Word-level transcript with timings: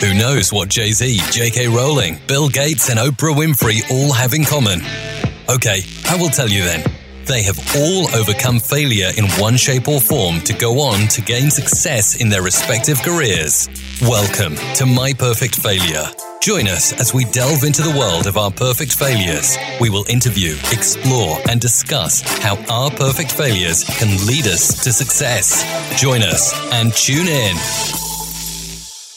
Who 0.00 0.12
knows 0.12 0.52
what 0.52 0.68
Jay 0.68 0.90
Z, 0.90 1.20
J.K. 1.30 1.68
Rowling, 1.68 2.18
Bill 2.26 2.48
Gates, 2.48 2.90
and 2.90 2.98
Oprah 2.98 3.34
Winfrey 3.34 3.80
all 3.90 4.12
have 4.12 4.34
in 4.34 4.44
common? 4.44 4.80
Okay, 5.48 5.82
I 6.08 6.16
will 6.16 6.28
tell 6.28 6.48
you 6.48 6.62
then. 6.62 6.84
They 7.26 7.42
have 7.44 7.58
all 7.76 8.14
overcome 8.14 8.58
failure 8.58 9.10
in 9.16 9.24
one 9.40 9.56
shape 9.56 9.88
or 9.88 10.00
form 10.00 10.40
to 10.40 10.52
go 10.52 10.80
on 10.80 11.08
to 11.08 11.22
gain 11.22 11.50
success 11.50 12.20
in 12.20 12.28
their 12.28 12.42
respective 12.42 13.00
careers. 13.02 13.68
Welcome 14.02 14.56
to 14.74 14.84
My 14.84 15.14
Perfect 15.14 15.54
Failure. 15.54 16.04
Join 16.42 16.68
us 16.68 16.92
as 17.00 17.14
we 17.14 17.24
delve 17.26 17.64
into 17.64 17.80
the 17.80 17.96
world 17.96 18.26
of 18.26 18.36
our 18.36 18.50
perfect 18.50 18.92
failures. 18.92 19.56
We 19.80 19.88
will 19.88 20.04
interview, 20.10 20.56
explore, 20.72 21.38
and 21.48 21.60
discuss 21.60 22.20
how 22.42 22.56
our 22.68 22.90
perfect 22.90 23.32
failures 23.32 23.84
can 23.84 24.26
lead 24.26 24.46
us 24.46 24.84
to 24.84 24.92
success. 24.92 25.64
Join 25.98 26.22
us 26.22 26.52
and 26.72 26.92
tune 26.92 27.28
in. 27.28 28.13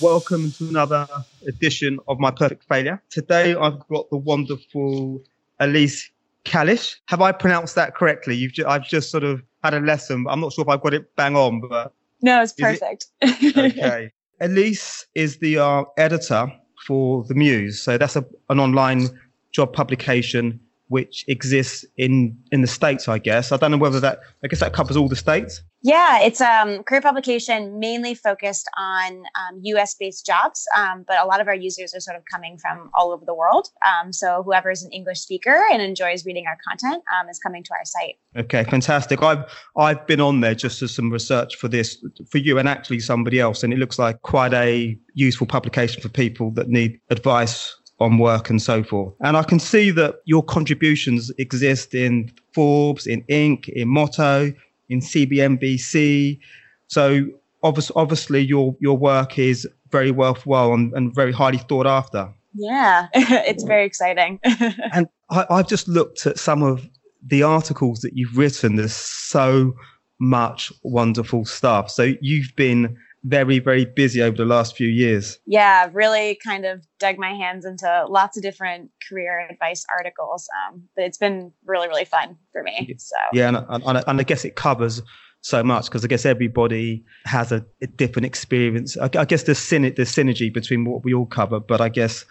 Welcome 0.02 0.52
to 0.54 0.68
another 0.70 1.08
edition 1.48 2.00
of 2.08 2.20
My 2.20 2.30
Perfect 2.30 2.66
Failure. 2.70 3.02
Today 3.10 3.56
I've 3.56 3.80
got 3.88 4.08
the 4.12 4.18
wonderful 4.18 5.24
Elise 5.60 6.12
Kalish. 6.46 6.98
Have 7.08 7.22
I 7.22 7.32
pronounced 7.32 7.74
that 7.76 7.96
correctly? 7.96 8.36
You've 8.36 8.54
ju- 8.54 8.66
I've 8.68 8.88
just 8.88 9.10
sort 9.10 9.24
of 9.24 9.42
had 9.64 9.74
a 9.74 9.80
lesson, 9.80 10.24
but 10.26 10.32
I'm 10.32 10.40
not 10.40 10.54
sure 10.54 10.62
if 10.64 10.70
I've 10.70 10.82
got 10.82 10.94
it 10.94 11.16
bang 11.16 11.36
on, 11.36 11.62
but 11.68 11.94
No, 12.22 12.44
it's 12.44 12.54
Is 12.54 12.60
it- 12.60 12.80
perfect. 12.80 13.58
okay. 13.58 14.12
Elise 14.40 15.08
is 15.16 15.38
the 15.40 15.58
uh, 15.58 15.84
editor 15.98 16.46
for 16.86 17.24
The 17.24 17.34
Muse. 17.34 17.82
So 17.82 17.98
that's 17.98 18.16
a, 18.16 18.24
an 18.50 18.60
online 18.60 19.08
job 19.52 19.74
publication 19.74 20.60
which 20.90 21.26
exists 21.28 21.86
in, 21.98 22.38
in 22.52 22.62
the 22.62 22.68
States, 22.68 23.08
I 23.08 23.20
guess. 23.20 23.52
I 23.52 23.58
don't 23.58 23.72
know 23.72 23.78
whether 23.78 24.00
that, 24.00 24.20
I 24.44 24.48
guess 24.48 24.60
that 24.60 24.74
covers 24.74 24.96
all 24.96 25.08
the 25.08 25.16
States. 25.16 25.62
yeah, 25.84 26.20
it's 26.22 26.42
um 26.42 26.84
career 26.84 27.02
publication 27.02 27.80
mainly 27.80 28.14
focused 28.14 28.68
on 28.78 29.18
um, 29.18 29.60
U.S. 29.64 29.96
based 29.96 30.26
jobs, 30.26 30.66
um, 30.76 31.06
but 31.08 31.18
a 31.22 31.26
lot 31.26 31.40
of 31.40 31.48
our 31.48 31.56
users 31.56 31.94
are 31.94 32.00
sort 32.00 32.18
of 32.18 32.24
coming 32.32 32.58
from 32.58 32.90
all 32.94 33.12
over 33.12 33.26
the 33.26 33.34
world. 33.34 33.70
Um, 33.86 34.12
so 34.12 34.44
whoever 34.44 34.72
is 34.72 34.84
an 34.84 34.92
English 34.92 35.20
speaker 35.20 35.64
and 35.72 35.82
enjoys 35.82 36.26
reading 36.26 36.46
our 36.48 36.58
content 36.68 37.04
um, 37.16 37.30
is 37.30 37.40
coming 37.40 37.64
to 37.64 37.74
our 37.74 37.86
site. 37.86 38.16
Okay, 38.36 38.64
fantastic. 38.64 39.22
I've 39.22 39.46
I've 39.78 40.06
been 40.08 40.22
on 40.22 40.42
there 40.42 40.56
just 40.56 40.82
as 40.82 40.94
some 40.94 41.12
research 41.12 41.56
for 41.56 41.68
this 41.68 42.04
for 42.30 42.40
you 42.40 42.58
and 42.58 42.68
actually 42.68 43.00
somebody 43.00 43.40
else, 43.40 43.64
and 43.64 43.72
it 43.72 43.80
looks 43.80 44.00
like 44.00 44.22
quite 44.24 44.54
a 44.54 44.98
useful 45.14 45.48
publication 45.48 46.02
for 46.02 46.10
people 46.10 46.52
that 46.52 46.68
need 46.70 47.00
advice 47.10 47.76
on 48.00 48.18
work 48.20 48.50
and 48.50 48.62
so 48.62 48.84
forth. 48.84 49.14
And 49.22 49.36
I 49.36 49.44
can 49.44 49.60
see 49.60 49.92
that 49.92 50.22
your 50.26 50.44
contributions 50.44 51.32
exist 51.38 51.96
in 51.96 52.32
Forbes, 52.54 53.08
in 53.08 53.24
Inc., 53.24 53.70
in 53.70 53.88
Motto, 53.88 54.54
in 54.90 55.00
CNBC. 55.00 56.40
So 56.88 57.26
obviously, 57.64 57.94
obviously 57.96 58.42
your 58.42 58.76
your 58.80 58.98
work 58.98 59.40
is 59.40 59.68
very 59.92 60.12
worthwhile 60.12 60.74
and, 60.74 60.94
and 60.94 61.14
very 61.14 61.32
highly 61.32 61.58
thought 61.58 61.88
after. 61.88 62.32
Yeah, 62.54 63.08
it's 63.14 63.64
very 63.64 63.86
exciting. 63.86 64.40
And 64.94 65.08
I, 65.30 65.46
I've 65.50 65.68
just 65.68 65.88
looked 65.88 66.26
at 66.26 66.40
some 66.40 66.64
of 66.64 66.88
the 67.26 67.44
articles 67.44 68.02
that 68.02 68.14
you've 68.16 68.38
written. 68.38 68.76
There's 68.76 68.94
so 68.94 69.76
much 70.20 70.72
wonderful 70.84 71.46
stuff. 71.46 71.92
So 71.92 72.14
you've 72.22 72.56
been 72.56 72.98
very, 73.24 73.60
very 73.60 73.86
busy 73.86 74.22
over 74.22 74.38
the 74.38 74.46
last 74.46 74.76
few 74.76 74.88
years. 74.88 75.40
yeah, 75.46 75.90
really 75.92 76.40
kind 76.44 76.66
of 76.66 76.86
dug 77.00 77.18
my 77.18 77.34
hands 77.34 77.66
into 77.66 78.06
lots 78.08 78.38
of 78.38 78.44
different 78.44 78.92
career 79.08 79.48
advice 79.50 79.86
articles. 79.96 80.48
Um, 80.68 80.84
but 80.96 81.06
it's 81.06 81.18
been 81.18 81.52
really, 81.66 81.88
really 81.88 82.06
fun 82.06 82.38
for 82.52 82.64
me. 82.64 82.96
So 82.98 83.16
Yeah, 83.34 83.50
and, 83.50 83.84
and, 83.84 84.04
and 84.08 84.20
I 84.20 84.24
guess 84.24 84.46
it 84.46 84.56
covers 84.56 85.02
so 85.42 85.64
much 85.64 85.86
because 85.86 86.04
I 86.04 86.08
guess 86.08 86.26
everybody 86.26 87.04
has 87.26 87.52
a, 87.52 87.66
a 87.82 87.88
different 87.88 88.26
experience. 88.26 88.98
I, 88.98 89.10
I 89.18 89.26
guess 89.26 89.44
there's, 89.44 89.60
syne- 89.60 89.94
there's 89.96 90.14
synergy 90.14 90.54
between 90.54 90.86
what 90.86 91.04
we 91.04 91.14
all 91.14 91.26
cover, 91.26 91.60
but 91.60 91.82
I 91.82 91.90
guess 91.90 92.26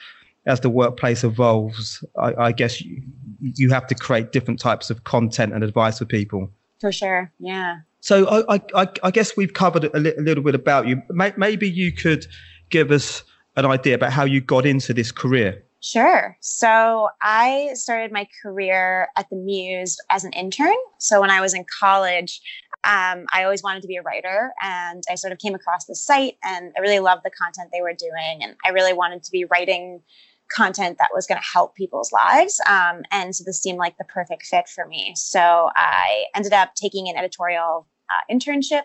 as 0.47 0.61
the 0.61 0.71
workplace 0.71 1.25
evolves, 1.25 2.05
I, 2.19 2.34
I 2.34 2.53
guess 2.53 2.81
you, 2.81 3.03
you 3.41 3.71
have 3.71 3.87
to 3.89 3.95
create 3.95 4.33
different 4.33 4.61
types 4.61 4.91
of 4.91 5.05
content 5.05 5.53
and 5.53 5.65
advice 5.65 5.99
for 5.99 6.05
people. 6.05 6.50
For 6.81 6.92
sure, 6.92 7.32
yeah. 7.38 7.78
So 8.00 8.44
I, 8.48 8.60
I, 8.75 8.88
I, 9.03 9.10
guess 9.10 9.37
we've 9.37 9.53
covered 9.53 9.84
a, 9.84 9.98
li- 9.98 10.14
a 10.16 10.20
little 10.20 10.44
bit 10.44 10.54
about 10.54 10.87
you. 10.87 11.03
Maybe 11.10 11.69
you 11.69 11.91
could 11.91 12.26
give 12.70 12.92
us 12.92 13.25
an 13.56 13.66
idea 13.66 13.97
about 13.97 14.12
how 14.12 14.25
you 14.25 14.41
got 14.41 14.64
into 14.64 14.94
this 14.94 15.10
career. 15.10 15.64
Sure. 15.81 16.37
So 16.41 17.09
I 17.22 17.70
started 17.75 18.12
my 18.12 18.28
career 18.42 19.09
at 19.16 19.28
the 19.31 19.37
Muse 19.37 19.98
as 20.10 20.25
an 20.25 20.32
intern. 20.32 20.75
So 20.98 21.20
when 21.20 21.31
I 21.31 21.41
was 21.41 21.54
in 21.54 21.64
college, 21.81 22.41
um, 22.84 23.26
I 23.32 23.44
always 23.44 23.62
wanted 23.62 23.82
to 23.82 23.88
be 23.88 23.97
a 23.97 24.03
writer, 24.03 24.53
and 24.62 25.03
I 25.10 25.16
sort 25.16 25.32
of 25.32 25.38
came 25.38 25.54
across 25.54 25.87
the 25.87 25.94
site, 25.94 26.37
and 26.44 26.72
I 26.76 26.81
really 26.81 27.00
loved 27.00 27.22
the 27.25 27.31
content 27.31 27.70
they 27.72 27.82
were 27.82 27.93
doing, 27.93 28.43
and 28.43 28.54
I 28.64 28.70
really 28.70 28.93
wanted 28.93 29.25
to 29.25 29.32
be 29.32 29.44
writing 29.44 30.03
content 30.51 30.99
that 30.99 31.11
was 31.15 31.27
going 31.27 31.41
to 31.41 31.47
help 31.53 31.75
people's 31.75 32.12
lives. 32.12 32.61
Um, 32.69 33.03
and 33.11 33.34
so 33.34 33.45
this 33.45 33.61
seemed 33.61 33.79
like 33.79 33.97
the 33.99 34.05
perfect 34.05 34.45
fit 34.45 34.69
for 34.69 34.87
me. 34.87 35.12
So 35.17 35.71
I 35.77 36.25
ended 36.34 36.53
up 36.53 36.75
taking 36.75 37.09
an 37.09 37.17
editorial. 37.17 37.87
Uh, 38.09 38.33
internship 38.33 38.85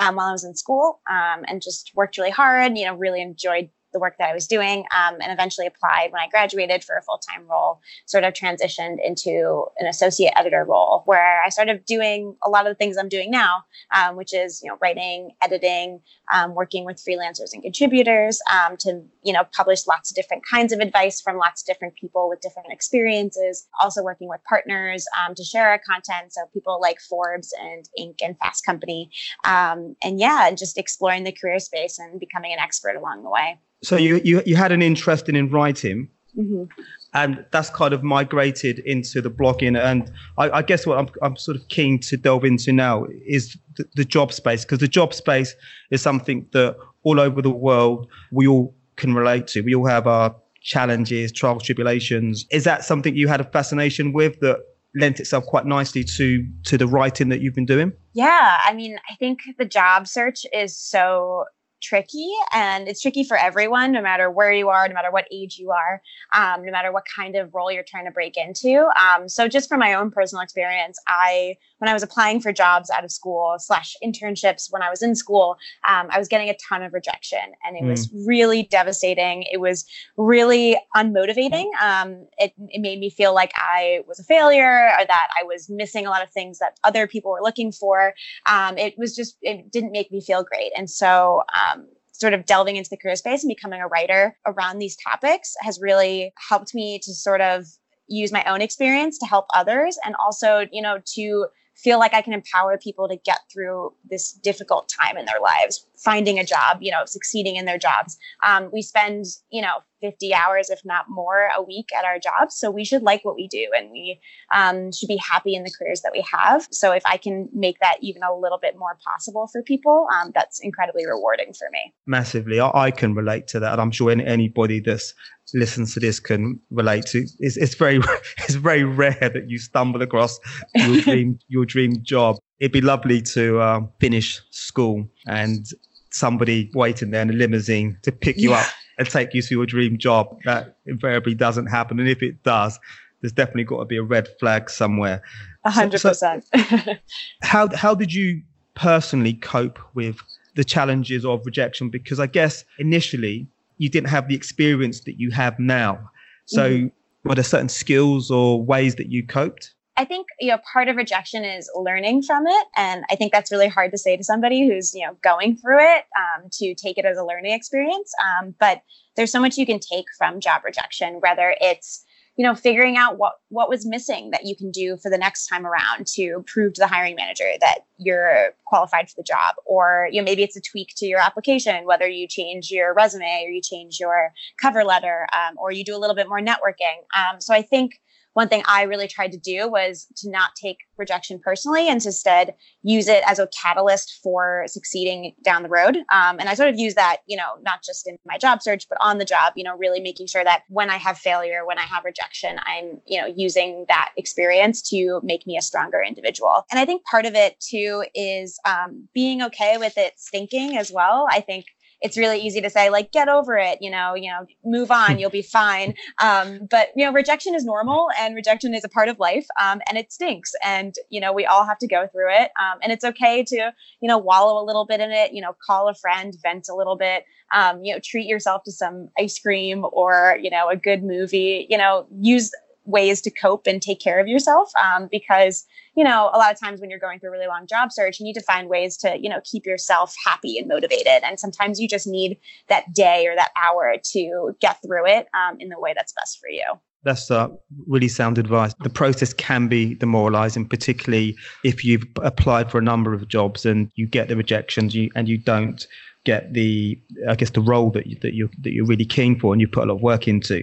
um, 0.00 0.16
while 0.16 0.28
I 0.28 0.32
was 0.32 0.44
in 0.44 0.56
school 0.56 1.02
um, 1.10 1.44
and 1.46 1.60
just 1.60 1.92
worked 1.94 2.16
really 2.16 2.30
hard, 2.30 2.78
you 2.78 2.86
know, 2.86 2.94
really 2.94 3.20
enjoyed 3.20 3.68
the 3.92 3.98
work 3.98 4.16
that 4.18 4.28
I 4.28 4.34
was 4.34 4.46
doing, 4.46 4.84
um, 4.96 5.16
and 5.20 5.32
eventually 5.32 5.66
applied 5.66 6.12
when 6.12 6.20
I 6.20 6.28
graduated 6.28 6.84
for 6.84 6.96
a 6.96 7.02
full 7.02 7.18
time 7.18 7.46
role. 7.46 7.80
Sort 8.06 8.24
of 8.24 8.32
transitioned 8.34 8.98
into 9.04 9.66
an 9.78 9.86
associate 9.86 10.32
editor 10.36 10.64
role 10.64 11.02
where 11.06 11.42
I 11.42 11.48
started 11.48 11.84
doing 11.84 12.36
a 12.44 12.50
lot 12.50 12.66
of 12.66 12.70
the 12.70 12.74
things 12.74 12.96
I'm 12.96 13.08
doing 13.08 13.30
now, 13.30 13.64
um, 13.96 14.16
which 14.16 14.34
is 14.34 14.60
you 14.62 14.70
know 14.70 14.78
writing, 14.80 15.30
editing, 15.42 16.00
um, 16.32 16.54
working 16.54 16.84
with 16.84 16.96
freelancers 16.96 17.52
and 17.52 17.62
contributors 17.62 18.40
um, 18.52 18.76
to 18.78 19.02
you 19.22 19.32
know 19.32 19.44
publish 19.52 19.86
lots 19.86 20.10
of 20.10 20.16
different 20.16 20.44
kinds 20.48 20.72
of 20.72 20.80
advice 20.80 21.20
from 21.20 21.36
lots 21.36 21.62
of 21.62 21.66
different 21.66 21.94
people 21.94 22.28
with 22.28 22.40
different 22.40 22.72
experiences. 22.72 23.66
Also 23.80 24.02
working 24.02 24.28
with 24.28 24.40
partners 24.48 25.06
um, 25.20 25.34
to 25.34 25.44
share 25.44 25.68
our 25.68 25.80
content, 25.88 26.32
so 26.32 26.42
people 26.52 26.80
like 26.80 27.00
Forbes 27.00 27.54
and 27.60 27.88
Inc. 27.98 28.16
and 28.22 28.38
Fast 28.38 28.64
Company, 28.64 29.10
um, 29.44 29.96
and 30.02 30.18
yeah, 30.18 30.48
and 30.48 30.58
just 30.58 30.78
exploring 30.78 31.24
the 31.24 31.32
career 31.32 31.58
space 31.58 31.98
and 31.98 32.20
becoming 32.20 32.52
an 32.52 32.58
expert 32.58 32.96
along 32.96 33.22
the 33.22 33.30
way. 33.30 33.58
So 33.82 33.96
you, 33.96 34.20
you, 34.24 34.42
you 34.46 34.56
had 34.56 34.72
an 34.72 34.82
interest 34.82 35.28
in, 35.28 35.36
in 35.36 35.50
writing, 35.50 36.08
Mhm. 36.38 36.66
and 37.12 37.44
that's 37.50 37.68
kind 37.68 37.92
of 37.92 38.02
migrated 38.02 38.78
into 38.78 39.20
the 39.20 39.30
blogging. 39.30 39.78
And 39.78 40.10
I, 40.38 40.50
I 40.50 40.62
guess 40.62 40.86
what 40.86 40.98
I'm, 40.98 41.08
I'm 41.20 41.36
sort 41.36 41.58
of 41.58 41.68
keen 41.68 41.98
to 42.00 42.16
delve 42.16 42.44
into 42.44 42.72
now 42.72 43.06
is 43.26 43.58
the, 43.76 43.84
the 43.96 44.04
job 44.04 44.32
space, 44.32 44.64
because 44.64 44.78
the 44.78 44.88
job 44.88 45.12
space 45.12 45.54
is 45.90 46.00
something 46.00 46.46
that 46.52 46.76
all 47.02 47.20
over 47.20 47.42
the 47.42 47.50
world 47.50 48.08
we 48.30 48.46
all 48.46 48.74
can 48.96 49.12
relate 49.14 49.46
to. 49.48 49.60
We 49.60 49.74
all 49.74 49.86
have 49.86 50.06
our 50.06 50.34
challenges, 50.62 51.32
trials, 51.32 51.64
tribulations. 51.64 52.46
Is 52.50 52.64
that 52.64 52.84
something 52.84 53.14
you 53.14 53.28
had 53.28 53.40
a 53.40 53.44
fascination 53.44 54.12
with 54.14 54.40
that 54.40 54.58
lent 54.94 55.20
itself 55.20 55.44
quite 55.44 55.66
nicely 55.66 56.04
to 56.04 56.46
to 56.64 56.78
the 56.78 56.86
writing 56.86 57.28
that 57.30 57.40
you've 57.40 57.54
been 57.54 57.66
doing? 57.66 57.92
Yeah, 58.14 58.58
I 58.64 58.72
mean, 58.72 58.96
I 59.10 59.16
think 59.16 59.40
the 59.58 59.64
job 59.66 60.06
search 60.06 60.46
is 60.52 60.76
so 60.78 61.44
tricky 61.82 62.30
and 62.52 62.88
it's 62.88 63.00
tricky 63.00 63.24
for 63.24 63.36
everyone 63.36 63.92
no 63.92 64.00
matter 64.00 64.30
where 64.30 64.52
you 64.52 64.68
are 64.68 64.86
no 64.88 64.94
matter 64.94 65.10
what 65.10 65.26
age 65.30 65.58
you 65.58 65.70
are 65.70 66.00
um, 66.34 66.64
no 66.64 66.72
matter 66.72 66.92
what 66.92 67.04
kind 67.14 67.36
of 67.36 67.52
role 67.54 67.70
you're 67.70 67.82
trying 67.82 68.04
to 68.04 68.10
break 68.10 68.36
into. 68.36 68.88
Um, 68.96 69.28
so 69.28 69.48
just 69.48 69.68
from 69.68 69.80
my 69.80 69.94
own 69.94 70.10
personal 70.10 70.42
experience 70.42 70.98
i 71.08 71.56
when 71.82 71.88
i 71.88 71.92
was 71.92 72.02
applying 72.02 72.40
for 72.40 72.52
jobs 72.52 72.88
out 72.90 73.04
of 73.04 73.10
school 73.10 73.56
slash 73.58 73.96
internships 74.04 74.72
when 74.72 74.82
i 74.82 74.88
was 74.88 75.02
in 75.02 75.16
school 75.16 75.56
um, 75.88 76.06
i 76.10 76.18
was 76.18 76.28
getting 76.28 76.48
a 76.48 76.56
ton 76.68 76.82
of 76.82 76.92
rejection 76.92 77.40
and 77.64 77.76
it 77.76 77.84
was 77.84 78.08
really 78.26 78.62
devastating. 78.64 79.44
It 79.50 79.60
was 79.60 79.84
really 80.16 80.78
unmotivating. 80.96 81.70
Um, 81.80 82.26
it, 82.38 82.52
it 82.68 82.80
made 82.80 82.98
me 82.98 83.10
feel 83.10 83.34
like 83.34 83.52
i 83.56 84.00
was 84.06 84.18
a 84.20 84.24
failure 84.24 84.90
or 84.98 85.04
that 85.06 85.28
i 85.38 85.42
was 85.42 85.68
missing 85.68 86.06
a 86.06 86.10
lot 86.10 86.22
of 86.22 86.30
things 86.30 86.58
that 86.58 86.78
other 86.84 87.06
people 87.06 87.32
were 87.32 87.42
looking 87.42 87.72
for. 87.72 88.14
Um, 88.48 88.78
it 88.78 88.94
was 88.96 89.14
just 89.14 89.36
it 89.42 89.70
didn't 89.70 89.92
make 89.92 90.10
me 90.12 90.20
feel 90.20 90.44
great. 90.44 90.72
And 90.76 90.88
so 90.88 91.42
um, 91.60 91.86
sort 92.12 92.34
of 92.34 92.46
delving 92.46 92.76
into 92.76 92.90
the 92.90 92.96
career 92.96 93.16
space 93.16 93.42
and 93.42 93.48
becoming 93.48 93.80
a 93.80 93.88
writer 93.88 94.36
around 94.46 94.78
these 94.78 94.96
topics 94.96 95.54
has 95.60 95.80
really 95.80 96.32
helped 96.48 96.74
me 96.74 96.98
to 97.00 97.12
sort 97.12 97.40
of 97.40 97.66
use 98.08 98.30
my 98.30 98.44
own 98.44 98.60
experience 98.60 99.18
to 99.18 99.26
help 99.26 99.46
others 99.54 99.98
and 100.04 100.14
also 100.16 100.66
you 100.70 100.82
know 100.82 100.98
to 101.04 101.46
feel 101.82 101.98
like 101.98 102.14
i 102.14 102.22
can 102.22 102.32
empower 102.32 102.78
people 102.78 103.08
to 103.08 103.16
get 103.16 103.40
through 103.52 103.92
this 104.08 104.32
difficult 104.32 104.88
time 104.88 105.16
in 105.16 105.24
their 105.24 105.40
lives 105.40 105.86
finding 106.02 106.38
a 106.38 106.44
job 106.44 106.78
you 106.80 106.90
know 106.90 107.04
succeeding 107.06 107.56
in 107.56 107.64
their 107.64 107.78
jobs. 107.78 108.18
Um, 108.46 108.70
we 108.72 108.82
spend 108.82 109.26
you 109.50 109.62
know 109.62 109.78
50 110.00 110.34
hours 110.34 110.68
if 110.68 110.80
not 110.84 111.08
more 111.08 111.48
a 111.56 111.62
week 111.62 111.90
at 111.96 112.04
our 112.04 112.18
jobs 112.18 112.56
so 112.56 112.70
we 112.70 112.84
should 112.84 113.02
like 113.02 113.24
what 113.24 113.36
we 113.36 113.46
do 113.46 113.68
and 113.76 113.90
we 113.92 114.20
um, 114.52 114.90
should 114.90 115.06
be 115.06 115.18
happy 115.18 115.54
in 115.54 115.62
the 115.62 115.70
careers 115.78 116.00
that 116.00 116.12
we 116.12 116.24
have. 116.30 116.66
So 116.70 116.92
if 116.92 117.04
i 117.06 117.16
can 117.16 117.48
make 117.52 117.78
that 117.80 117.96
even 118.00 118.22
a 118.22 118.34
little 118.34 118.58
bit 118.58 118.76
more 118.76 118.98
possible 119.04 119.48
for 119.52 119.62
people 119.62 120.06
um, 120.14 120.32
that's 120.34 120.60
incredibly 120.60 121.06
rewarding 121.06 121.52
for 121.52 121.68
me. 121.70 121.92
Massively. 122.06 122.58
I, 122.58 122.70
I 122.74 122.90
can 122.90 123.14
relate 123.14 123.46
to 123.48 123.60
that, 123.60 123.78
I'm 123.78 123.92
sure 123.92 124.10
any, 124.10 124.24
anybody 124.24 124.80
that's 124.80 125.14
listens 125.54 125.94
to 125.94 126.00
this 126.00 126.20
can 126.20 126.60
relate 126.70 127.06
to. 127.06 127.26
It's, 127.38 127.56
it's 127.56 127.74
very 127.74 128.00
it's 128.38 128.54
very 128.54 128.84
rare 128.84 129.16
that 129.20 129.48
you 129.48 129.58
stumble 129.58 130.02
across 130.02 130.38
your 130.74 131.00
dream 131.02 131.38
your 131.48 131.64
dream 131.64 132.02
job. 132.02 132.36
It'd 132.60 132.72
be 132.72 132.80
lovely 132.80 133.22
to 133.22 133.60
um, 133.60 133.90
finish 133.98 134.40
school 134.50 135.08
and 135.26 135.66
somebody 136.10 136.70
waiting 136.74 137.10
there 137.10 137.22
in 137.22 137.30
a 137.30 137.32
limousine 137.32 137.98
to 138.02 138.12
pick 138.12 138.38
you 138.38 138.52
up 138.52 138.66
and 138.98 139.08
take 139.08 139.34
you 139.34 139.42
to 139.42 139.54
your 139.54 139.66
dream 139.66 139.98
job. 139.98 140.38
That 140.44 140.76
invariably 140.86 141.34
doesn't 141.34 141.66
happen. 141.66 141.98
And 141.98 142.08
if 142.08 142.22
it 142.22 142.42
does, 142.42 142.78
there's 143.20 143.32
definitely 143.32 143.64
got 143.64 143.78
to 143.78 143.84
be 143.84 143.96
a 143.96 144.02
red 144.02 144.28
flag 144.38 144.70
somewhere. 144.70 145.22
A 145.64 145.70
hundred 145.70 146.02
percent. 146.02 146.44
How 147.42 147.68
how 147.74 147.94
did 147.94 148.12
you 148.12 148.42
personally 148.74 149.34
cope 149.34 149.78
with 149.94 150.18
the 150.54 150.64
challenges 150.64 151.24
of 151.24 151.44
rejection? 151.46 151.88
Because 151.88 152.20
I 152.20 152.26
guess 152.26 152.64
initially 152.78 153.46
you 153.82 153.88
didn't 153.88 154.10
have 154.10 154.28
the 154.28 154.36
experience 154.36 155.00
that 155.00 155.18
you 155.18 155.32
have 155.32 155.58
now. 155.58 155.98
So 156.46 156.70
mm-hmm. 156.70 157.28
were 157.28 157.34
there 157.34 157.42
certain 157.42 157.68
skills 157.68 158.30
or 158.30 158.62
ways 158.62 158.94
that 158.94 159.10
you 159.10 159.26
coped? 159.26 159.74
I 159.96 160.04
think 160.04 160.28
you 160.38 160.52
know 160.52 160.58
part 160.72 160.86
of 160.88 160.94
rejection 160.94 161.44
is 161.44 161.68
learning 161.74 162.22
from 162.22 162.46
it, 162.46 162.66
and 162.76 163.04
I 163.10 163.16
think 163.16 163.32
that's 163.32 163.50
really 163.50 163.66
hard 163.66 163.90
to 163.90 163.98
say 163.98 164.16
to 164.16 164.22
somebody 164.22 164.66
who's 164.66 164.94
you 164.94 165.04
know 165.04 165.16
going 165.20 165.56
through 165.56 165.80
it 165.80 166.04
um, 166.16 166.48
to 166.52 166.74
take 166.76 166.96
it 166.96 167.04
as 167.04 167.18
a 167.18 167.24
learning 167.24 167.52
experience. 167.52 168.12
Um, 168.24 168.54
but 168.60 168.82
there's 169.16 169.32
so 169.32 169.40
much 169.40 169.58
you 169.58 169.66
can 169.66 169.80
take 169.80 170.06
from 170.16 170.38
job 170.38 170.62
rejection, 170.64 171.14
whether 171.20 171.56
it's 171.60 172.04
you 172.36 172.46
know 172.46 172.54
figuring 172.54 172.96
out 172.96 173.18
what 173.18 173.34
what 173.48 173.68
was 173.68 173.86
missing 173.86 174.30
that 174.30 174.46
you 174.46 174.56
can 174.56 174.70
do 174.70 174.96
for 174.96 175.10
the 175.10 175.18
next 175.18 175.46
time 175.46 175.66
around 175.66 176.06
to 176.06 176.42
prove 176.46 176.72
to 176.74 176.80
the 176.80 176.86
hiring 176.86 177.14
manager 177.14 177.44
that 177.60 177.80
you're 177.98 178.50
qualified 178.66 179.08
for 179.08 179.14
the 179.16 179.22
job. 179.22 179.54
Or 179.66 180.08
you 180.10 180.20
know 180.20 180.24
maybe 180.24 180.42
it's 180.42 180.56
a 180.56 180.60
tweak 180.60 180.92
to 180.96 181.06
your 181.06 181.20
application 181.20 181.84
whether 181.84 182.08
you 182.08 182.26
change 182.26 182.70
your 182.70 182.94
resume 182.94 183.44
or 183.46 183.50
you 183.50 183.60
change 183.62 183.98
your 184.00 184.32
cover 184.60 184.84
letter 184.84 185.26
um, 185.32 185.56
or 185.58 185.72
you 185.72 185.84
do 185.84 185.96
a 185.96 185.98
little 185.98 186.16
bit 186.16 186.28
more 186.28 186.40
networking. 186.40 186.98
Um, 187.16 187.40
so 187.40 187.54
i 187.54 187.62
think 187.62 188.00
one 188.34 188.48
thing 188.48 188.62
I 188.66 188.82
really 188.82 189.08
tried 189.08 189.32
to 189.32 189.38
do 189.38 189.68
was 189.68 190.06
to 190.16 190.30
not 190.30 190.54
take 190.54 190.78
rejection 190.96 191.38
personally 191.38 191.88
and 191.88 192.00
to 192.00 192.08
instead 192.08 192.54
use 192.82 193.08
it 193.08 193.22
as 193.26 193.38
a 193.38 193.48
catalyst 193.48 194.20
for 194.22 194.64
succeeding 194.66 195.34
down 195.42 195.62
the 195.62 195.68
road. 195.68 195.96
Um, 195.96 196.38
and 196.38 196.48
I 196.48 196.54
sort 196.54 196.68
of 196.68 196.78
use 196.78 196.94
that, 196.94 197.18
you 197.26 197.36
know, 197.36 197.54
not 197.62 197.82
just 197.82 198.06
in 198.06 198.18
my 198.26 198.38
job 198.38 198.62
search, 198.62 198.88
but 198.88 198.98
on 199.00 199.18
the 199.18 199.24
job, 199.24 199.54
you 199.56 199.64
know, 199.64 199.76
really 199.76 200.00
making 200.00 200.26
sure 200.26 200.44
that 200.44 200.62
when 200.68 200.90
I 200.90 200.96
have 200.96 201.18
failure, 201.18 201.66
when 201.66 201.78
I 201.78 201.82
have 201.82 202.04
rejection, 202.04 202.58
I'm, 202.64 203.00
you 203.06 203.20
know, 203.20 203.26
using 203.26 203.86
that 203.88 204.12
experience 204.16 204.82
to 204.90 205.20
make 205.22 205.46
me 205.46 205.56
a 205.56 205.62
stronger 205.62 206.02
individual. 206.06 206.64
And 206.70 206.78
I 206.78 206.84
think 206.84 207.04
part 207.04 207.26
of 207.26 207.34
it 207.34 207.58
too 207.60 208.04
is 208.14 208.58
um, 208.64 209.08
being 209.14 209.42
okay 209.42 209.76
with 209.78 209.96
it 209.96 210.14
stinking 210.18 210.76
as 210.76 210.92
well. 210.92 211.26
I 211.30 211.40
think 211.40 211.66
it's 212.02 212.18
really 212.18 212.38
easy 212.40 212.60
to 212.60 212.70
say 212.70 212.90
like 212.90 213.12
get 213.12 213.28
over 213.28 213.56
it 213.56 213.78
you 213.80 213.90
know 213.90 214.14
you 214.14 214.30
know 214.30 214.46
move 214.64 214.90
on 214.90 215.18
you'll 215.18 215.30
be 215.30 215.42
fine. 215.52 215.94
Um, 216.22 216.66
but 216.70 216.88
you 216.96 217.04
know 217.04 217.12
rejection 217.12 217.54
is 217.54 217.64
normal 217.64 218.08
and 218.18 218.34
rejection 218.34 218.74
is 218.74 218.84
a 218.84 218.88
part 218.88 219.08
of 219.08 219.18
life 219.18 219.46
um, 219.60 219.80
and 219.88 219.98
it 219.98 220.12
stinks 220.12 220.52
and 220.64 220.94
you 221.10 221.20
know 221.20 221.32
we 221.32 221.46
all 221.46 221.64
have 221.64 221.78
to 221.78 221.86
go 221.86 222.06
through 222.08 222.30
it 222.30 222.50
um, 222.60 222.78
and 222.82 222.92
it's 222.92 223.04
okay 223.04 223.42
to 223.44 223.72
you 224.00 224.08
know 224.08 224.18
wallow 224.18 224.62
a 224.62 224.64
little 224.64 224.84
bit 224.84 225.00
in 225.00 225.10
it 225.10 225.32
you 225.32 225.40
know 225.40 225.54
call 225.66 225.88
a 225.88 225.94
friend 225.94 226.36
vent 226.42 226.68
a 226.70 226.74
little 226.74 226.96
bit 226.96 227.24
um, 227.54 227.84
you 227.84 227.92
know 227.92 228.00
treat 228.02 228.26
yourself 228.26 228.62
to 228.64 228.72
some 228.72 229.08
ice 229.18 229.38
cream 229.38 229.84
or 229.92 230.38
you 230.40 230.50
know 230.50 230.68
a 230.68 230.76
good 230.76 231.02
movie 231.02 231.66
you 231.68 231.78
know 231.78 232.06
use 232.20 232.50
ways 232.84 233.20
to 233.20 233.30
cope 233.30 233.66
and 233.66 233.80
take 233.80 234.00
care 234.00 234.20
of 234.20 234.26
yourself 234.26 234.70
um, 234.82 235.08
because 235.10 235.64
you 235.96 236.02
know 236.02 236.30
a 236.32 236.38
lot 236.38 236.52
of 236.52 236.58
times 236.58 236.80
when 236.80 236.90
you're 236.90 236.98
going 236.98 237.18
through 237.18 237.28
a 237.28 237.32
really 237.32 237.46
long 237.46 237.66
job 237.66 237.92
search 237.92 238.18
you 238.18 238.24
need 238.24 238.32
to 238.34 238.42
find 238.42 238.68
ways 238.68 238.96
to 238.96 239.16
you 239.20 239.28
know 239.28 239.40
keep 239.44 239.64
yourself 239.66 240.14
happy 240.24 240.58
and 240.58 240.68
motivated. 240.68 241.22
And 241.22 241.38
sometimes 241.38 241.80
you 241.80 241.88
just 241.88 242.06
need 242.06 242.38
that 242.68 242.92
day 242.92 243.26
or 243.26 243.36
that 243.36 243.50
hour 243.56 243.94
to 244.12 244.56
get 244.60 244.80
through 244.82 245.06
it 245.06 245.28
um, 245.34 245.60
in 245.60 245.68
the 245.68 245.78
way 245.78 245.94
that's 245.96 246.12
best 246.12 246.38
for 246.40 246.48
you 246.48 246.64
that's 247.04 247.30
uh, 247.30 247.48
really 247.86 248.08
sound 248.08 248.38
advice. 248.38 248.74
The 248.82 248.90
process 248.90 249.32
can 249.32 249.68
be 249.68 249.94
demoralizing, 249.94 250.68
particularly 250.68 251.36
if 251.64 251.84
you've 251.84 252.04
applied 252.22 252.70
for 252.70 252.78
a 252.78 252.82
number 252.82 253.12
of 253.12 253.26
jobs 253.28 253.66
and 253.66 253.90
you 253.96 254.06
get 254.06 254.28
the 254.28 254.36
rejections 254.36 254.94
you, 254.94 255.10
and 255.14 255.28
you 255.28 255.38
don't 255.38 255.86
get 256.24 256.52
the 256.52 257.00
I 257.28 257.34
guess 257.34 257.50
the 257.50 257.60
role 257.60 257.90
that 257.90 258.06
you, 258.06 258.16
that 258.22 258.34
you 258.34 258.48
that 258.60 258.72
you're 258.72 258.86
really 258.86 259.04
keen 259.04 259.38
for 259.38 259.52
and 259.52 259.60
you 259.60 259.66
put 259.66 259.84
a 259.84 259.86
lot 259.86 259.96
of 259.96 260.02
work 260.02 260.28
into. 260.28 260.62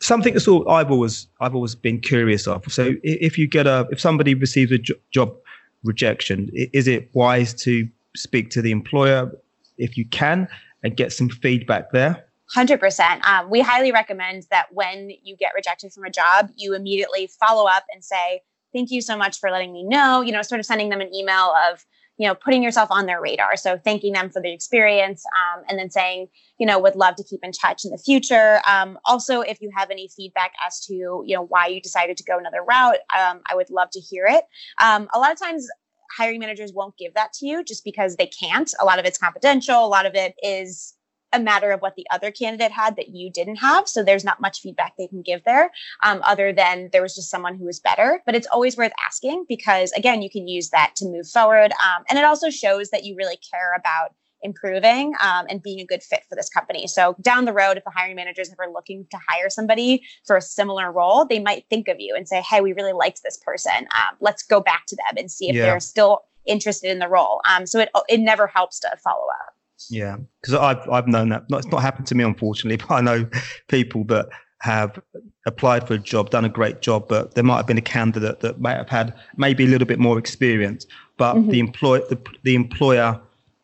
Something 0.00 0.32
that's 0.32 0.48
all 0.48 0.68
I've 0.68 0.90
always 0.90 1.26
I've 1.40 1.54
always 1.54 1.74
been 1.74 2.00
curious 2.00 2.46
of. 2.46 2.64
So 2.72 2.94
if 3.02 3.36
you 3.38 3.46
get 3.46 3.66
a 3.66 3.86
if 3.90 4.00
somebody 4.00 4.34
receives 4.34 4.72
a 4.72 4.78
job 5.10 5.34
rejection, 5.82 6.48
is 6.54 6.88
it 6.88 7.10
wise 7.14 7.52
to 7.62 7.88
speak 8.16 8.50
to 8.50 8.62
the 8.62 8.70
employer 8.70 9.30
if 9.76 9.98
you 9.98 10.06
can 10.08 10.48
and 10.82 10.96
get 10.96 11.12
some 11.12 11.28
feedback 11.28 11.92
there? 11.92 12.24
100%. 12.54 13.24
Um, 13.24 13.50
we 13.50 13.60
highly 13.60 13.92
recommend 13.92 14.46
that 14.50 14.66
when 14.70 15.10
you 15.22 15.36
get 15.36 15.52
rejected 15.54 15.92
from 15.92 16.04
a 16.04 16.10
job, 16.10 16.50
you 16.56 16.74
immediately 16.74 17.28
follow 17.40 17.66
up 17.66 17.84
and 17.92 18.04
say, 18.04 18.40
Thank 18.72 18.90
you 18.90 19.02
so 19.02 19.16
much 19.16 19.38
for 19.38 19.52
letting 19.52 19.72
me 19.72 19.84
know. 19.84 20.20
You 20.20 20.32
know, 20.32 20.42
sort 20.42 20.58
of 20.58 20.66
sending 20.66 20.88
them 20.88 21.00
an 21.00 21.14
email 21.14 21.54
of, 21.70 21.84
you 22.16 22.26
know, 22.26 22.34
putting 22.34 22.60
yourself 22.60 22.90
on 22.90 23.06
their 23.06 23.20
radar. 23.20 23.56
So 23.56 23.78
thanking 23.78 24.12
them 24.14 24.30
for 24.30 24.42
the 24.42 24.52
experience 24.52 25.22
um, 25.36 25.62
and 25.68 25.78
then 25.78 25.90
saying, 25.90 26.26
you 26.58 26.66
know, 26.66 26.80
would 26.80 26.96
love 26.96 27.14
to 27.16 27.22
keep 27.22 27.38
in 27.44 27.52
touch 27.52 27.84
in 27.84 27.92
the 27.92 27.98
future. 27.98 28.60
Um, 28.68 28.98
also, 29.04 29.42
if 29.42 29.60
you 29.60 29.70
have 29.76 29.90
any 29.92 30.08
feedback 30.16 30.54
as 30.66 30.84
to, 30.86 30.92
you 30.92 31.36
know, 31.36 31.44
why 31.44 31.68
you 31.68 31.80
decided 31.80 32.16
to 32.16 32.24
go 32.24 32.36
another 32.36 32.64
route, 32.68 32.98
um, 33.16 33.42
I 33.48 33.54
would 33.54 33.70
love 33.70 33.90
to 33.92 34.00
hear 34.00 34.26
it. 34.26 34.42
Um, 34.82 35.08
a 35.14 35.20
lot 35.20 35.30
of 35.30 35.38
times, 35.38 35.68
hiring 36.16 36.40
managers 36.40 36.72
won't 36.72 36.96
give 36.96 37.14
that 37.14 37.32
to 37.34 37.46
you 37.46 37.64
just 37.64 37.84
because 37.84 38.16
they 38.16 38.26
can't. 38.26 38.72
A 38.80 38.84
lot 38.84 38.98
of 38.98 39.04
it's 39.04 39.18
confidential. 39.18 39.84
A 39.84 39.86
lot 39.86 40.06
of 40.06 40.14
it 40.14 40.34
is 40.42 40.94
a 41.34 41.40
matter 41.40 41.70
of 41.70 41.80
what 41.80 41.96
the 41.96 42.06
other 42.10 42.30
candidate 42.30 42.72
had 42.72 42.96
that 42.96 43.08
you 43.08 43.30
didn't 43.30 43.56
have. 43.56 43.88
So 43.88 44.02
there's 44.02 44.24
not 44.24 44.40
much 44.40 44.60
feedback 44.60 44.94
they 44.96 45.08
can 45.08 45.22
give 45.22 45.42
there, 45.44 45.70
um, 46.02 46.20
other 46.24 46.52
than 46.52 46.88
there 46.92 47.02
was 47.02 47.14
just 47.14 47.30
someone 47.30 47.56
who 47.56 47.64
was 47.64 47.80
better. 47.80 48.22
But 48.24 48.34
it's 48.34 48.46
always 48.46 48.76
worth 48.76 48.92
asking 49.06 49.46
because, 49.48 49.92
again, 49.92 50.22
you 50.22 50.30
can 50.30 50.46
use 50.46 50.70
that 50.70 50.94
to 50.96 51.06
move 51.06 51.28
forward. 51.28 51.72
Um, 51.72 52.04
and 52.08 52.18
it 52.18 52.24
also 52.24 52.50
shows 52.50 52.90
that 52.90 53.04
you 53.04 53.16
really 53.16 53.38
care 53.50 53.74
about 53.74 54.14
improving 54.44 55.14
um, 55.20 55.46
and 55.48 55.62
being 55.62 55.80
a 55.80 55.86
good 55.86 56.02
fit 56.02 56.22
for 56.28 56.36
this 56.36 56.48
company. 56.50 56.86
So 56.86 57.16
down 57.20 57.46
the 57.46 57.52
road, 57.52 57.76
if 57.78 57.84
the 57.84 57.90
hiring 57.90 58.14
manager 58.14 58.42
is 58.42 58.52
ever 58.52 58.70
looking 58.70 59.06
to 59.10 59.18
hire 59.28 59.50
somebody 59.50 60.02
for 60.26 60.36
a 60.36 60.42
similar 60.42 60.92
role, 60.92 61.24
they 61.24 61.40
might 61.40 61.64
think 61.68 61.88
of 61.88 61.96
you 61.98 62.14
and 62.14 62.28
say, 62.28 62.42
"Hey, 62.42 62.60
we 62.60 62.72
really 62.74 62.92
liked 62.92 63.22
this 63.24 63.38
person. 63.38 63.72
Um, 63.72 64.16
let's 64.20 64.42
go 64.42 64.60
back 64.60 64.84
to 64.88 64.96
them 64.96 65.16
and 65.16 65.30
see 65.30 65.48
if 65.48 65.56
yeah. 65.56 65.62
they're 65.62 65.80
still 65.80 66.24
interested 66.46 66.90
in 66.90 66.98
the 66.98 67.08
role." 67.08 67.40
Um, 67.50 67.66
so 67.66 67.80
it 67.80 67.90
it 68.08 68.20
never 68.20 68.46
helps 68.46 68.78
to 68.80 68.96
follow 69.02 69.26
up. 69.46 69.53
Yeah, 69.90 70.16
because 70.40 70.54
I've 70.54 70.88
I've 70.88 71.06
known 71.06 71.28
that. 71.30 71.44
It's 71.50 71.66
not 71.68 71.82
happened 71.82 72.06
to 72.08 72.14
me, 72.14 72.24
unfortunately, 72.24 72.76
but 72.88 72.94
I 72.94 73.00
know 73.00 73.28
people 73.68 74.04
that 74.04 74.28
have 74.60 74.98
applied 75.46 75.86
for 75.86 75.94
a 75.94 75.98
job, 75.98 76.30
done 76.30 76.44
a 76.44 76.48
great 76.48 76.80
job, 76.80 77.06
but 77.08 77.34
there 77.34 77.44
might 77.44 77.58
have 77.58 77.66
been 77.66 77.78
a 77.78 77.82
candidate 77.82 78.40
that 78.40 78.60
might 78.60 78.76
have 78.76 78.88
had 78.88 79.14
maybe 79.36 79.64
a 79.64 79.68
little 79.68 79.86
bit 79.86 79.98
more 79.98 80.18
experience, 80.18 80.86
but 81.18 81.34
mm-hmm. 81.34 81.50
the 81.50 81.60
employ 81.60 81.98
the, 82.08 82.18
the 82.44 82.54
employer 82.54 83.20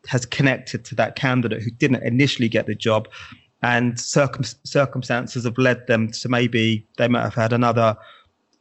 has 0.07 0.25
connected 0.25 0.83
to 0.85 0.95
that 0.95 1.15
candidate 1.15 1.61
who 1.61 1.71
didn't 1.71 2.03
initially 2.03 2.49
get 2.49 2.67
the 2.67 2.75
job, 2.75 3.07
and 3.63 3.99
circum- 3.99 4.43
circumstances 4.63 5.43
have 5.43 5.57
led 5.57 5.85
them 5.87 6.11
to 6.11 6.29
maybe 6.29 6.85
they 6.97 7.07
might 7.07 7.23
have 7.23 7.35
had 7.35 7.53
another 7.53 7.95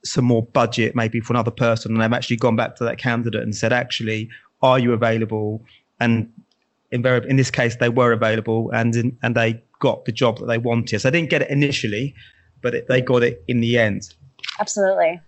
some 0.02 0.24
more 0.24 0.42
budget 0.42 0.96
maybe 0.96 1.20
for 1.20 1.32
another 1.34 1.50
person, 1.50 1.92
and 1.92 2.00
they've 2.00 2.12
actually 2.12 2.36
gone 2.36 2.56
back 2.56 2.76
to 2.76 2.84
that 2.84 2.98
candidate 2.98 3.42
and 3.42 3.54
said, 3.54 3.72
actually, 3.72 4.28
are 4.62 4.78
you 4.78 4.92
available? 4.92 5.62
And 6.00 6.30
in, 6.90 7.06
in 7.06 7.36
this 7.36 7.50
case, 7.50 7.76
they 7.76 7.88
were 7.88 8.12
available 8.12 8.70
and 8.72 8.94
in, 8.96 9.18
and 9.22 9.34
they 9.34 9.62
got 9.78 10.04
the 10.04 10.12
job 10.12 10.38
that 10.38 10.46
they 10.46 10.58
wanted. 10.58 11.00
So 11.00 11.10
they 11.10 11.18
didn't 11.18 11.30
get 11.30 11.42
it 11.42 11.50
initially, 11.50 12.14
but 12.62 12.74
it, 12.74 12.88
they 12.88 13.00
got 13.00 13.22
it 13.22 13.42
in 13.48 13.60
the 13.60 13.78
end. 13.78 14.14
Absolutely. 14.58 15.20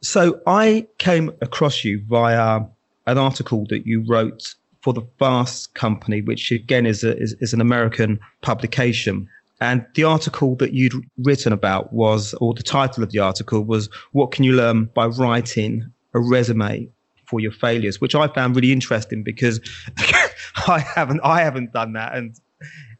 So 0.00 0.40
I 0.46 0.86
came 0.98 1.30
across 1.40 1.84
you 1.84 2.02
via 2.08 2.60
an 3.06 3.18
article 3.18 3.66
that 3.68 3.86
you 3.86 4.04
wrote 4.06 4.54
for 4.80 4.92
the 4.92 5.02
Fast 5.18 5.74
Company, 5.74 6.22
which 6.22 6.52
again 6.52 6.86
is, 6.86 7.02
a, 7.02 7.16
is, 7.18 7.34
is 7.40 7.52
an 7.52 7.60
American 7.60 8.20
publication. 8.42 9.28
And 9.60 9.84
the 9.96 10.04
article 10.04 10.54
that 10.56 10.72
you'd 10.72 10.94
written 11.18 11.52
about 11.52 11.92
was, 11.92 12.32
or 12.34 12.54
the 12.54 12.62
title 12.62 13.02
of 13.02 13.10
the 13.10 13.18
article 13.18 13.62
was, 13.62 13.88
What 14.12 14.30
Can 14.30 14.44
You 14.44 14.52
Learn 14.52 14.84
by 14.94 15.06
Writing 15.06 15.90
a 16.14 16.20
Resume 16.20 16.88
for 17.26 17.40
Your 17.40 17.52
Failures, 17.52 18.00
which 18.00 18.14
I 18.14 18.28
found 18.28 18.54
really 18.54 18.72
interesting 18.72 19.22
because 19.24 19.60
I 20.68 20.80
haven't 20.80 21.20
I 21.22 21.42
haven't 21.42 21.72
done 21.72 21.92
that, 21.94 22.14
and 22.14 22.38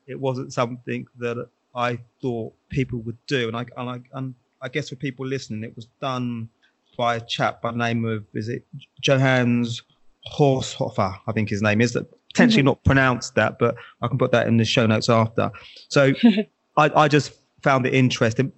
it 0.06 0.18
wasn't 0.18 0.52
something 0.52 1.06
that 1.18 1.48
I 1.74 1.98
thought 2.20 2.54
people 2.68 3.00
would 3.00 3.18
do. 3.26 3.48
And 3.48 3.56
I 3.56 3.66
and 3.76 3.90
I, 3.90 4.00
and 4.12 4.34
I 4.62 4.68
guess 4.68 4.88
for 4.88 4.96
people 4.96 5.26
listening, 5.26 5.64
it 5.64 5.74
was 5.76 5.86
done 6.00 6.48
by 6.96 7.16
a 7.16 7.20
chap 7.20 7.62
by 7.62 7.70
the 7.70 7.78
name 7.78 8.04
of 8.04 8.24
is 8.34 8.48
it 8.48 8.64
Johannes 9.00 9.82
Haushofer, 10.32 11.18
I 11.26 11.32
think 11.32 11.48
his 11.48 11.62
name 11.62 11.80
is. 11.80 11.92
That 11.92 12.06
potentially 12.28 12.60
mm-hmm. 12.60 12.66
not 12.66 12.84
pronounced 12.84 13.34
that, 13.34 13.58
but 13.58 13.76
I 14.02 14.08
can 14.08 14.18
put 14.18 14.32
that 14.32 14.46
in 14.46 14.56
the 14.56 14.64
show 14.64 14.86
notes 14.86 15.08
after. 15.08 15.50
So 15.88 16.12
I, 16.76 16.90
I 16.94 17.08
just 17.08 17.32
found 17.62 17.86
it 17.86 17.94
interesting. 17.94 18.52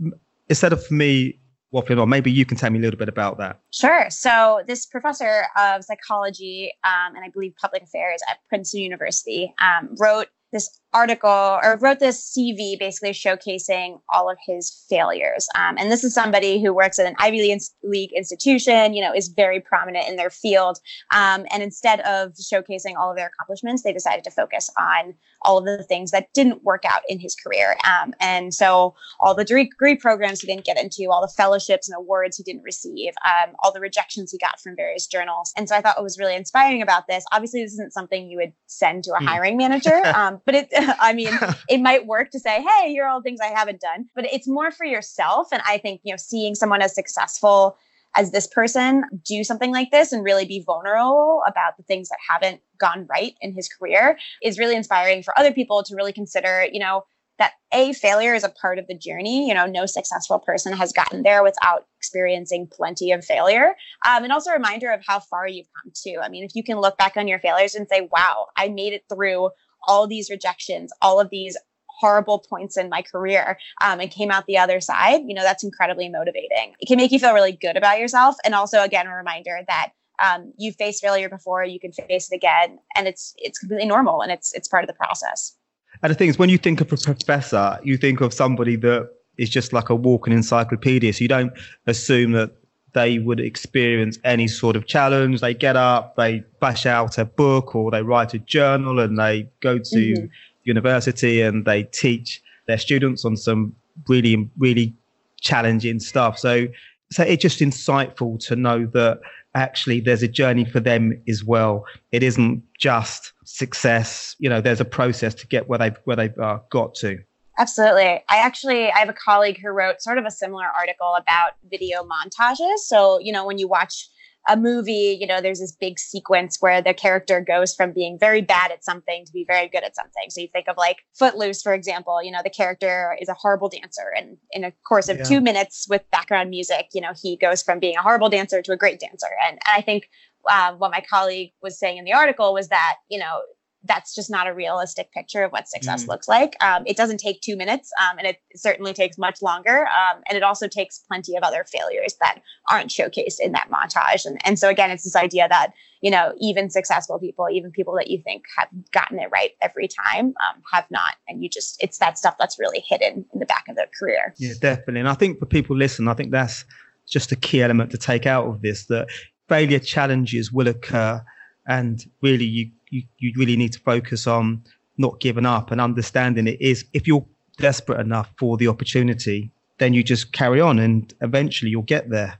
Instead 0.48 0.72
of 0.72 0.90
me 0.90 1.38
waffling 1.72 2.00
on. 2.00 2.08
Maybe 2.08 2.30
you 2.30 2.44
can 2.44 2.56
tell 2.56 2.70
me 2.70 2.78
a 2.78 2.82
little 2.82 2.98
bit 2.98 3.08
about 3.08 3.38
that. 3.38 3.60
Sure. 3.70 4.06
So, 4.10 4.62
this 4.66 4.86
professor 4.86 5.44
of 5.58 5.84
psychology 5.84 6.72
um, 6.84 7.16
and 7.16 7.24
I 7.24 7.28
believe 7.28 7.54
public 7.60 7.82
affairs 7.82 8.20
at 8.28 8.38
Princeton 8.48 8.80
University 8.80 9.54
um, 9.60 9.94
wrote 9.98 10.28
this 10.52 10.80
article 10.92 11.58
or 11.62 11.78
wrote 11.80 12.00
this 12.00 12.34
CV 12.36 12.78
basically 12.78 13.10
showcasing 13.10 14.00
all 14.12 14.30
of 14.30 14.36
his 14.44 14.84
failures. 14.88 15.48
Um, 15.54 15.76
and 15.78 15.90
this 15.90 16.04
is 16.04 16.14
somebody 16.14 16.60
who 16.60 16.72
works 16.72 16.98
at 16.98 17.06
an 17.06 17.14
Ivy 17.18 17.60
League 17.82 18.12
institution, 18.12 18.94
you 18.94 19.02
know, 19.02 19.14
is 19.14 19.28
very 19.28 19.60
prominent 19.60 20.08
in 20.08 20.16
their 20.16 20.30
field. 20.30 20.78
Um, 21.14 21.46
and 21.52 21.62
instead 21.62 22.00
of 22.00 22.32
showcasing 22.34 22.96
all 22.98 23.10
of 23.10 23.16
their 23.16 23.28
accomplishments, 23.28 23.82
they 23.82 23.92
decided 23.92 24.24
to 24.24 24.30
focus 24.30 24.70
on 24.78 25.14
all 25.42 25.58
of 25.58 25.64
the 25.64 25.84
things 25.84 26.10
that 26.10 26.32
didn't 26.34 26.64
work 26.64 26.84
out 26.84 27.02
in 27.08 27.18
his 27.18 27.34
career. 27.34 27.76
Um, 27.84 28.12
and 28.20 28.52
so 28.52 28.94
all 29.20 29.34
the 29.34 29.44
degree 29.44 29.96
programs 29.96 30.40
he 30.40 30.46
didn't 30.46 30.64
get 30.64 30.78
into, 30.78 31.10
all 31.10 31.22
the 31.22 31.32
fellowships 31.36 31.88
and 31.88 31.96
awards 31.96 32.36
he 32.36 32.42
didn't 32.42 32.62
receive, 32.62 33.12
um, 33.24 33.54
all 33.62 33.72
the 33.72 33.80
rejections 33.80 34.32
he 34.32 34.38
got 34.38 34.60
from 34.60 34.76
various 34.76 35.06
journals. 35.06 35.52
And 35.56 35.68
so 35.68 35.76
I 35.76 35.80
thought 35.80 35.96
what 35.96 36.04
was 36.04 36.18
really 36.18 36.36
inspiring 36.36 36.82
about 36.82 37.06
this, 37.06 37.24
obviously 37.32 37.62
this 37.62 37.72
isn't 37.74 37.92
something 37.92 38.28
you 38.28 38.38
would 38.38 38.52
send 38.66 39.04
to 39.04 39.12
a 39.12 39.18
hmm. 39.18 39.26
hiring 39.26 39.56
manager, 39.56 40.02
um, 40.14 40.40
but 40.44 40.54
it, 40.54 40.68
I 41.00 41.12
mean, 41.12 41.32
it 41.68 41.80
might 41.80 42.06
work 42.06 42.30
to 42.30 42.40
say, 42.40 42.62
hey, 42.62 42.90
here 42.90 43.04
are 43.04 43.08
all 43.08 43.22
things 43.22 43.40
I 43.40 43.48
haven't 43.48 43.80
done, 43.80 44.06
but 44.14 44.24
it's 44.26 44.48
more 44.48 44.70
for 44.70 44.84
yourself. 44.84 45.48
And 45.52 45.62
I 45.66 45.78
think, 45.78 46.00
you 46.04 46.12
know, 46.12 46.18
seeing 46.18 46.54
someone 46.54 46.82
as 46.82 46.94
successful 46.94 47.76
as 48.16 48.32
this 48.32 48.46
person 48.46 49.04
do 49.24 49.44
something 49.44 49.70
like 49.70 49.90
this 49.92 50.12
and 50.12 50.24
really 50.24 50.44
be 50.44 50.62
vulnerable 50.64 51.42
about 51.46 51.76
the 51.76 51.84
things 51.84 52.08
that 52.08 52.18
haven't 52.28 52.60
gone 52.78 53.06
right 53.08 53.34
in 53.40 53.52
his 53.52 53.68
career 53.68 54.18
is 54.42 54.58
really 54.58 54.74
inspiring 54.74 55.22
for 55.22 55.38
other 55.38 55.52
people 55.52 55.82
to 55.84 55.94
really 55.94 56.12
consider, 56.12 56.66
you 56.72 56.80
know, 56.80 57.04
that 57.40 57.52
a 57.72 57.94
failure 57.94 58.34
is 58.34 58.44
a 58.44 58.50
part 58.50 58.78
of 58.78 58.86
the 58.86 58.94
journey. 58.94 59.48
You 59.48 59.54
know, 59.54 59.64
no 59.64 59.86
successful 59.86 60.38
person 60.38 60.74
has 60.74 60.92
gotten 60.92 61.22
there 61.22 61.42
without 61.42 61.86
experiencing 61.98 62.68
plenty 62.70 63.12
of 63.12 63.24
failure. 63.24 63.74
Um, 64.06 64.24
and 64.24 64.32
also 64.32 64.50
a 64.50 64.54
reminder 64.54 64.92
of 64.92 65.00
how 65.06 65.20
far 65.20 65.48
you've 65.48 65.68
come 65.82 65.90
too. 65.94 66.18
I 66.22 66.28
mean, 66.28 66.44
if 66.44 66.54
you 66.54 66.62
can 66.62 66.80
look 66.80 66.98
back 66.98 67.16
on 67.16 67.26
your 67.26 67.38
failures 67.38 67.74
and 67.74 67.88
say, 67.88 68.08
wow, 68.12 68.48
I 68.56 68.68
made 68.68 68.92
it 68.92 69.04
through 69.08 69.50
all 69.86 70.06
these 70.06 70.30
rejections, 70.30 70.92
all 71.02 71.20
of 71.20 71.30
these 71.30 71.56
horrible 72.00 72.38
points 72.38 72.76
in 72.76 72.88
my 72.88 73.02
career 73.02 73.58
um, 73.82 74.00
and 74.00 74.10
came 74.10 74.30
out 74.30 74.46
the 74.46 74.56
other 74.56 74.80
side, 74.80 75.20
you 75.26 75.34
know, 75.34 75.42
that's 75.42 75.62
incredibly 75.62 76.08
motivating. 76.08 76.74
It 76.80 76.86
can 76.86 76.96
make 76.96 77.12
you 77.12 77.18
feel 77.18 77.34
really 77.34 77.52
good 77.52 77.76
about 77.76 77.98
yourself. 77.98 78.36
And 78.44 78.54
also, 78.54 78.82
again, 78.82 79.06
a 79.06 79.14
reminder 79.14 79.60
that 79.68 79.90
um, 80.22 80.52
you 80.56 80.72
faced 80.72 81.02
failure 81.02 81.28
before, 81.28 81.64
you 81.64 81.80
can 81.80 81.92
face 81.92 82.30
it 82.30 82.34
again, 82.34 82.78
and 82.96 83.08
it's 83.08 83.34
it's 83.38 83.58
completely 83.58 83.86
normal 83.86 84.20
and 84.20 84.30
it's 84.30 84.52
it's 84.54 84.68
part 84.68 84.84
of 84.84 84.88
the 84.88 84.94
process. 84.94 85.56
And 86.02 86.10
the 86.10 86.14
thing 86.14 86.28
is, 86.28 86.38
when 86.38 86.48
you 86.48 86.58
think 86.58 86.80
of 86.80 86.92
a 86.92 86.96
professor, 86.96 87.78
you 87.82 87.96
think 87.96 88.20
of 88.20 88.32
somebody 88.32 88.76
that 88.76 89.10
is 89.38 89.48
just 89.48 89.72
like 89.72 89.88
a 89.88 89.94
walking 89.94 90.32
encyclopedia. 90.32 91.12
So 91.12 91.22
you 91.22 91.28
don't 91.28 91.52
assume 91.86 92.32
that 92.32 92.50
they 92.92 93.18
would 93.18 93.40
experience 93.40 94.18
any 94.24 94.48
sort 94.48 94.76
of 94.76 94.86
challenge. 94.86 95.40
They 95.40 95.54
get 95.54 95.76
up, 95.76 96.16
they 96.16 96.44
bash 96.60 96.86
out 96.86 97.18
a 97.18 97.24
book, 97.24 97.74
or 97.74 97.90
they 97.90 98.02
write 98.02 98.34
a 98.34 98.38
journal, 98.38 99.00
and 99.00 99.18
they 99.18 99.48
go 99.60 99.78
to 99.78 99.84
mm-hmm 99.84 100.26
university 100.64 101.40
and 101.40 101.64
they 101.64 101.84
teach 101.84 102.42
their 102.66 102.78
students 102.78 103.24
on 103.24 103.36
some 103.36 103.74
really, 104.08 104.48
really 104.58 104.94
challenging 105.40 106.00
stuff. 106.00 106.38
So, 106.38 106.66
so 107.10 107.22
it's 107.22 107.42
just 107.42 107.60
insightful 107.60 108.38
to 108.46 108.56
know 108.56 108.86
that 108.86 109.20
actually 109.54 110.00
there's 110.00 110.22
a 110.22 110.28
journey 110.28 110.64
for 110.64 110.80
them 110.80 111.20
as 111.28 111.44
well. 111.44 111.84
It 112.12 112.22
isn't 112.22 112.62
just 112.78 113.32
success. 113.44 114.36
You 114.38 114.48
know, 114.48 114.60
there's 114.60 114.80
a 114.80 114.84
process 114.84 115.34
to 115.34 115.46
get 115.46 115.68
where 115.68 115.78
they've 115.78 115.96
where 116.04 116.16
they've 116.16 116.38
uh, 116.38 116.60
got 116.70 116.94
to. 116.96 117.18
Absolutely. 117.60 118.24
I 118.30 118.38
actually 118.38 118.90
I 118.90 119.00
have 119.00 119.10
a 119.10 119.12
colleague 119.12 119.60
who 119.62 119.68
wrote 119.68 120.00
sort 120.00 120.16
of 120.16 120.24
a 120.24 120.30
similar 120.30 120.64
article 120.64 121.14
about 121.14 121.52
video 121.70 122.02
montages. 122.02 122.78
So, 122.78 123.18
you 123.20 123.32
know, 123.32 123.46
when 123.46 123.58
you 123.58 123.68
watch 123.68 124.08
a 124.48 124.56
movie, 124.56 125.18
you 125.20 125.26
know, 125.26 125.42
there's 125.42 125.60
this 125.60 125.72
big 125.72 125.98
sequence 125.98 126.56
where 126.60 126.80
the 126.80 126.94
character 126.94 127.38
goes 127.38 127.74
from 127.74 127.92
being 127.92 128.18
very 128.18 128.40
bad 128.40 128.70
at 128.70 128.82
something 128.82 129.26
to 129.26 129.32
be 129.32 129.44
very 129.46 129.68
good 129.68 129.84
at 129.84 129.94
something. 129.94 130.30
So 130.30 130.40
you 130.40 130.48
think 130.48 130.68
of 130.68 130.78
like 130.78 131.00
Footloose, 131.18 131.60
for 131.60 131.74
example, 131.74 132.22
you 132.22 132.30
know, 132.30 132.40
the 132.42 132.48
character 132.48 133.14
is 133.20 133.28
a 133.28 133.34
horrible 133.34 133.68
dancer. 133.68 134.10
And 134.16 134.38
in 134.52 134.64
a 134.64 134.72
course 134.88 135.10
of 135.10 135.18
yeah. 135.18 135.24
two 135.24 135.42
minutes 135.42 135.86
with 135.90 136.10
background 136.10 136.48
music, 136.48 136.88
you 136.94 137.02
know, 137.02 137.12
he 137.20 137.36
goes 137.36 137.62
from 137.62 137.78
being 137.78 137.98
a 137.98 138.02
horrible 138.02 138.30
dancer 138.30 138.62
to 138.62 138.72
a 138.72 138.76
great 138.78 139.00
dancer. 139.00 139.28
And, 139.46 139.58
and 139.66 139.76
I 139.76 139.82
think 139.82 140.08
uh, 140.48 140.72
what 140.72 140.90
my 140.90 141.02
colleague 141.02 141.52
was 141.62 141.78
saying 141.78 141.98
in 141.98 142.06
the 142.06 142.14
article 142.14 142.54
was 142.54 142.68
that, 142.68 142.96
you 143.10 143.18
know, 143.18 143.42
that's 143.84 144.14
just 144.14 144.30
not 144.30 144.46
a 144.46 144.52
realistic 144.52 145.10
picture 145.12 145.42
of 145.42 145.52
what 145.52 145.68
success 145.68 146.04
mm. 146.04 146.08
looks 146.08 146.28
like. 146.28 146.54
Um, 146.60 146.82
it 146.86 146.96
doesn't 146.96 147.18
take 147.18 147.40
two 147.40 147.56
minutes, 147.56 147.90
um, 148.00 148.18
and 148.18 148.26
it 148.26 148.36
certainly 148.54 148.92
takes 148.92 149.16
much 149.16 149.40
longer. 149.40 149.86
Um, 149.86 150.20
and 150.28 150.36
it 150.36 150.42
also 150.42 150.68
takes 150.68 150.98
plenty 150.98 151.34
of 151.36 151.42
other 151.42 151.64
failures 151.64 152.16
that 152.20 152.40
aren't 152.70 152.90
showcased 152.90 153.40
in 153.40 153.52
that 153.52 153.70
montage. 153.70 154.26
And, 154.26 154.38
and 154.44 154.58
so, 154.58 154.68
again, 154.68 154.90
it's 154.90 155.04
this 155.04 155.16
idea 155.16 155.48
that, 155.48 155.72
you 156.02 156.10
know, 156.10 156.34
even 156.38 156.68
successful 156.68 157.18
people, 157.18 157.48
even 157.50 157.70
people 157.70 157.94
that 157.94 158.08
you 158.08 158.20
think 158.22 158.44
have 158.56 158.68
gotten 158.92 159.18
it 159.18 159.30
right 159.32 159.52
every 159.62 159.88
time, 159.88 160.26
um, 160.26 160.62
have 160.70 160.86
not. 160.90 161.14
And 161.26 161.42
you 161.42 161.48
just, 161.48 161.82
it's 161.82 161.98
that 161.98 162.18
stuff 162.18 162.36
that's 162.38 162.58
really 162.58 162.84
hidden 162.86 163.24
in 163.32 163.40
the 163.40 163.46
back 163.46 163.64
of 163.68 163.76
their 163.76 163.88
career. 163.98 164.34
Yeah, 164.38 164.52
definitely. 164.60 165.00
And 165.00 165.08
I 165.08 165.14
think 165.14 165.38
for 165.38 165.46
people 165.46 165.76
listen, 165.76 166.06
I 166.06 166.14
think 166.14 166.32
that's 166.32 166.64
just 167.08 167.32
a 167.32 167.36
key 167.36 167.62
element 167.62 167.90
to 167.92 167.98
take 167.98 168.26
out 168.26 168.46
of 168.46 168.62
this 168.62 168.86
that 168.86 169.08
failure 169.48 169.78
challenges 169.78 170.52
will 170.52 170.68
occur. 170.68 171.24
And 171.66 172.04
really, 172.22 172.44
you 172.44 172.70
you, 172.90 173.02
you 173.18 173.32
really 173.36 173.56
need 173.56 173.72
to 173.72 173.80
focus 173.80 174.26
on 174.26 174.62
not 174.98 175.18
giving 175.20 175.46
up 175.46 175.70
and 175.70 175.80
understanding 175.80 176.46
it 176.46 176.60
is 176.60 176.84
if 176.92 177.06
you're 177.06 177.24
desperate 177.58 178.00
enough 178.00 178.30
for 178.38 178.56
the 178.56 178.68
opportunity, 178.68 179.50
then 179.78 179.94
you 179.94 180.02
just 180.02 180.32
carry 180.32 180.60
on 180.60 180.78
and 180.78 181.14
eventually 181.22 181.70
you'll 181.70 181.82
get 181.82 182.10
there. 182.10 182.38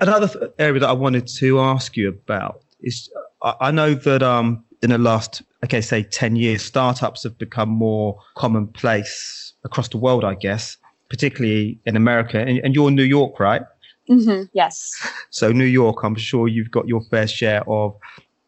Another 0.00 0.52
area 0.58 0.80
that 0.80 0.88
I 0.88 0.92
wanted 0.92 1.26
to 1.26 1.60
ask 1.60 1.96
you 1.96 2.08
about 2.08 2.62
is 2.80 3.10
I 3.42 3.70
know 3.72 3.94
that 3.94 4.22
um, 4.22 4.64
in 4.82 4.90
the 4.90 4.98
last, 4.98 5.42
okay, 5.64 5.80
say 5.80 6.04
10 6.04 6.36
years, 6.36 6.62
startups 6.62 7.24
have 7.24 7.36
become 7.38 7.68
more 7.68 8.20
commonplace 8.36 9.52
across 9.64 9.88
the 9.88 9.98
world, 9.98 10.24
I 10.24 10.34
guess, 10.34 10.76
particularly 11.08 11.78
in 11.86 11.96
America. 11.96 12.38
And, 12.38 12.58
and 12.58 12.74
you're 12.74 12.88
in 12.88 12.94
New 12.94 13.02
York, 13.02 13.40
right? 13.40 13.62
Mm-hmm. 14.08 14.44
Yes. 14.52 14.92
So, 15.30 15.52
New 15.52 15.64
York, 15.64 16.02
I'm 16.02 16.14
sure 16.14 16.48
you've 16.48 16.70
got 16.70 16.88
your 16.88 17.02
fair 17.02 17.26
share 17.26 17.68
of 17.68 17.94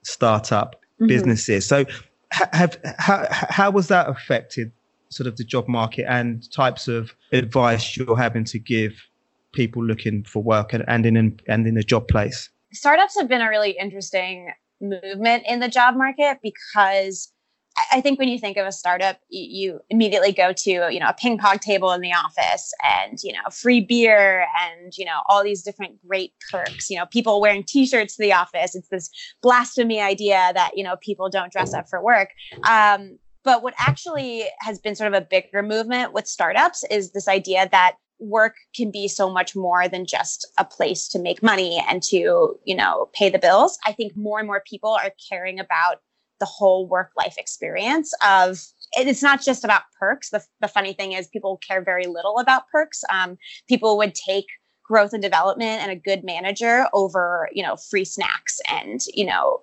startup 0.02 0.77
mm-hmm. 0.98 1.06
businesses. 1.06 1.66
So, 1.66 1.84
have 2.30 2.78
how 2.98 3.26
how 3.30 3.70
was 3.70 3.88
that 3.88 4.08
affected 4.08 4.72
sort 5.08 5.26
of 5.26 5.36
the 5.36 5.44
job 5.44 5.66
market 5.68 6.04
and 6.08 6.50
types 6.52 6.88
of 6.88 7.14
advice 7.32 7.96
you're 7.96 8.16
having 8.16 8.44
to 8.44 8.58
give 8.58 8.92
people 9.52 9.82
looking 9.82 10.22
for 10.24 10.42
work 10.42 10.74
and, 10.74 10.84
and 10.86 11.06
in 11.06 11.40
and 11.46 11.66
in 11.66 11.76
a 11.76 11.82
job 11.82 12.08
place? 12.08 12.50
Startups 12.72 13.18
have 13.18 13.28
been 13.28 13.40
a 13.40 13.48
really 13.48 13.70
interesting 13.70 14.52
movement 14.80 15.44
in 15.48 15.60
the 15.60 15.68
job 15.68 15.96
market 15.96 16.38
because 16.42 17.32
I 17.92 18.00
think 18.00 18.18
when 18.18 18.28
you 18.28 18.38
think 18.38 18.56
of 18.56 18.66
a 18.66 18.72
startup, 18.72 19.18
you, 19.28 19.80
immediately 19.90 20.32
go 20.32 20.52
to 20.52 20.70
you 20.70 21.00
know 21.00 21.08
a 21.08 21.14
ping 21.14 21.38
pong 21.38 21.58
table 21.58 21.92
in 21.92 22.00
the 22.00 22.12
office 22.12 22.72
and 22.84 23.18
you 23.22 23.32
know 23.32 23.48
free 23.50 23.80
beer 23.80 24.46
and 24.60 24.92
you 24.96 25.04
know 25.04 25.20
all 25.28 25.42
these 25.42 25.62
different 25.62 26.00
great 26.06 26.32
perks. 26.50 26.90
You 26.90 26.98
know 26.98 27.06
people 27.06 27.40
wearing 27.40 27.64
T-shirts 27.64 28.16
to 28.16 28.22
the 28.22 28.32
office. 28.32 28.74
It's 28.74 28.88
this 28.88 29.10
blasphemy 29.42 30.00
idea 30.00 30.52
that 30.54 30.72
you 30.76 30.84
know 30.84 30.96
people 30.96 31.28
don't 31.28 31.52
dress 31.52 31.72
up 31.74 31.88
for 31.88 32.02
work. 32.02 32.30
Um, 32.68 33.18
but 33.44 33.62
what 33.62 33.74
actually 33.78 34.44
has 34.60 34.78
been 34.78 34.94
sort 34.94 35.12
of 35.14 35.22
a 35.22 35.24
bigger 35.24 35.62
movement 35.62 36.12
with 36.12 36.26
startups 36.26 36.84
is 36.90 37.12
this 37.12 37.28
idea 37.28 37.68
that 37.70 37.96
work 38.18 38.56
can 38.74 38.90
be 38.90 39.06
so 39.06 39.30
much 39.30 39.54
more 39.54 39.88
than 39.88 40.04
just 40.04 40.46
a 40.58 40.64
place 40.64 41.08
to 41.08 41.18
make 41.18 41.42
money 41.42 41.82
and 41.88 42.02
to 42.02 42.58
you 42.64 42.76
know 42.76 43.08
pay 43.12 43.30
the 43.30 43.38
bills. 43.38 43.78
I 43.86 43.92
think 43.92 44.16
more 44.16 44.38
and 44.38 44.46
more 44.46 44.62
people 44.66 44.90
are 44.90 45.12
caring 45.28 45.60
about 45.60 46.00
the 46.40 46.46
whole 46.46 46.86
work 46.88 47.10
life 47.16 47.34
experience 47.38 48.12
of 48.24 48.60
it's 48.94 49.22
not 49.22 49.42
just 49.42 49.64
about 49.64 49.82
perks. 49.98 50.30
The, 50.30 50.42
the 50.60 50.68
funny 50.68 50.92
thing 50.92 51.12
is 51.12 51.28
people 51.28 51.58
care 51.58 51.82
very 51.82 52.06
little 52.06 52.38
about 52.38 52.68
perks. 52.72 53.04
Um, 53.12 53.36
people 53.68 53.96
would 53.98 54.14
take 54.14 54.46
growth 54.82 55.12
and 55.12 55.22
development 55.22 55.82
and 55.82 55.90
a 55.90 55.96
good 55.96 56.24
manager 56.24 56.86
over, 56.94 57.48
you 57.52 57.62
know, 57.62 57.76
free 57.76 58.04
snacks 58.04 58.58
and, 58.70 59.02
you 59.12 59.26
know, 59.26 59.60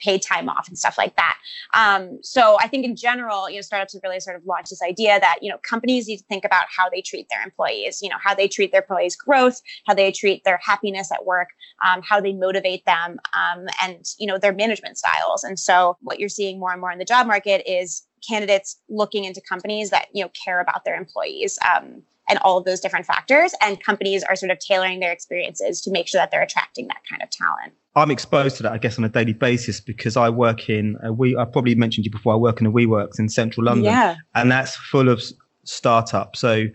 paid 0.00 0.22
time 0.22 0.48
off 0.48 0.68
and 0.68 0.78
stuff 0.78 0.98
like 0.98 1.16
that. 1.16 1.38
Um, 1.74 2.18
so 2.22 2.56
I 2.60 2.68
think 2.68 2.84
in 2.84 2.96
general, 2.96 3.48
you 3.48 3.56
know, 3.56 3.62
startups 3.62 3.94
have 3.94 4.02
really 4.02 4.20
sort 4.20 4.36
of 4.36 4.44
launched 4.44 4.70
this 4.70 4.82
idea 4.82 5.18
that, 5.20 5.38
you 5.40 5.50
know, 5.50 5.58
companies 5.58 6.08
need 6.08 6.18
to 6.18 6.24
think 6.24 6.44
about 6.44 6.64
how 6.74 6.88
they 6.88 7.00
treat 7.00 7.26
their 7.30 7.42
employees, 7.42 8.00
you 8.02 8.08
know, 8.08 8.16
how 8.22 8.34
they 8.34 8.48
treat 8.48 8.72
their 8.72 8.82
employees' 8.82 9.16
growth, 9.16 9.60
how 9.86 9.94
they 9.94 10.10
treat 10.12 10.44
their 10.44 10.58
happiness 10.62 11.10
at 11.12 11.24
work, 11.24 11.48
um, 11.86 12.02
how 12.02 12.20
they 12.20 12.32
motivate 12.32 12.84
them, 12.84 13.18
um, 13.34 13.66
and, 13.82 14.04
you 14.18 14.26
know, 14.26 14.38
their 14.38 14.52
management 14.52 14.98
styles. 14.98 15.44
And 15.44 15.58
so 15.58 15.96
what 16.00 16.18
you're 16.18 16.28
seeing 16.28 16.58
more 16.58 16.72
and 16.72 16.80
more 16.80 16.92
in 16.92 16.98
the 16.98 17.04
job 17.04 17.26
market 17.26 17.62
is 17.70 18.06
candidates 18.26 18.80
looking 18.88 19.24
into 19.24 19.40
companies 19.40 19.90
that, 19.90 20.08
you 20.12 20.24
know, 20.24 20.30
care 20.44 20.60
about 20.60 20.84
their 20.84 20.96
employees. 20.96 21.58
Um, 21.74 22.02
and 22.28 22.38
all 22.40 22.58
of 22.58 22.64
those 22.64 22.80
different 22.80 23.06
factors. 23.06 23.52
And 23.60 23.82
companies 23.82 24.22
are 24.22 24.36
sort 24.36 24.50
of 24.50 24.58
tailoring 24.58 25.00
their 25.00 25.12
experiences 25.12 25.80
to 25.82 25.90
make 25.90 26.08
sure 26.08 26.20
that 26.20 26.30
they're 26.30 26.42
attracting 26.42 26.88
that 26.88 27.02
kind 27.08 27.22
of 27.22 27.30
talent. 27.30 27.74
I'm 27.96 28.10
exposed 28.10 28.56
to 28.56 28.62
that, 28.64 28.72
I 28.72 28.78
guess, 28.78 28.98
on 28.98 29.04
a 29.04 29.08
daily 29.08 29.34
basis 29.34 29.80
because 29.80 30.16
I 30.16 30.28
work 30.28 30.68
in 30.68 30.96
a 31.02 31.12
we. 31.12 31.36
I 31.36 31.44
probably 31.44 31.74
mentioned 31.74 32.04
you 32.04 32.10
before. 32.10 32.34
I 32.34 32.36
work 32.36 32.60
in 32.60 32.66
a 32.66 32.72
WeWorks 32.72 33.18
in 33.18 33.28
central 33.28 33.66
London, 33.66 33.84
yeah. 33.84 34.16
and 34.34 34.50
that's 34.50 34.74
full 34.74 35.08
of 35.08 35.22
startups. 35.64 36.40
So 36.40 36.66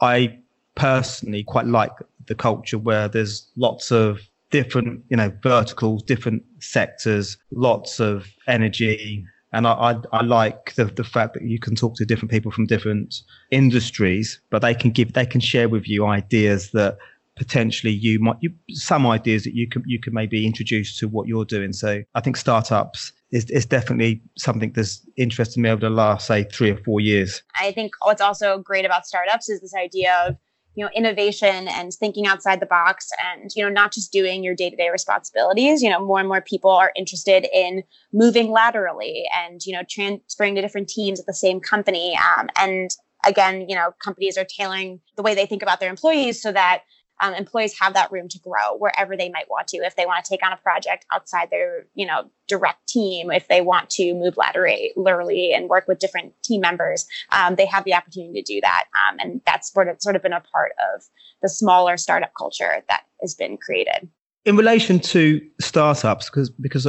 I 0.00 0.38
personally 0.74 1.44
quite 1.44 1.66
like 1.66 1.92
the 2.26 2.34
culture 2.34 2.78
where 2.78 3.08
there's 3.08 3.46
lots 3.56 3.92
of 3.92 4.20
different, 4.50 5.04
you 5.08 5.16
know, 5.16 5.32
verticals, 5.42 6.02
different 6.02 6.42
sectors, 6.60 7.36
lots 7.50 8.00
of 8.00 8.26
energy, 8.46 9.26
and 9.54 9.66
I, 9.66 9.72
I, 9.72 9.96
I 10.12 10.22
like 10.22 10.74
the, 10.74 10.86
the 10.86 11.04
fact 11.04 11.34
that 11.34 11.44
you 11.44 11.58
can 11.58 11.74
talk 11.74 11.94
to 11.96 12.04
different 12.04 12.30
people 12.30 12.50
from 12.50 12.66
different 12.66 13.14
industries, 13.50 14.40
but 14.50 14.60
they 14.60 14.74
can 14.74 14.90
give 14.90 15.12
they 15.12 15.26
can 15.26 15.40
share 15.40 15.68
with 15.68 15.88
you 15.88 16.06
ideas 16.06 16.72
that 16.72 16.98
potentially 17.36 17.92
you 17.92 18.18
might 18.20 18.36
you, 18.40 18.52
some 18.70 19.06
ideas 19.06 19.44
that 19.44 19.54
you 19.54 19.68
can 19.68 19.82
you 19.86 19.98
can 19.98 20.12
maybe 20.12 20.46
introduce 20.46 20.98
to 20.98 21.08
what 21.08 21.28
you're 21.28 21.44
doing. 21.44 21.72
So 21.72 22.02
I 22.14 22.20
think 22.20 22.36
startups 22.36 23.12
is, 23.30 23.50
is 23.50 23.66
definitely 23.66 24.22
something 24.36 24.72
that's 24.72 25.06
interested 25.16 25.60
me 25.60 25.70
over 25.70 25.80
the 25.80 25.90
last 25.90 26.26
say 26.26 26.44
three 26.44 26.70
or 26.70 26.76
four 26.78 27.00
years. 27.00 27.42
I 27.60 27.72
think 27.72 27.92
what's 28.02 28.20
also 28.20 28.58
great 28.58 28.84
about 28.84 29.06
startups 29.06 29.48
is 29.48 29.60
this 29.60 29.74
idea 29.74 30.14
of 30.26 30.36
you 30.74 30.84
know 30.84 30.90
innovation 30.94 31.68
and 31.68 31.92
thinking 31.92 32.26
outside 32.26 32.60
the 32.60 32.66
box 32.66 33.08
and 33.32 33.50
you 33.54 33.62
know 33.62 33.70
not 33.70 33.92
just 33.92 34.12
doing 34.12 34.42
your 34.42 34.54
day-to-day 34.54 34.90
responsibilities. 34.90 35.82
You 35.82 35.90
know 35.90 36.04
more 36.04 36.20
and 36.20 36.28
more 36.28 36.40
people 36.40 36.70
are 36.70 36.92
interested 36.96 37.46
in 37.52 37.82
moving 38.12 38.50
laterally 38.50 39.24
and 39.36 39.64
you 39.64 39.72
know 39.72 39.82
transferring 39.88 40.54
to 40.56 40.60
different 40.60 40.88
teams 40.88 41.20
at 41.20 41.26
the 41.26 41.34
same 41.34 41.60
company. 41.60 42.18
Um, 42.38 42.48
and 42.58 42.90
again 43.26 43.68
you 43.68 43.74
know 43.74 43.92
companies 44.02 44.36
are 44.36 44.44
tailoring 44.44 45.00
the 45.16 45.22
way 45.22 45.34
they 45.34 45.46
think 45.46 45.62
about 45.62 45.80
their 45.80 45.90
employees 45.90 46.42
so 46.42 46.52
that 46.52 46.82
um, 47.20 47.34
employees 47.34 47.78
have 47.80 47.94
that 47.94 48.10
room 48.12 48.28
to 48.28 48.38
grow 48.38 48.76
wherever 48.78 49.16
they 49.16 49.28
might 49.28 49.48
want 49.48 49.68
to. 49.68 49.78
If 49.78 49.96
they 49.96 50.06
want 50.06 50.24
to 50.24 50.28
take 50.28 50.44
on 50.44 50.52
a 50.52 50.56
project 50.56 51.06
outside 51.12 51.50
their 51.50 51.86
you 51.94 52.06
know 52.06 52.30
direct 52.46 52.86
team 52.88 53.30
if 53.30 53.48
they 53.48 53.60
want 53.62 53.88
to 53.88 54.12
move 54.14 54.36
laterally 54.36 55.54
and 55.54 55.68
work 55.68 55.88
with 55.88 55.98
different 55.98 56.34
team 56.42 56.60
members 56.60 57.06
um, 57.32 57.54
they 57.56 57.66
have 57.66 57.84
the 57.84 57.94
opportunity 57.94 58.42
to 58.42 58.54
do 58.54 58.60
that. 58.60 58.84
Um, 58.94 59.16
and 59.18 59.40
that's 59.46 59.72
sort 59.72 59.88
of, 59.88 60.00
sort 60.00 60.16
of 60.16 60.22
been 60.22 60.32
a 60.32 60.40
part 60.40 60.72
of 60.94 61.02
the 61.42 61.48
smaller 61.48 61.96
startup 61.96 62.32
culture 62.36 62.82
that 62.88 63.02
has 63.20 63.34
been 63.34 63.56
created. 63.56 64.08
In 64.44 64.56
relation 64.56 64.98
to 65.00 65.40
startups 65.58 66.28
because 66.28 66.50
because 66.50 66.86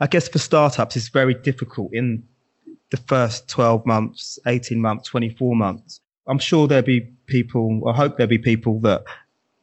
i 0.00 0.06
guess 0.08 0.28
for 0.28 0.40
startups 0.40 0.96
it's 0.96 1.08
very 1.08 1.34
difficult 1.34 1.90
in 1.92 2.24
the 2.90 2.96
first 2.96 3.48
12 3.48 3.86
months 3.86 4.40
18 4.46 4.80
months 4.80 5.08
24 5.08 5.54
months. 5.54 6.00
I'm 6.26 6.40
sure 6.40 6.66
there'll 6.66 6.84
be 6.84 7.02
people 7.26 7.80
i 7.88 7.92
hope 7.92 8.16
there'll 8.16 8.28
be 8.28 8.38
people 8.38 8.80
that 8.80 9.04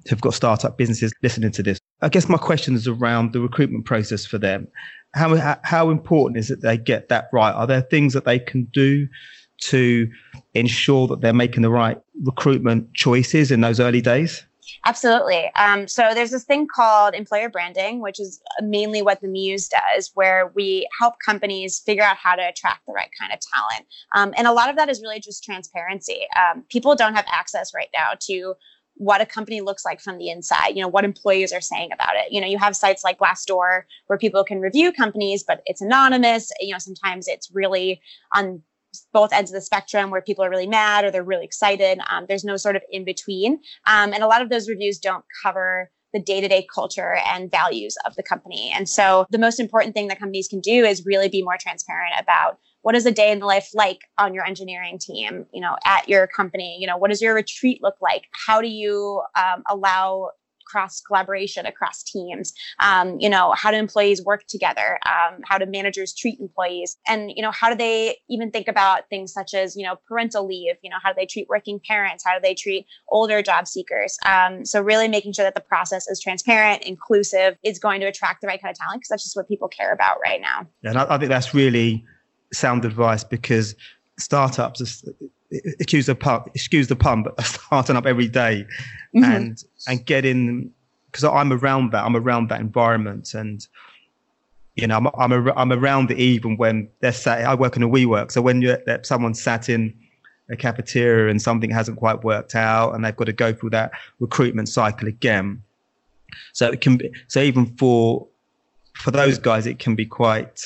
have 0.10 0.22
got 0.22 0.34
startup 0.34 0.78
businesses 0.78 1.14
listening 1.24 1.52
to 1.52 1.64
this. 1.64 1.80
I 2.02 2.10
guess 2.10 2.30
my 2.30 2.38
question 2.38 2.76
is 2.76 2.88
around 2.88 3.34
the 3.34 3.40
recruitment 3.40 3.86
process 3.86 4.26
for 4.26 4.38
them. 4.38 4.68
How, 5.16 5.58
how 5.64 5.90
important 5.90 6.38
is 6.38 6.52
it 6.52 6.62
they 6.62 6.78
get 6.78 7.10
that 7.10 7.30
right? 7.32 7.52
Are 7.52 7.66
there 7.66 7.82
things 7.82 8.14
that 8.14 8.26
they 8.26 8.40
can 8.40 8.66
do 8.66 9.08
to 9.60 10.10
ensure 10.54 11.08
that 11.08 11.22
they're 11.22 11.34
making 11.34 11.64
the 11.64 11.70
right 11.70 11.98
recruitment 12.24 12.94
choices 12.94 13.52
in 13.52 13.62
those 13.62 13.80
early 13.80 14.02
days? 14.02 14.44
Absolutely. 14.86 15.50
Um, 15.56 15.88
so 15.88 16.14
there's 16.14 16.32
this 16.32 16.44
thing 16.44 16.68
called 16.74 17.14
employer 17.14 17.50
branding, 17.50 18.02
which 18.02 18.20
is 18.20 18.42
mainly 18.62 19.02
what 19.02 19.22
the 19.22 19.28
Muse 19.28 19.70
does, 19.70 20.12
where 20.14 20.52
we 20.56 20.88
help 21.00 21.16
companies 21.26 21.80
figure 21.80 22.04
out 22.04 22.18
how 22.18 22.36
to 22.36 22.48
attract 22.48 22.86
the 22.86 22.94
right 22.94 23.10
kind 23.20 23.32
of 23.34 23.40
talent. 23.40 23.88
Um, 24.16 24.34
and 24.38 24.48
a 24.48 24.52
lot 24.52 24.70
of 24.70 24.76
that 24.76 24.90
is 24.90 25.02
really 25.02 25.20
just 25.20 25.44
transparency. 25.44 26.22
Um, 26.36 26.64
people 26.70 26.96
don't 26.96 27.16
have 27.16 27.26
access 27.32 27.74
right 27.74 27.90
now 27.96 28.12
to 28.22 28.56
what 28.98 29.22
a 29.22 29.26
company 29.26 29.62
looks 29.62 29.86
like 29.86 30.02
from 30.02 30.18
the 30.18 30.30
inside, 30.30 30.70
you 30.70 30.82
know, 30.82 30.88
what 30.88 31.06
employees 31.06 31.54
are 31.54 31.62
saying 31.62 31.92
about 31.92 32.16
it. 32.16 32.32
You 32.32 32.42
know, 32.42 32.48
you 32.48 32.58
have 32.58 32.76
sites 32.76 33.04
like 33.04 33.20
Glassdoor 33.20 33.84
where 34.08 34.20
people 34.20 34.44
can 34.44 34.60
review 34.60 34.92
companies, 34.92 35.44
but 35.44 35.62
it's 35.66 35.82
anonymous. 35.82 36.52
You 36.60 36.74
know, 36.74 36.80
sometimes 36.80 37.28
it's 37.28 37.50
really 37.54 38.02
on 38.36 38.62
both 39.14 39.34
ends 39.34 39.52
of 39.52 39.56
the 39.56 39.62
spectrum 39.62 40.10
where 40.10 40.22
people 40.22 40.44
are 40.44 40.50
really 40.50 40.68
mad 40.68 41.06
or 41.06 41.12
they're 41.12 41.24
really 41.24 41.46
excited. 41.46 42.00
Um, 42.10 42.26
there's 42.28 42.44
no 42.44 42.58
sort 42.58 42.76
of 42.76 42.82
in 42.92 43.06
between. 43.06 43.60
Um, 43.86 44.14
and 44.14 44.24
a 44.24 44.28
lot 44.28 44.42
of 44.42 44.50
those 44.50 44.70
reviews 44.70 44.98
don't 44.98 45.26
cover 45.44 45.92
the 46.14 46.20
day 46.20 46.42
to 46.42 46.48
day 46.48 46.66
culture 46.74 47.20
and 47.28 47.52
values 47.52 47.96
of 48.06 48.16
the 48.16 48.24
company. 48.24 48.72
And 48.74 48.88
so 48.88 49.26
the 49.30 49.38
most 49.38 49.60
important 49.60 49.94
thing 49.94 50.08
that 50.08 50.20
companies 50.20 50.48
can 50.48 50.62
do 50.62 50.86
is 50.86 51.06
really 51.06 51.30
be 51.30 51.44
more 51.44 51.58
transparent 51.60 52.14
about 52.20 52.60
what 52.82 52.96
is 52.96 53.06
a 53.06 53.12
day 53.12 53.32
in 53.32 53.40
the 53.40 53.46
life 53.46 53.70
like 53.74 54.00
on 54.18 54.34
your 54.34 54.46
engineering 54.46 54.98
team 55.00 55.46
you 55.54 55.62
know 55.62 55.76
at 55.86 56.08
your 56.08 56.28
company? 56.28 56.78
You 56.80 56.88
know 56.88 56.98
what 56.98 57.10
does 57.10 57.22
your 57.22 57.34
retreat 57.34 57.80
look 57.82 57.96
like? 58.02 58.24
How 58.32 58.62
do 58.62 58.68
you 58.68 59.22
um, 59.36 59.64
allow 59.70 60.30
cross 60.68 61.02
collaboration 61.02 61.66
across 61.66 62.04
teams? 62.04 62.54
Um, 62.80 63.20
you 63.20 63.30
know 63.30 63.54
how 63.56 63.72
do 63.72 63.78
employees 63.78 64.24
work 64.24 64.46
together? 64.48 65.00
Um, 65.06 65.40
how 65.46 65.58
do 65.58 65.66
managers 65.66 66.14
treat 66.14 66.40
employees? 66.40 66.98
And 67.08 67.32
you 67.36 67.42
know 67.42 67.52
how 67.52 67.70
do 67.70 67.76
they 67.76 68.18
even 68.30 68.52
think 68.52 68.68
about 68.68 69.10
things 69.10 69.34
such 69.34 69.54
as 69.54 69.76
you 69.76 69.86
know 69.86 69.96
parental 70.08 70.46
leave? 70.46 70.76
You 70.84 70.90
know 70.90 70.98
how 71.02 71.12
do 71.12 71.16
they 71.18 71.26
treat 71.26 71.48
working 71.50 71.80
parents? 71.88 72.24
How 72.26 72.38
do 72.38 72.42
they 72.42 72.54
treat 72.54 72.86
older 73.10 73.42
job 73.42 73.68
seekers? 73.68 74.18
Um, 74.26 74.66
so 74.66 74.82
really 74.82 75.08
making 75.08 75.34
sure 75.34 75.46
that 75.46 75.56
the 75.56 75.62
process 75.62 76.08
is 76.08 76.20
transparent 76.20 76.84
inclusive 76.84 77.58
is 77.64 77.80
going 77.80 78.02
to 78.02 78.08
attract 78.08 78.42
the 78.42 78.48
right 78.48 78.62
kind 78.62 78.72
of 78.72 78.78
talent 78.78 79.00
because 79.02 79.10
that's 79.10 79.24
just 79.24 79.36
what 79.36 79.48
people 79.48 79.68
care 79.68 79.94
about 79.94 80.18
right 80.24 80.42
now. 80.42 80.68
Yeah 80.84 80.92
and 80.92 81.00
I, 81.00 81.16
I 81.16 81.18
think 81.18 81.30
that's 81.30 81.54
really 81.54 82.06
sound 82.54 82.86
advice 82.86 83.24
because 83.24 83.76
startups 84.18 85.04
excuse 85.52 86.08
the 86.08 86.16
pun, 86.16 86.44
excuse 86.54 86.88
the 86.88 86.96
pun, 86.96 87.24
but 87.24 87.42
starting 87.46 87.96
up 87.96 88.06
every 88.06 88.28
day 88.28 88.66
mm-hmm. 89.16 89.24
and 89.24 89.64
and 89.88 90.06
getting 90.06 90.72
because 91.12 91.24
I'm 91.24 91.54
around 91.54 91.92
that. 91.94 92.04
I'm 92.04 92.16
around 92.16 92.50
that 92.50 92.60
environment, 92.60 93.34
and 93.34 93.66
you 94.76 94.88
know, 94.88 94.98
I'm 94.98 95.08
I'm, 95.18 95.32
a, 95.32 95.54
I'm 95.54 95.72
around 95.72 96.12
it 96.12 96.20
even 96.20 96.58
when 96.58 96.90
they're 97.00 97.14
sat. 97.14 97.46
I 97.46 97.56
work 97.56 97.76
in 97.76 97.84
a 97.84 97.90
WeWork, 97.90 98.32
so 98.32 98.42
when 98.42 98.62
you're 98.62 98.80
someone 99.04 99.34
sat 99.34 99.70
in 99.70 99.94
a 100.50 100.56
cafeteria 100.56 101.30
and 101.30 101.42
something 101.42 101.70
hasn't 101.70 101.98
quite 101.98 102.24
worked 102.24 102.56
out, 102.56 102.94
and 102.94 103.04
they've 103.04 103.16
got 103.16 103.26
to 103.26 103.34
go 103.34 103.54
through 103.54 103.72
that 103.72 103.92
recruitment 104.20 104.70
cycle 104.70 105.08
again. 105.08 105.62
So 106.54 106.70
it 106.70 106.82
can 106.82 106.98
be 106.98 107.12
so 107.28 107.42
even 107.42 107.66
for 107.78 108.28
for 108.94 109.12
those 109.12 109.38
guys, 109.38 109.66
it 109.66 109.80
can 109.80 109.96
be 109.96 110.06
quite 110.06 110.62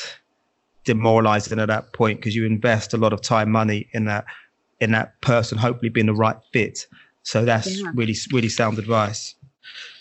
demoralizing 0.83 1.59
at 1.59 1.67
that 1.67 1.93
point 1.93 2.19
because 2.19 2.35
you 2.35 2.45
invest 2.45 2.93
a 2.93 2.97
lot 2.97 3.13
of 3.13 3.21
time, 3.21 3.51
money 3.51 3.87
in 3.93 4.05
that 4.05 4.25
in 4.79 4.91
that 4.91 5.19
person, 5.21 5.57
hopefully 5.57 5.89
being 5.89 6.07
the 6.07 6.13
right 6.13 6.37
fit. 6.51 6.87
So 7.23 7.45
that's 7.45 7.79
yeah. 7.79 7.91
really 7.93 8.15
really 8.31 8.49
sound 8.49 8.79
advice. 8.79 9.35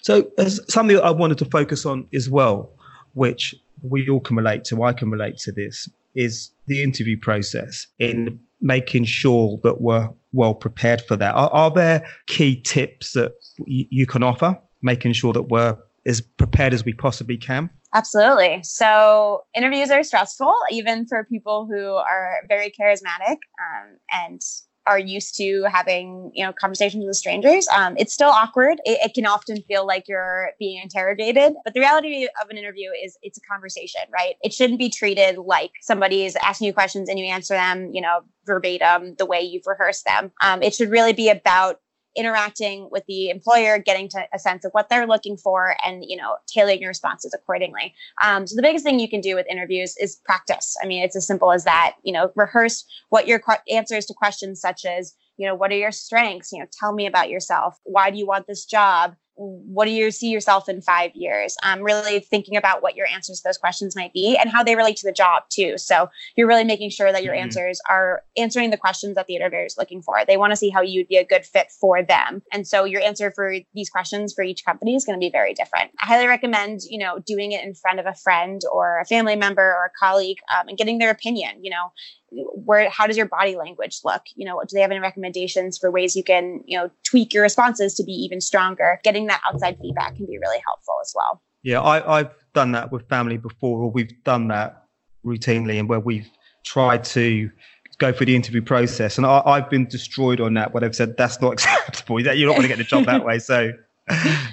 So 0.02 0.30
as 0.38 0.60
something 0.68 0.96
that 0.96 1.04
I 1.04 1.10
wanted 1.10 1.38
to 1.38 1.44
focus 1.44 1.84
on 1.84 2.06
as 2.14 2.30
well, 2.30 2.72
which 3.12 3.54
we 3.82 4.08
all 4.08 4.20
can 4.20 4.36
relate 4.36 4.64
to, 4.64 4.82
I 4.82 4.92
can 4.92 5.10
relate 5.10 5.36
to 5.38 5.52
this, 5.52 5.88
is 6.14 6.50
the 6.66 6.82
interview 6.82 7.18
process 7.18 7.86
in 7.98 8.40
making 8.60 9.04
sure 9.04 9.58
that 9.62 9.80
we're 9.80 10.08
well 10.32 10.54
prepared 10.54 11.02
for 11.02 11.16
that. 11.16 11.34
Are, 11.34 11.50
are 11.50 11.70
there 11.70 12.06
key 12.26 12.60
tips 12.60 13.12
that 13.12 13.32
y- 13.58 13.86
you 13.90 14.06
can 14.06 14.22
offer, 14.22 14.58
making 14.82 15.12
sure 15.12 15.32
that 15.32 15.44
we're 15.44 15.76
as 16.06 16.20
prepared 16.20 16.74
as 16.74 16.84
we 16.84 16.92
possibly 16.92 17.36
can? 17.36 17.70
Absolutely. 17.92 18.62
So 18.62 19.44
interviews 19.54 19.90
are 19.90 20.02
stressful, 20.04 20.54
even 20.70 21.06
for 21.06 21.24
people 21.24 21.66
who 21.66 21.94
are 21.94 22.36
very 22.48 22.72
charismatic 22.78 23.38
um, 23.58 23.98
and 24.12 24.40
are 24.86 24.98
used 24.98 25.36
to 25.36 25.64
having 25.70 26.30
you 26.34 26.44
know 26.44 26.52
conversations 26.52 27.04
with 27.06 27.16
strangers. 27.16 27.68
Um, 27.68 27.94
it's 27.98 28.12
still 28.12 28.30
awkward. 28.30 28.80
It, 28.84 28.98
it, 29.04 29.14
can 29.14 29.26
often 29.26 29.62
feel 29.62 29.86
like 29.86 30.04
you're 30.08 30.50
being 30.58 30.80
interrogated, 30.82 31.54
but 31.64 31.74
the 31.74 31.80
reality 31.80 32.26
of 32.42 32.48
an 32.48 32.56
interview 32.56 32.90
is 33.04 33.16
it's 33.22 33.38
a 33.38 33.42
conversation, 33.42 34.00
right? 34.12 34.34
It 34.42 34.52
shouldn't 34.52 34.78
be 34.78 34.88
treated 34.88 35.36
like 35.38 35.72
somebody 35.82 36.24
is 36.24 36.36
asking 36.36 36.68
you 36.68 36.72
questions 36.72 37.08
and 37.08 37.18
you 37.18 37.26
answer 37.26 37.54
them, 37.54 37.90
you 37.92 38.00
know, 38.00 38.20
verbatim 38.46 39.16
the 39.18 39.26
way 39.26 39.40
you've 39.40 39.66
rehearsed 39.66 40.06
them. 40.06 40.32
Um, 40.42 40.62
it 40.62 40.74
should 40.74 40.90
really 40.90 41.12
be 41.12 41.28
about 41.28 41.80
interacting 42.16 42.88
with 42.90 43.04
the 43.06 43.30
employer, 43.30 43.78
getting 43.78 44.08
to 44.08 44.26
a 44.32 44.38
sense 44.38 44.64
of 44.64 44.72
what 44.72 44.88
they're 44.88 45.06
looking 45.06 45.36
for, 45.36 45.76
and 45.84 46.04
you 46.06 46.16
know, 46.16 46.36
tailoring 46.46 46.80
your 46.80 46.88
responses 46.88 47.34
accordingly. 47.34 47.94
Um, 48.22 48.46
so 48.46 48.56
the 48.56 48.62
biggest 48.62 48.84
thing 48.84 48.98
you 48.98 49.08
can 49.08 49.20
do 49.20 49.34
with 49.34 49.46
interviews 49.48 49.96
is 49.98 50.16
practice. 50.24 50.76
I 50.82 50.86
mean, 50.86 51.02
it's 51.02 51.16
as 51.16 51.26
simple 51.26 51.52
as 51.52 51.64
that. 51.64 51.96
You 52.02 52.12
know, 52.12 52.32
rehearse 52.36 52.84
what 53.10 53.26
your 53.26 53.38
qu- 53.38 53.62
answers 53.70 54.06
to 54.06 54.14
questions 54.14 54.60
such 54.60 54.84
as, 54.84 55.14
you 55.36 55.46
know, 55.46 55.54
what 55.54 55.70
are 55.70 55.76
your 55.76 55.92
strengths? 55.92 56.52
You 56.52 56.60
know, 56.60 56.66
tell 56.78 56.92
me 56.92 57.06
about 57.06 57.30
yourself. 57.30 57.78
Why 57.84 58.10
do 58.10 58.18
you 58.18 58.26
want 58.26 58.46
this 58.46 58.64
job? 58.64 59.14
What 59.40 59.86
do 59.86 59.90
you 59.90 60.10
see 60.10 60.28
yourself 60.28 60.68
in 60.68 60.82
five 60.82 61.12
years? 61.14 61.56
Um, 61.62 61.80
really 61.80 62.20
thinking 62.20 62.56
about 62.56 62.82
what 62.82 62.94
your 62.94 63.06
answers 63.06 63.38
to 63.40 63.48
those 63.48 63.56
questions 63.56 63.96
might 63.96 64.12
be 64.12 64.36
and 64.36 64.50
how 64.50 64.62
they 64.62 64.76
relate 64.76 64.96
to 64.98 65.06
the 65.06 65.12
job 65.12 65.44
too. 65.48 65.78
So 65.78 66.10
you're 66.36 66.46
really 66.46 66.64
making 66.64 66.90
sure 66.90 67.10
that 67.10 67.24
your 67.24 67.32
mm-hmm. 67.32 67.44
answers 67.44 67.80
are 67.88 68.22
answering 68.36 68.68
the 68.68 68.76
questions 68.76 69.14
that 69.14 69.26
the 69.26 69.36
interviewer 69.36 69.64
is 69.64 69.78
looking 69.78 70.02
for. 70.02 70.16
They 70.26 70.36
want 70.36 70.52
to 70.52 70.56
see 70.56 70.68
how 70.68 70.82
you'd 70.82 71.08
be 71.08 71.16
a 71.16 71.24
good 71.24 71.46
fit 71.46 71.68
for 71.80 72.02
them. 72.02 72.42
And 72.52 72.66
so 72.66 72.84
your 72.84 73.00
answer 73.00 73.30
for 73.30 73.54
these 73.72 73.88
questions 73.88 74.34
for 74.34 74.44
each 74.44 74.64
company 74.64 74.94
is 74.94 75.06
going 75.06 75.18
to 75.18 75.24
be 75.24 75.30
very 75.30 75.54
different. 75.54 75.90
I 76.02 76.06
highly 76.06 76.26
recommend, 76.26 76.80
you 76.90 76.98
know, 76.98 77.18
doing 77.20 77.52
it 77.52 77.64
in 77.64 77.74
front 77.74 77.98
of 77.98 78.04
a 78.04 78.14
friend 78.14 78.60
or 78.70 79.00
a 79.00 79.06
family 79.06 79.36
member 79.36 79.62
or 79.62 79.86
a 79.86 79.98
colleague 79.98 80.38
um, 80.54 80.68
and 80.68 80.76
getting 80.76 80.98
their 80.98 81.10
opinion. 81.10 81.64
You 81.64 81.70
know, 81.70 81.92
where 82.32 82.88
how 82.90 83.06
does 83.06 83.16
your 83.16 83.26
body 83.26 83.56
language 83.56 84.00
look? 84.04 84.22
You 84.34 84.46
know 84.46 84.60
do 84.60 84.74
they 84.74 84.80
have 84.80 84.90
any 84.90 85.00
recommendations 85.00 85.78
for 85.78 85.90
ways 85.90 86.16
you 86.16 86.24
can 86.24 86.62
you 86.66 86.78
know 86.78 86.90
tweak 87.04 87.32
your 87.34 87.42
responses 87.42 87.94
to 87.94 88.04
be 88.04 88.12
even 88.12 88.40
stronger? 88.40 89.00
Getting 89.04 89.26
that 89.26 89.40
outside 89.46 89.78
feedback 89.80 90.16
can 90.16 90.26
be 90.26 90.38
really 90.38 90.62
helpful 90.66 90.96
as 91.02 91.12
well. 91.14 91.42
Yeah 91.62 91.80
I, 91.80 92.20
i've 92.20 92.34
done 92.54 92.72
that 92.72 92.90
with 92.90 93.08
family 93.08 93.36
before 93.36 93.80
or 93.82 93.90
we've 93.90 94.12
done 94.24 94.48
that 94.48 94.84
routinely 95.24 95.78
and 95.78 95.88
where 95.88 96.00
we've 96.00 96.28
tried 96.64 97.04
to 97.04 97.50
go 97.98 98.12
through 98.12 98.26
the 98.26 98.34
interview 98.34 98.62
process 98.62 99.18
and 99.18 99.26
I, 99.26 99.56
have 99.56 99.68
been 99.68 99.86
destroyed 99.86 100.40
on 100.40 100.54
that 100.54 100.72
where 100.72 100.80
they've 100.80 100.96
said 100.96 101.16
that's 101.16 101.40
not 101.40 101.52
acceptable. 101.54 102.20
You're 102.20 102.48
not 102.48 102.56
going 102.56 102.62
to 102.62 102.68
get 102.68 102.78
the 102.78 102.84
job 102.84 103.04
that 103.04 103.24
way. 103.24 103.38
So 103.38 103.72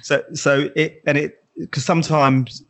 so 0.04 0.24
so 0.34 0.70
it 0.76 1.02
and 1.08 1.18
it 1.18 1.44
because 1.58 1.86
sometimes 1.86 2.64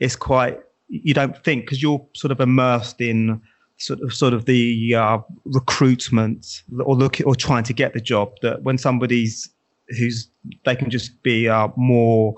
it's 0.00 0.16
quite 0.16 0.60
you 0.88 1.14
don't 1.14 1.36
think 1.44 1.64
because 1.64 1.82
you're 1.82 2.04
sort 2.14 2.32
of 2.32 2.40
immersed 2.40 3.00
in 3.00 3.40
sort 3.80 4.00
of 4.00 4.12
sort 4.12 4.34
of 4.34 4.44
the 4.44 4.94
uh, 4.94 5.18
recruitment 5.44 6.62
or 6.84 6.94
look 6.94 7.18
or 7.24 7.34
trying 7.34 7.64
to 7.64 7.72
get 7.72 7.94
the 7.94 8.00
job 8.00 8.32
that 8.42 8.62
when 8.62 8.78
somebody's 8.78 9.48
who's 9.98 10.28
they 10.64 10.76
can 10.76 10.90
just 10.90 11.22
be 11.22 11.48
uh, 11.48 11.68
more 11.76 12.34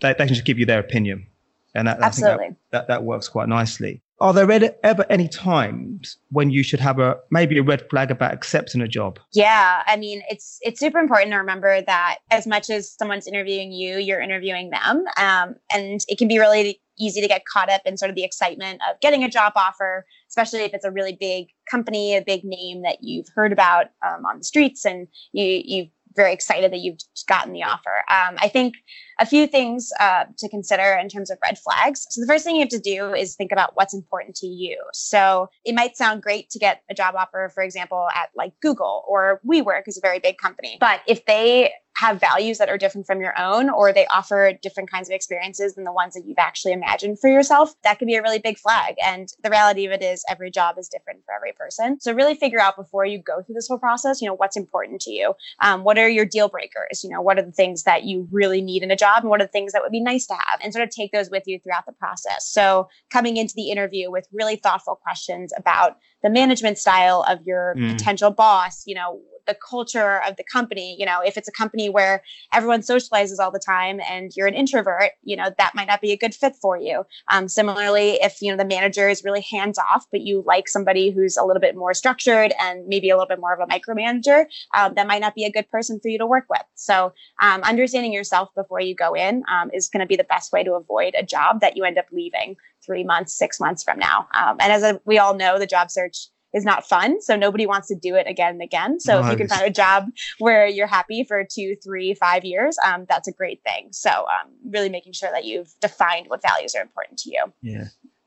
they, 0.00 0.10
they 0.12 0.26
can 0.26 0.28
just 0.28 0.44
give 0.44 0.58
you 0.58 0.66
their 0.66 0.80
opinion. 0.80 1.26
And 1.74 1.88
that, 1.88 2.00
Absolutely. 2.00 2.48
That, 2.48 2.56
that, 2.70 2.88
that 2.88 3.04
works 3.04 3.28
quite 3.28 3.48
nicely. 3.48 4.02
Are 4.20 4.32
there 4.32 4.48
ever 4.84 5.04
any 5.10 5.26
times 5.26 6.16
when 6.30 6.50
you 6.50 6.62
should 6.62 6.78
have 6.78 7.00
a 7.00 7.16
maybe 7.30 7.58
a 7.58 7.62
red 7.62 7.88
flag 7.90 8.10
about 8.10 8.32
accepting 8.32 8.80
a 8.80 8.86
job? 8.86 9.18
Yeah 9.32 9.82
i 9.86 9.96
mean 9.96 10.22
it's 10.30 10.58
it's 10.62 10.78
super 10.78 11.00
important 11.00 11.32
to 11.32 11.36
remember 11.38 11.82
that 11.82 12.18
as 12.30 12.46
much 12.46 12.70
as 12.70 12.92
someone's 12.92 13.26
interviewing 13.26 13.72
you 13.72 13.98
you're 13.98 14.20
interviewing 14.20 14.70
them. 14.70 15.04
Um, 15.16 15.56
and 15.72 16.04
it 16.06 16.18
can 16.18 16.28
be 16.28 16.38
really 16.38 16.80
easy 16.98 17.20
to 17.20 17.28
get 17.28 17.44
caught 17.46 17.70
up 17.70 17.82
in 17.84 17.96
sort 17.96 18.10
of 18.10 18.14
the 18.14 18.24
excitement 18.24 18.80
of 18.88 19.00
getting 19.00 19.24
a 19.24 19.28
job 19.28 19.52
offer 19.56 20.04
especially 20.28 20.60
if 20.60 20.74
it's 20.74 20.84
a 20.84 20.90
really 20.90 21.16
big 21.18 21.48
company 21.70 22.16
a 22.16 22.22
big 22.22 22.44
name 22.44 22.82
that 22.82 22.98
you've 23.00 23.28
heard 23.34 23.52
about 23.52 23.86
um, 24.06 24.24
on 24.26 24.38
the 24.38 24.44
streets 24.44 24.84
and 24.84 25.08
you 25.32 25.62
you've 25.64 25.88
very 26.14 26.32
excited 26.32 26.72
that 26.72 26.80
you've 26.80 26.98
gotten 27.26 27.52
the 27.52 27.62
offer. 27.62 28.04
Um, 28.08 28.36
I 28.38 28.48
think 28.48 28.74
a 29.22 29.26
few 29.26 29.46
things 29.46 29.92
uh, 30.00 30.24
to 30.36 30.48
consider 30.48 30.98
in 31.00 31.08
terms 31.08 31.30
of 31.30 31.38
red 31.44 31.56
flags. 31.56 32.08
So 32.10 32.20
the 32.20 32.26
first 32.26 32.44
thing 32.44 32.56
you 32.56 32.62
have 32.62 32.68
to 32.70 32.80
do 32.80 33.14
is 33.14 33.36
think 33.36 33.52
about 33.52 33.70
what's 33.74 33.94
important 33.94 34.34
to 34.36 34.48
you. 34.48 34.76
So 34.92 35.48
it 35.64 35.76
might 35.76 35.96
sound 35.96 36.22
great 36.22 36.50
to 36.50 36.58
get 36.58 36.82
a 36.90 36.94
job 36.94 37.14
offer, 37.16 37.50
for 37.54 37.62
example, 37.62 38.08
at 38.16 38.30
like 38.34 38.52
Google 38.60 39.04
or 39.06 39.40
WeWork 39.48 39.86
is 39.86 39.96
a 39.96 40.00
very 40.00 40.18
big 40.18 40.38
company, 40.38 40.76
but 40.80 41.02
if 41.06 41.24
they 41.24 41.70
have 41.96 42.20
values 42.20 42.58
that 42.58 42.68
are 42.68 42.78
different 42.78 43.06
from 43.06 43.20
your 43.20 43.38
own 43.38 43.68
or 43.68 43.92
they 43.92 44.06
offer 44.06 44.52
different 44.62 44.90
kinds 44.90 45.08
of 45.08 45.14
experiences 45.14 45.74
than 45.74 45.84
the 45.84 45.92
ones 45.92 46.14
that 46.14 46.24
you've 46.26 46.38
actually 46.38 46.72
imagined 46.72 47.18
for 47.20 47.28
yourself, 47.28 47.74
that 47.84 47.98
could 47.98 48.08
be 48.08 48.14
a 48.14 48.22
really 48.22 48.38
big 48.38 48.58
flag. 48.58 48.94
And 49.04 49.28
the 49.42 49.50
reality 49.50 49.84
of 49.86 49.92
it 49.92 50.02
is 50.02 50.24
every 50.28 50.50
job 50.50 50.78
is 50.78 50.88
different 50.88 51.20
for 51.24 51.34
every 51.34 51.52
person. 51.52 52.00
So 52.00 52.14
really 52.14 52.34
figure 52.34 52.60
out 52.60 52.76
before 52.76 53.04
you 53.04 53.18
go 53.18 53.42
through 53.42 53.54
this 53.54 53.68
whole 53.68 53.78
process, 53.78 54.22
you 54.22 54.26
know, 54.26 54.34
what's 54.34 54.56
important 54.56 55.00
to 55.02 55.10
you. 55.10 55.34
Um, 55.60 55.84
what 55.84 55.98
are 55.98 56.08
your 56.08 56.24
deal 56.24 56.48
breakers? 56.48 57.04
You 57.04 57.10
know, 57.10 57.20
what 57.20 57.38
are 57.38 57.42
the 57.42 57.52
things 57.52 57.82
that 57.84 58.04
you 58.04 58.26
really 58.30 58.62
need 58.62 58.82
in 58.82 58.90
a 58.90 58.96
job 58.96 59.11
and 59.20 59.30
what 59.30 59.40
are 59.40 59.44
the 59.44 59.52
things 59.52 59.72
that 59.72 59.82
would 59.82 59.92
be 59.92 60.00
nice 60.00 60.26
to 60.26 60.34
have 60.34 60.60
and 60.62 60.72
sort 60.72 60.82
of 60.82 60.90
take 60.90 61.12
those 61.12 61.30
with 61.30 61.42
you 61.46 61.58
throughout 61.58 61.86
the 61.86 61.92
process. 61.92 62.48
So 62.48 62.88
coming 63.10 63.36
into 63.36 63.54
the 63.54 63.70
interview 63.70 64.10
with 64.10 64.26
really 64.32 64.56
thoughtful 64.56 64.96
questions 64.96 65.52
about 65.56 65.98
the 66.22 66.30
management 66.30 66.78
style 66.78 67.24
of 67.28 67.38
your 67.44 67.74
mm. 67.76 67.92
potential 67.92 68.30
boss, 68.30 68.82
you 68.86 68.94
know, 68.94 69.20
the 69.46 69.54
culture 69.54 70.20
of 70.26 70.36
the 70.36 70.44
company. 70.44 70.96
You 70.98 71.06
know, 71.06 71.20
if 71.24 71.36
it's 71.36 71.48
a 71.48 71.52
company 71.52 71.88
where 71.88 72.22
everyone 72.52 72.80
socializes 72.80 73.38
all 73.38 73.50
the 73.50 73.58
time 73.58 74.00
and 74.08 74.32
you're 74.36 74.46
an 74.46 74.54
introvert, 74.54 75.12
you 75.22 75.36
know, 75.36 75.50
that 75.58 75.74
might 75.74 75.88
not 75.88 76.00
be 76.00 76.12
a 76.12 76.16
good 76.16 76.34
fit 76.34 76.54
for 76.60 76.76
you. 76.76 77.04
Um, 77.28 77.48
similarly, 77.48 78.18
if, 78.22 78.40
you 78.40 78.50
know, 78.50 78.56
the 78.56 78.64
manager 78.64 79.08
is 79.08 79.24
really 79.24 79.40
hands 79.40 79.78
off, 79.78 80.06
but 80.10 80.20
you 80.20 80.42
like 80.46 80.68
somebody 80.68 81.10
who's 81.10 81.36
a 81.36 81.44
little 81.44 81.60
bit 81.60 81.76
more 81.76 81.94
structured 81.94 82.52
and 82.60 82.86
maybe 82.86 83.10
a 83.10 83.16
little 83.16 83.28
bit 83.28 83.40
more 83.40 83.52
of 83.52 83.60
a 83.60 83.66
micromanager, 83.66 84.46
um, 84.76 84.94
that 84.94 85.06
might 85.06 85.20
not 85.20 85.34
be 85.34 85.44
a 85.44 85.50
good 85.50 85.68
person 85.70 85.98
for 86.00 86.08
you 86.08 86.18
to 86.18 86.26
work 86.26 86.44
with. 86.48 86.62
So, 86.74 87.12
um, 87.40 87.62
understanding 87.62 88.12
yourself 88.12 88.50
before 88.54 88.80
you 88.80 88.94
go 88.94 89.14
in 89.14 89.42
um, 89.52 89.70
is 89.72 89.88
going 89.88 90.00
to 90.00 90.06
be 90.06 90.16
the 90.16 90.24
best 90.24 90.52
way 90.52 90.62
to 90.64 90.74
avoid 90.74 91.14
a 91.16 91.22
job 91.22 91.60
that 91.60 91.76
you 91.76 91.84
end 91.84 91.98
up 91.98 92.06
leaving 92.12 92.56
three 92.84 93.04
months, 93.04 93.34
six 93.34 93.60
months 93.60 93.82
from 93.82 93.98
now. 93.98 94.26
Um, 94.34 94.56
and 94.60 94.72
as 94.72 94.82
a, 94.82 95.00
we 95.04 95.18
all 95.18 95.34
know, 95.34 95.58
the 95.58 95.66
job 95.66 95.90
search 95.90 96.11
is 96.54 96.64
not 96.64 96.86
fun. 96.86 97.20
So 97.20 97.36
nobody 97.36 97.66
wants 97.66 97.88
to 97.88 97.94
do 97.94 98.14
it 98.14 98.26
again 98.26 98.54
and 98.54 98.62
again. 98.62 99.00
So 99.00 99.20
nice. 99.20 99.26
if 99.26 99.32
you 99.32 99.36
can 99.38 99.48
find 99.48 99.66
a 99.66 99.70
job 99.70 100.08
where 100.38 100.66
you're 100.66 100.86
happy 100.86 101.24
for 101.24 101.44
two, 101.44 101.76
three, 101.82 102.14
five 102.14 102.44
years, 102.44 102.76
um, 102.84 103.06
that's 103.08 103.28
a 103.28 103.32
great 103.32 103.62
thing. 103.62 103.88
So 103.92 104.10
um, 104.10 104.50
really 104.66 104.88
making 104.88 105.12
sure 105.12 105.30
that 105.32 105.44
you've 105.44 105.72
defined 105.80 106.26
what 106.28 106.42
values 106.42 106.74
are 106.74 106.82
important 106.82 107.18
to 107.20 107.30
you. 107.30 107.44
Yeah. 107.62 107.84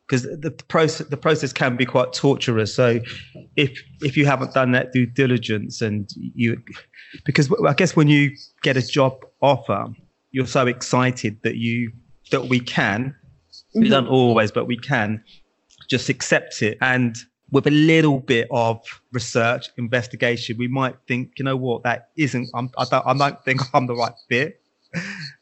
Because 0.08 0.24
the, 0.24 0.38
the 0.58 0.64
process 0.68 1.08
the 1.08 1.18
process 1.18 1.52
can 1.52 1.76
be 1.76 1.86
quite 1.86 2.14
torturous. 2.14 2.76
So, 2.76 3.00
if 3.56 3.82
if 4.02 4.16
you 4.16 4.28
haven't 4.28 4.54
done 4.54 4.72
that 4.74 4.94
due 4.94 5.08
diligence 5.08 5.82
and 5.82 6.08
you, 6.16 6.62
because 7.26 7.52
I 7.68 7.74
guess 7.74 7.96
when 7.96 8.08
you 8.08 8.30
get 8.62 8.78
a 8.78 8.86
job 8.86 9.26
offer, 9.42 9.88
you're 10.30 10.46
so 10.46 10.68
excited 10.68 11.42
that 11.42 11.56
you 11.56 11.92
that 12.30 12.50
we 12.50 12.60
can, 12.60 13.16
mm-hmm. 13.16 13.82
we 13.82 13.90
don't 13.90 14.06
always, 14.06 14.52
but 14.52 14.68
we 14.68 14.78
can 14.78 15.24
just 15.90 16.08
accept 16.08 16.62
it 16.62 16.78
and 16.82 17.18
with 17.52 17.68
a 17.68 17.72
little 17.72 18.20
bit 18.20 18.48
of 18.52 18.82
research 19.12 19.70
investigation, 19.78 20.58
we 20.58 20.68
might 20.68 20.96
think, 21.08 21.34
you 21.38 21.46
know 21.46 21.56
what, 21.56 21.84
that 21.84 22.10
isn't. 22.16 22.50
I'm, 22.54 22.70
I 22.78 22.86
don't. 22.86 23.06
I 23.06 23.14
don't 23.14 23.44
think 23.44 23.62
I'm 23.74 23.88
the 23.88 23.96
right 23.96 24.14
fit. 24.30 24.62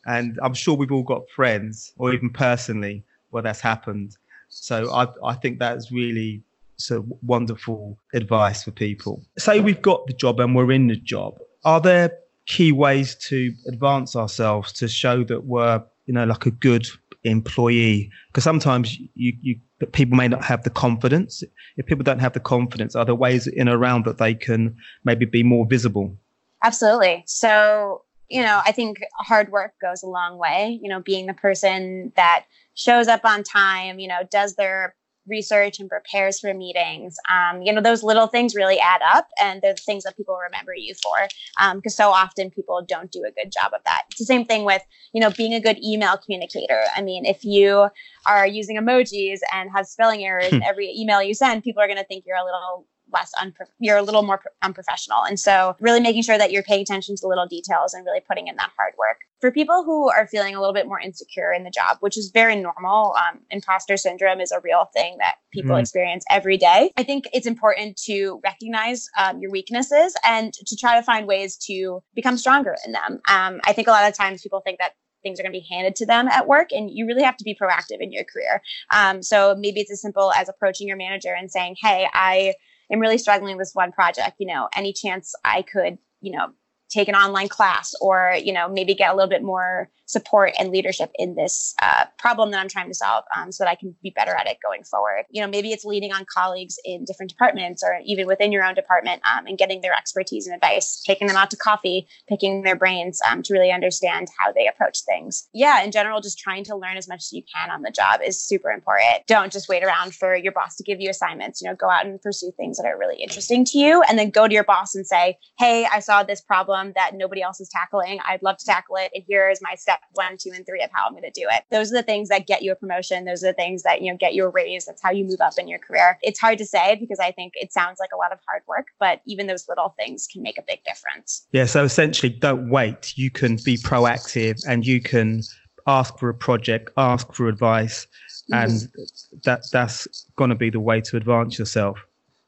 And 0.06 0.40
I'm 0.42 0.54
sure 0.54 0.76
we've 0.76 0.92
all 0.92 1.04
got 1.04 1.30
friends, 1.30 1.94
or 1.98 2.14
even 2.14 2.30
personally, 2.32 3.04
where 3.30 3.44
that's 3.44 3.62
happened. 3.62 4.18
So 4.50 4.92
I, 4.92 5.08
I 5.24 5.34
think 5.36 5.60
that's 5.60 5.92
really 5.92 6.44
so 6.78 7.06
wonderful 7.22 7.98
advice 8.14 8.64
for 8.64 8.72
people. 8.72 9.24
Say 9.38 9.60
we've 9.60 9.82
got 9.82 10.06
the 10.08 10.14
job 10.14 10.40
and 10.40 10.56
we're 10.56 10.72
in 10.72 10.88
the 10.88 10.96
job. 10.96 11.38
Are 11.64 11.80
there 11.80 12.12
key 12.46 12.72
ways 12.72 13.16
to 13.16 13.54
advance 13.68 14.16
ourselves 14.16 14.74
to 14.74 14.88
show 14.88 15.24
that 15.26 15.46
we're, 15.46 15.84
you 16.06 16.14
know, 16.14 16.26
like 16.26 16.46
a 16.46 16.52
good 16.52 16.88
employee? 17.24 18.12
Because 18.28 18.44
sometimes 18.44 18.98
you, 19.16 19.34
you 19.42 19.56
people 19.92 20.16
may 20.16 20.28
not 20.28 20.44
have 20.44 20.64
the 20.64 20.70
confidence. 20.70 21.44
If 21.78 21.86
people 21.86 22.04
don't 22.04 22.20
have 22.20 22.34
the 22.34 22.40
confidence, 22.40 22.96
are 22.96 23.06
there 23.06 23.16
ways 23.16 23.48
in 23.48 23.68
around 23.68 24.06
that 24.06 24.18
they 24.18 24.34
can 24.34 24.76
maybe 25.04 25.26
be 25.26 25.44
more 25.44 25.66
visible? 25.66 26.18
Absolutely. 26.64 27.24
So, 27.28 28.04
you 28.30 28.42
know, 28.42 28.62
I 28.66 28.72
think 28.72 29.00
hard 29.20 29.52
work 29.52 29.74
goes 29.82 30.04
a 30.04 30.08
long 30.08 30.38
way. 30.38 30.80
You 30.82 30.90
know, 30.90 31.02
being 31.02 31.26
the 31.26 31.34
person 31.34 32.14
that 32.16 32.46
shows 32.74 33.08
up 33.08 33.26
on 33.26 33.44
time, 33.44 34.00
you 34.00 34.08
know, 34.08 34.22
does 34.32 34.56
their 34.56 34.96
research 35.28 35.80
and 35.80 35.90
prepares 35.90 36.40
for 36.40 36.54
meetings. 36.54 37.16
Um, 37.32 37.62
you 37.62 37.72
know, 37.72 37.82
those 37.82 38.04
little 38.04 38.28
things 38.28 38.56
really 38.56 38.80
add 38.80 39.02
up 39.14 39.28
and 39.42 39.62
they're 39.62 39.74
the 39.74 39.82
things 39.82 40.04
that 40.04 40.18
people 40.18 40.38
remember 40.44 40.74
you 40.76 40.94
for. 40.96 41.28
Because 41.76 42.00
um, 42.00 42.06
so 42.06 42.10
often 42.10 42.50
people 42.50 42.84
don't 42.88 43.12
do 43.12 43.24
a 43.28 43.32
good 43.32 43.52
job 43.52 43.72
of 43.74 43.82
that. 43.86 44.04
It's 44.10 44.20
the 44.20 44.26
same 44.26 44.46
thing 44.46 44.66
with, 44.66 44.82
you 45.14 45.22
know, 45.22 45.30
being 45.32 45.54
a 45.54 45.62
good 45.62 45.78
email 45.84 46.18
communicator. 46.18 46.82
I 46.96 47.02
mean, 47.02 47.26
if 47.26 47.44
you 47.44 47.88
are 48.28 48.48
using 48.48 48.78
emojis 48.78 49.40
and 49.54 49.70
have 49.72 49.86
spelling 49.86 50.24
errors 50.24 50.52
in 50.52 50.64
every 50.64 50.90
email 50.98 51.22
you 51.22 51.34
send, 51.34 51.64
people 51.64 51.82
are 51.82 51.88
going 51.88 51.98
to 51.98 52.06
think 52.06 52.26
you're 52.26 52.38
a 52.38 52.44
little 52.44 52.88
less 53.14 53.32
unpro- 53.40 53.68
you're 53.80 53.98
a 53.98 54.02
little 54.02 54.24
more 54.24 54.42
unprofessional. 54.62 55.24
And 55.24 55.40
so 55.40 55.76
really 55.80 56.00
making 56.00 56.24
sure 56.24 56.38
that 56.38 56.52
you're 56.52 56.64
paying 56.64 56.82
attention 56.82 57.16
to 57.16 57.22
the 57.22 57.28
little 57.28 57.48
details 57.48 57.94
and 57.94 58.06
really 58.06 58.22
putting 58.22 58.48
in 58.48 58.56
that 58.58 58.72
hard 58.78 58.94
work. 58.98 59.18
For 59.42 59.52
people 59.52 59.84
who 59.84 60.10
are 60.10 60.28
feeling 60.28 60.56
a 60.56 60.60
little 60.60 60.74
bit 60.74 60.88
more 60.88 61.00
insecure 61.00 61.52
in 61.52 61.64
the 61.64 61.70
job 61.70 61.98
which 62.00 62.18
is 62.18 62.32
very 62.34 62.56
normal 62.56 63.16
um, 63.16 63.40
imposter 63.50 63.98
syndrome 63.98 64.40
is 64.40 64.52
a 64.52 64.60
real 64.62 64.90
thing 64.94 65.18
that 65.20 65.36
people 65.52 65.76
mm. 65.76 65.80
experience 65.80 66.24
every 66.30 66.58
day 66.58 66.92
i 66.98 67.04
think 67.04 67.26
it's 67.34 67.46
important 67.46 67.98
to 67.98 68.40
recognize 68.44 69.08
um, 69.18 69.40
your 69.40 69.52
weaknesses 69.52 70.16
and 70.26 70.54
to 70.54 70.76
try 70.78 70.96
to 70.96 71.04
find 71.04 71.28
ways 71.28 71.58
to 71.58 72.02
become 72.16 72.38
stronger 72.38 72.76
in 72.86 72.94
them. 72.94 73.22
Um, 73.30 73.60
i 73.66 73.74
think 73.74 73.88
a 73.88 73.92
lot 73.92 74.10
of 74.10 74.16
times 74.16 74.42
people 74.42 74.62
think 74.62 74.80
that 74.80 74.94
things 75.24 75.40
are 75.40 75.44
going 75.44 75.54
to 75.54 75.60
be 75.60 75.66
handed 75.70 75.96
to 75.96 76.06
them 76.06 76.28
at 76.28 76.48
work 76.48 76.72
and 76.72 76.90
you 76.92 77.06
really 77.06 77.24
have 77.24 77.38
to 77.38 77.46
be 77.46 77.56
proactive 77.56 78.02
in 78.02 78.12
your 78.12 78.26
career. 78.26 78.62
Um, 78.92 79.24
so 79.24 79.56
maybe 79.58 79.80
it's 79.80 79.90
as 79.90 80.02
simple 80.02 80.34
as 80.34 80.50
approaching 80.50 80.86
your 80.86 80.98
manager 80.98 81.34
and 81.34 81.50
saying 81.50 81.78
hey 81.82 82.08
i 82.14 82.54
am 82.94 83.00
really 83.00 83.18
struggling 83.18 83.58
with 83.58 83.68
this 83.68 83.76
one 83.76 83.92
project, 83.92 84.38
you 84.40 84.48
know, 84.48 84.70
any 84.76 84.94
chance 84.94 85.34
I 85.44 85.62
could, 85.62 85.98
you 86.22 86.32
know, 86.32 86.48
take 86.94 87.08
an 87.08 87.16
online 87.16 87.48
class 87.48 87.94
or 88.02 88.38
you 88.42 88.54
know 88.54 88.70
maybe 88.70 88.94
get 88.94 89.12
a 89.12 89.16
little 89.16 89.30
bit 89.30 89.44
more 89.44 89.90
support 90.06 90.54
and 90.60 90.70
leadership 90.70 91.12
in 91.16 91.36
this 91.36 91.74
uh, 91.82 92.06
problem 92.20 92.52
that 92.52 92.60
i'm 92.60 92.70
trying 92.70 92.88
to 92.88 92.94
solve 92.94 93.24
um, 93.36 93.52
so 93.52 93.64
that 93.64 93.70
i 93.70 93.76
can 93.76 93.96
be 94.04 94.12
better 94.12 94.34
at 94.34 94.48
it 94.48 94.58
going 94.64 94.84
forward. 94.84 95.24
You 95.30 95.42
know 95.42 95.48
maybe 95.48 95.72
it's 95.72 95.86
leaning 95.86 96.14
on 96.14 96.26
colleagues 96.34 96.78
in 96.86 97.06
different 97.06 97.32
departments 97.32 97.84
or 97.84 98.00
even 98.06 98.28
within 98.28 98.52
your 98.52 98.64
own 98.64 98.76
department 98.76 99.22
um, 99.32 99.48
and 99.48 99.58
getting 99.58 99.82
their 99.82 99.94
expertise 99.94 100.46
and 100.48 100.56
advice 100.56 101.02
taking 101.06 101.28
them 101.28 101.38
out 101.38 101.50
to 101.52 101.58
coffee 101.58 102.08
picking 102.28 102.64
their 102.64 102.76
brains 102.76 103.20
um, 103.30 103.42
to 103.44 103.54
really 103.54 103.72
understand 103.72 104.28
how 104.38 104.52
they 104.52 104.68
approach 104.68 105.02
things. 105.02 105.48
Yeah 105.54 105.84
in 105.84 105.92
general 105.92 106.22
just 106.22 106.38
trying 106.38 106.64
to 106.66 106.76
learn 106.76 106.98
as 106.98 107.08
much 107.08 107.20
as 107.20 107.34
you 107.34 107.44
can 107.54 107.72
on 107.72 107.82
the 107.82 107.92
job 107.92 108.22
is 108.24 108.40
super 108.40 108.70
important. 108.72 109.26
Don't 109.28 109.52
just 109.52 109.70
wait 109.70 109.84
around 109.84 110.14
for 110.14 110.36
your 110.36 110.52
boss 110.52 110.76
to 110.76 110.84
give 110.84 111.00
you 111.00 111.10
assignments. 111.10 111.62
You 111.62 111.70
know 111.70 111.76
go 111.76 111.90
out 111.90 112.06
and 112.06 112.22
pursue 112.22 112.52
things 112.58 112.78
that 112.78 112.86
are 112.86 112.98
really 112.98 113.22
interesting 113.22 113.66
to 113.66 113.78
you 113.78 114.04
and 114.04 114.18
then 114.20 114.30
go 114.30 114.48
to 114.48 114.54
your 114.54 114.64
boss 114.64 114.96
and 114.96 115.06
say 115.06 115.38
hey 115.58 115.88
i 115.92 116.00
saw 116.00 116.24
this 116.24 116.42
problem 116.42 116.83
problem 116.84 116.94
that 116.96 117.18
nobody 117.18 117.42
else 117.42 117.60
is 117.60 117.70
tackling. 117.70 118.20
I'd 118.26 118.42
love 118.42 118.58
to 118.58 118.66
tackle 118.66 118.96
it. 118.98 119.12
And 119.14 119.24
here 119.28 119.50
is 119.50 119.60
my 119.62 119.76
step 119.76 120.00
one, 120.14 120.38
two, 120.38 120.52
and 120.54 120.66
three 120.66 120.82
of 120.82 120.90
how 120.92 121.06
I'm 121.06 121.14
going 121.14 121.24
to 121.24 121.32
do 121.32 121.48
it. 121.50 121.64
Those 121.72 121.92
are 121.92 121.96
the 121.96 122.04
things 122.04 122.30
that 122.30 122.48
get 122.48 122.62
you 122.62 122.72
a 122.72 122.76
promotion. 122.76 123.26
Those 123.26 123.44
are 123.44 123.48
the 123.48 123.54
things 123.54 123.84
that, 123.84 124.02
you 124.02 124.12
know, 124.12 124.18
get 124.18 124.34
you 124.34 124.46
a 124.46 124.50
raise. 124.50 124.86
That's 124.86 125.02
how 125.02 125.12
you 125.12 125.26
move 125.26 125.42
up 125.42 125.54
in 125.58 125.68
your 125.68 125.80
career. 125.80 126.18
It's 126.22 126.40
hard 126.40 126.58
to 126.60 126.66
say 126.66 126.96
because 127.00 127.20
I 127.20 127.32
think 127.32 127.54
it 127.56 127.72
sounds 127.72 128.00
like 128.00 128.10
a 128.14 128.18
lot 128.18 128.32
of 128.32 128.40
hard 128.48 128.64
work, 128.68 128.88
but 129.00 129.22
even 129.26 129.48
those 129.48 129.68
little 129.68 129.96
things 129.98 130.28
can 130.32 130.42
make 130.42 130.58
a 130.58 130.64
big 130.68 130.84
difference. 130.84 131.48
Yeah. 131.52 131.66
So 131.66 131.84
essentially, 131.84 132.32
don't 132.32 132.70
wait. 132.70 133.14
You 133.18 133.30
can 133.30 133.58
be 133.64 133.78
proactive 133.78 134.62
and 134.68 134.86
you 134.86 135.02
can 135.02 135.42
ask 135.88 136.18
for 136.18 136.30
a 136.30 136.34
project, 136.34 136.92
ask 136.98 137.34
for 137.34 137.48
advice. 137.48 138.08
Mm-hmm. 138.52 138.72
And 138.72 139.44
that 139.46 139.62
that's 139.72 140.26
going 140.36 140.50
to 140.50 140.56
be 140.56 140.70
the 140.70 140.80
way 140.80 141.00
to 141.02 141.18
advance 141.18 141.58
yourself. 141.58 141.98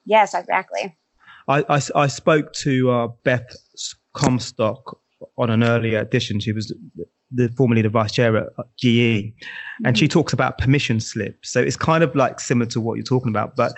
Yes, 0.06 0.34
exactly. 0.34 0.96
I, 1.48 1.64
I, 1.70 1.82
I 1.96 2.08
spoke 2.08 2.54
to 2.54 2.92
uh, 2.92 3.08
Beth 3.24 3.56
Comstock 4.16 4.98
on 5.38 5.50
an 5.50 5.64
earlier 5.64 6.00
edition. 6.00 6.40
She 6.40 6.52
was 6.52 6.68
the, 6.96 7.06
the 7.32 7.50
formerly 7.50 7.82
the 7.82 7.90
vice 7.90 8.12
chair 8.12 8.36
at 8.38 8.48
GE, 8.78 8.88
and 8.88 9.34
mm-hmm. 9.84 9.94
she 9.94 10.08
talks 10.08 10.34
about 10.34 10.58
permission 10.58 11.00
slips. 11.00 11.52
So 11.52 11.62
it's 11.62 11.78
kind 11.78 12.04
of 12.04 12.16
like 12.16 12.40
similar 12.40 12.66
to 12.68 12.82
what 12.82 12.96
you're 12.96 13.04
talking 13.04 13.30
about, 13.30 13.56
but 13.56 13.74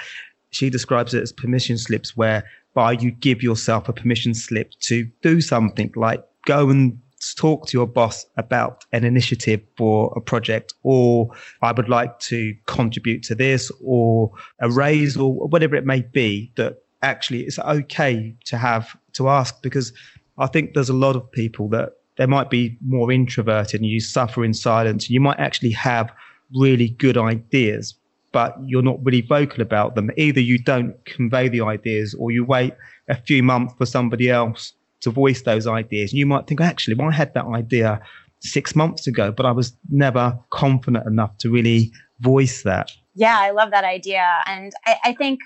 she 0.51 0.69
describes 0.69 1.13
it 1.13 1.23
as 1.23 1.31
permission 1.31 1.77
slips, 1.77 2.15
whereby 2.15 2.93
you 2.99 3.11
give 3.11 3.43
yourself 3.43 3.89
a 3.89 3.93
permission 3.93 4.33
slip 4.33 4.71
to 4.81 5.09
do 5.21 5.41
something 5.41 5.91
like 5.95 6.23
go 6.45 6.69
and 6.69 6.99
talk 7.35 7.65
to 7.67 7.77
your 7.77 7.87
boss 7.87 8.25
about 8.37 8.85
an 8.93 9.03
initiative 9.03 9.61
for 9.75 10.13
a 10.15 10.21
project, 10.21 10.73
or 10.83 11.29
I 11.61 11.71
would 11.71 11.89
like 11.89 12.19
to 12.19 12.55
contribute 12.67 13.23
to 13.23 13.35
this, 13.35 13.71
or 13.83 14.31
a 14.59 14.69
raise, 14.69 15.17
or 15.17 15.33
whatever 15.33 15.75
it 15.75 15.85
may 15.85 16.01
be, 16.01 16.51
that 16.55 16.77
actually 17.01 17.41
it's 17.41 17.59
okay 17.59 18.35
to 18.45 18.57
have 18.57 18.95
to 19.13 19.29
ask 19.29 19.61
because 19.61 19.93
I 20.37 20.47
think 20.47 20.73
there's 20.73 20.89
a 20.89 20.93
lot 20.93 21.15
of 21.15 21.31
people 21.31 21.69
that 21.69 21.93
they 22.17 22.25
might 22.25 22.49
be 22.49 22.77
more 22.85 23.11
introverted 23.11 23.81
and 23.81 23.89
you 23.89 23.99
suffer 23.99 24.43
in 24.43 24.53
silence. 24.53 25.09
You 25.09 25.19
might 25.19 25.39
actually 25.39 25.71
have 25.71 26.11
really 26.55 26.89
good 26.89 27.17
ideas, 27.17 27.95
but 28.31 28.55
you're 28.65 28.81
not 28.81 29.03
really 29.03 29.21
vocal 29.21 29.61
about 29.61 29.95
them. 29.95 30.11
Either 30.17 30.39
you 30.39 30.57
don't 30.57 30.93
convey 31.05 31.47
the 31.47 31.61
ideas 31.61 32.15
or 32.17 32.31
you 32.31 32.43
wait 32.43 32.73
a 33.09 33.15
few 33.15 33.43
months 33.43 33.73
for 33.77 33.85
somebody 33.85 34.29
else 34.29 34.73
to 35.01 35.11
voice 35.11 35.43
those 35.43 35.67
ideas. 35.67 36.13
You 36.13 36.25
might 36.25 36.47
think, 36.47 36.61
actually, 36.61 36.95
well, 36.95 37.09
I 37.09 37.13
had 37.13 37.33
that 37.35 37.45
idea 37.45 38.01
six 38.39 38.75
months 38.75 39.07
ago, 39.07 39.31
but 39.31 39.45
I 39.45 39.51
was 39.51 39.75
never 39.89 40.37
confident 40.49 41.05
enough 41.05 41.37
to 41.39 41.49
really 41.49 41.91
voice 42.19 42.63
that. 42.63 42.91
Yeah, 43.15 43.37
I 43.39 43.51
love 43.51 43.71
that 43.71 43.83
idea. 43.83 44.39
And 44.45 44.71
I, 44.85 44.97
I 45.05 45.13
think 45.13 45.39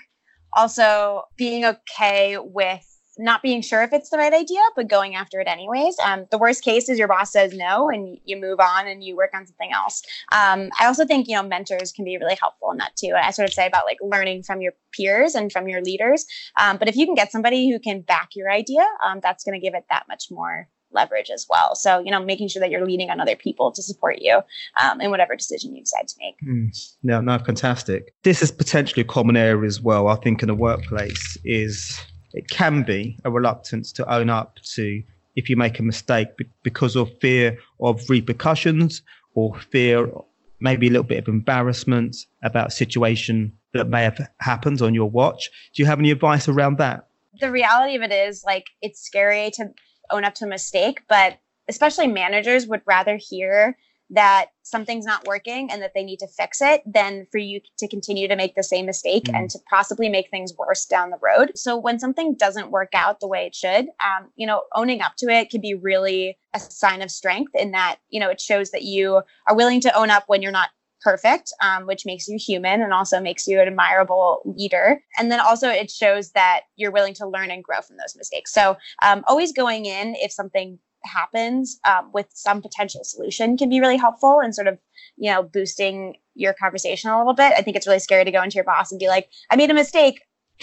also 0.54 1.22
being 1.36 1.64
okay 1.64 2.38
with 2.38 2.86
not 3.18 3.42
being 3.42 3.62
sure 3.62 3.82
if 3.82 3.92
it's 3.92 4.10
the 4.10 4.18
right 4.18 4.32
idea, 4.32 4.60
but 4.74 4.88
going 4.88 5.14
after 5.14 5.40
it 5.40 5.46
anyways. 5.46 5.96
Um, 6.04 6.26
the 6.30 6.38
worst 6.38 6.64
case 6.64 6.88
is 6.88 6.98
your 6.98 7.08
boss 7.08 7.32
says 7.32 7.52
no 7.52 7.90
and 7.90 8.18
you 8.24 8.40
move 8.40 8.60
on 8.60 8.86
and 8.86 9.04
you 9.04 9.16
work 9.16 9.30
on 9.34 9.46
something 9.46 9.72
else. 9.72 10.02
Um, 10.32 10.70
I 10.80 10.86
also 10.86 11.04
think, 11.04 11.28
you 11.28 11.36
know, 11.36 11.42
mentors 11.42 11.92
can 11.92 12.04
be 12.04 12.16
really 12.16 12.36
helpful 12.40 12.70
in 12.70 12.78
that 12.78 12.96
too. 12.96 13.14
I 13.14 13.30
sort 13.30 13.48
of 13.48 13.54
say 13.54 13.66
about 13.66 13.84
like 13.84 13.98
learning 14.02 14.42
from 14.44 14.60
your 14.60 14.72
peers 14.92 15.34
and 15.34 15.52
from 15.52 15.68
your 15.68 15.82
leaders. 15.82 16.26
Um, 16.60 16.76
but 16.76 16.88
if 16.88 16.96
you 16.96 17.06
can 17.06 17.14
get 17.14 17.32
somebody 17.32 17.70
who 17.70 17.78
can 17.78 18.00
back 18.00 18.30
your 18.34 18.50
idea, 18.50 18.86
um, 19.04 19.20
that's 19.22 19.44
going 19.44 19.58
to 19.58 19.64
give 19.64 19.74
it 19.74 19.84
that 19.90 20.06
much 20.08 20.30
more 20.30 20.68
leverage 20.94 21.30
as 21.30 21.46
well. 21.48 21.74
So, 21.74 22.00
you 22.00 22.10
know, 22.10 22.22
making 22.22 22.48
sure 22.48 22.60
that 22.60 22.70
you're 22.70 22.84
leaning 22.84 23.10
on 23.10 23.20
other 23.20 23.36
people 23.36 23.72
to 23.72 23.82
support 23.82 24.18
you 24.20 24.40
um, 24.82 25.00
in 25.00 25.10
whatever 25.10 25.34
decision 25.34 25.74
you 25.74 25.82
decide 25.82 26.08
to 26.08 26.14
make. 26.18 26.36
Mm. 26.46 26.94
No, 27.02 27.20
no, 27.20 27.38
fantastic. 27.38 28.14
This 28.22 28.42
is 28.42 28.50
potentially 28.50 29.02
a 29.02 29.06
common 29.06 29.36
area 29.36 29.66
as 29.66 29.80
well. 29.80 30.08
I 30.08 30.16
think 30.16 30.42
in 30.42 30.50
a 30.50 30.54
workplace 30.54 31.38
is 31.44 31.98
it 32.34 32.48
can 32.48 32.82
be 32.82 33.18
a 33.24 33.30
reluctance 33.30 33.92
to 33.92 34.12
own 34.12 34.30
up 34.30 34.56
to 34.74 35.02
if 35.36 35.48
you 35.48 35.56
make 35.56 35.78
a 35.78 35.82
mistake 35.82 36.28
because 36.62 36.96
of 36.96 37.10
fear 37.20 37.58
of 37.80 38.08
repercussions 38.08 39.02
or 39.34 39.58
fear 39.70 40.10
maybe 40.60 40.86
a 40.86 40.90
little 40.90 41.02
bit 41.02 41.18
of 41.18 41.28
embarrassment 41.28 42.16
about 42.42 42.68
a 42.68 42.70
situation 42.70 43.52
that 43.72 43.88
may 43.88 44.02
have 44.02 44.28
happened 44.40 44.80
on 44.82 44.94
your 44.94 45.10
watch. 45.10 45.50
Do 45.74 45.82
you 45.82 45.86
have 45.86 45.98
any 45.98 46.10
advice 46.10 46.48
around 46.48 46.78
that? 46.78 47.08
The 47.40 47.50
reality 47.50 47.96
of 47.96 48.02
it 48.02 48.12
is 48.12 48.44
like 48.44 48.66
it's 48.82 49.00
scary 49.00 49.50
to 49.54 49.70
own 50.10 50.24
up 50.24 50.34
to 50.34 50.44
a 50.44 50.48
mistake 50.48 51.02
but 51.08 51.38
especially 51.68 52.06
managers 52.06 52.66
would 52.66 52.82
rather 52.86 53.18
hear 53.20 53.76
that 54.12 54.46
something's 54.62 55.04
not 55.04 55.26
working 55.26 55.70
and 55.70 55.82
that 55.82 55.92
they 55.94 56.04
need 56.04 56.18
to 56.18 56.28
fix 56.28 56.60
it 56.60 56.82
than 56.86 57.26
for 57.32 57.38
you 57.38 57.60
to 57.78 57.88
continue 57.88 58.28
to 58.28 58.36
make 58.36 58.54
the 58.54 58.62
same 58.62 58.86
mistake 58.86 59.24
mm. 59.24 59.36
and 59.36 59.50
to 59.50 59.58
possibly 59.68 60.08
make 60.08 60.30
things 60.30 60.52
worse 60.56 60.84
down 60.84 61.10
the 61.10 61.18
road. 61.20 61.52
So 61.56 61.76
when 61.76 61.98
something 61.98 62.34
doesn't 62.34 62.70
work 62.70 62.90
out 62.94 63.20
the 63.20 63.26
way 63.26 63.46
it 63.46 63.54
should, 63.54 63.86
um, 64.04 64.30
you 64.36 64.46
know, 64.46 64.62
owning 64.74 65.00
up 65.00 65.16
to 65.18 65.28
it 65.28 65.50
can 65.50 65.60
be 65.60 65.74
really 65.74 66.36
a 66.54 66.60
sign 66.60 67.02
of 67.02 67.10
strength 67.10 67.52
in 67.54 67.72
that, 67.72 67.96
you 68.10 68.20
know, 68.20 68.28
it 68.28 68.40
shows 68.40 68.70
that 68.70 68.82
you 68.82 69.22
are 69.48 69.56
willing 69.56 69.80
to 69.80 69.96
own 69.96 70.10
up 70.10 70.24
when 70.26 70.42
you're 70.42 70.52
not 70.52 70.68
perfect, 71.02 71.52
um, 71.60 71.86
which 71.86 72.06
makes 72.06 72.28
you 72.28 72.38
human 72.38 72.80
and 72.80 72.92
also 72.92 73.20
makes 73.20 73.46
you 73.46 73.60
an 73.60 73.66
admirable 73.66 74.42
leader. 74.44 75.02
And 75.18 75.32
then 75.32 75.40
also 75.40 75.68
it 75.68 75.90
shows 75.90 76.30
that 76.32 76.60
you're 76.76 76.92
willing 76.92 77.14
to 77.14 77.26
learn 77.26 77.50
and 77.50 77.64
grow 77.64 77.80
from 77.80 77.96
those 77.96 78.14
mistakes. 78.16 78.52
So 78.52 78.76
um, 79.02 79.24
always 79.26 79.52
going 79.52 79.86
in 79.86 80.14
if 80.16 80.30
something 80.30 80.78
happens 81.04 81.78
um, 81.86 82.10
with 82.12 82.26
some 82.32 82.62
potential 82.62 83.04
solution 83.04 83.56
can 83.56 83.68
be 83.68 83.80
really 83.80 83.96
helpful 83.96 84.40
and 84.40 84.54
sort 84.54 84.68
of 84.68 84.78
you 85.16 85.30
know 85.30 85.42
boosting 85.42 86.16
your 86.34 86.54
conversation 86.54 87.10
a 87.10 87.18
little 87.18 87.34
bit. 87.34 87.52
I 87.56 87.62
think 87.62 87.76
it's 87.76 87.86
really 87.86 87.98
scary 87.98 88.24
to 88.24 88.30
go 88.30 88.42
into 88.42 88.54
your 88.54 88.64
boss 88.64 88.90
and 88.90 88.98
be 88.98 89.08
like 89.08 89.28
i 89.50 89.56
made 89.56 89.70
a 89.70 89.74
mistake 89.74 90.20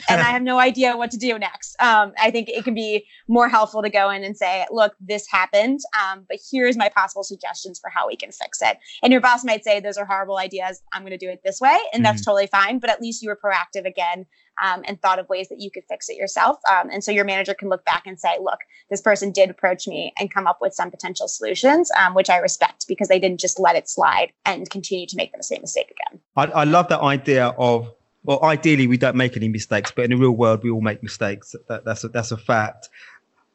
and 0.10 0.22
I 0.22 0.24
have 0.32 0.42
no 0.42 0.60
idea 0.60 0.96
what 0.96 1.12
to 1.12 1.18
do 1.18 1.38
next. 1.38 1.76
Um, 1.82 2.14
I 2.20 2.32
think 2.32 2.50
it 2.50 2.64
can 2.64 2.74
be 2.74 3.06
more 3.28 3.50
helpful 3.50 3.82
to 3.82 3.90
go 3.90 4.10
in 4.10 4.24
and 4.24 4.38
say, 4.38 4.66
look, 4.72 4.96
this 5.00 5.28
happened, 5.30 5.80
um, 6.00 6.26
but 6.28 6.40
here's 6.52 6.78
my 6.78 6.90
possible 6.90 7.24
suggestions 7.24 7.80
for 7.80 7.90
how 7.90 8.08
we 8.08 8.16
can 8.16 8.32
fix 8.32 8.62
it. 8.62 8.78
And 9.04 9.12
your 9.12 9.22
boss 9.22 9.44
might 9.44 9.64
say, 9.64 9.80
those 9.80 9.98
are 9.98 10.06
horrible 10.06 10.38
ideas. 10.38 10.82
I'm 10.94 11.02
going 11.02 11.12
to 11.12 11.18
do 11.18 11.30
it 11.30 11.42
this 11.44 11.60
way. 11.60 11.78
And 11.94 12.06
that's 12.06 12.22
mm-hmm. 12.22 12.32
totally 12.32 12.48
fine. 12.48 12.80
But 12.80 12.90
at 12.90 13.02
least 13.02 13.22
you 13.22 13.30
were 13.30 13.40
proactive 13.44 13.86
again 13.86 14.26
um, 14.64 14.84
and 14.86 15.02
thought 15.02 15.20
of 15.20 15.30
ways 15.30 15.50
that 15.50 15.60
you 15.60 15.72
could 15.72 15.84
fix 15.90 16.10
it 16.10 16.18
yourself. 16.18 16.58
Um, 16.70 16.90
and 16.90 17.04
so 17.04 17.12
your 17.12 17.26
manager 17.26 17.54
can 17.54 17.70
look 17.70 17.86
back 17.86 18.06
and 18.06 18.20
say, 18.20 18.38
look, 18.42 18.60
this 18.90 19.02
person 19.02 19.32
did 19.32 19.50
approach 19.50 19.88
me 19.88 20.14
and 20.20 20.32
come 20.34 20.48
up 20.48 20.60
with 20.62 20.74
some 20.74 20.92
potential 20.92 21.28
solutions, 21.28 21.90
um, 21.98 22.14
which 22.14 22.30
I 22.30 22.38
respect 22.38 22.86
because 22.88 23.08
they 23.08 23.20
didn't 23.20 23.40
just 23.40 23.60
let 23.60 23.76
it 23.76 23.90
slide 23.90 24.32
and 24.46 24.70
continue 24.70 25.08
to 25.08 25.16
make 25.16 25.32
the 25.36 25.44
same 25.44 25.62
mistake 25.62 25.92
again. 25.92 26.20
I, 26.36 26.46
I 26.46 26.64
love 26.64 26.88
that 26.90 27.02
idea 27.02 27.48
of 27.58 27.94
well, 28.24 28.44
ideally, 28.44 28.88
we 28.88 28.98
don't 28.98 29.16
make 29.16 29.38
any 29.38 29.48
mistakes, 29.48 29.92
but 29.96 30.06
in 30.06 30.12
the 30.12 30.18
real 30.18 30.32
world, 30.32 30.64
we 30.64 30.70
all 30.70 30.82
make 30.82 31.02
mistakes. 31.02 31.56
That, 31.68 31.86
that's 31.86 32.04
a, 32.04 32.10
that's 32.10 32.32
a 32.32 32.38
fact. 32.38 32.90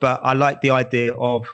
But 0.01 0.21
I 0.23 0.33
like 0.33 0.61
the 0.61 0.71
idea 0.71 1.15
of 1.15 1.47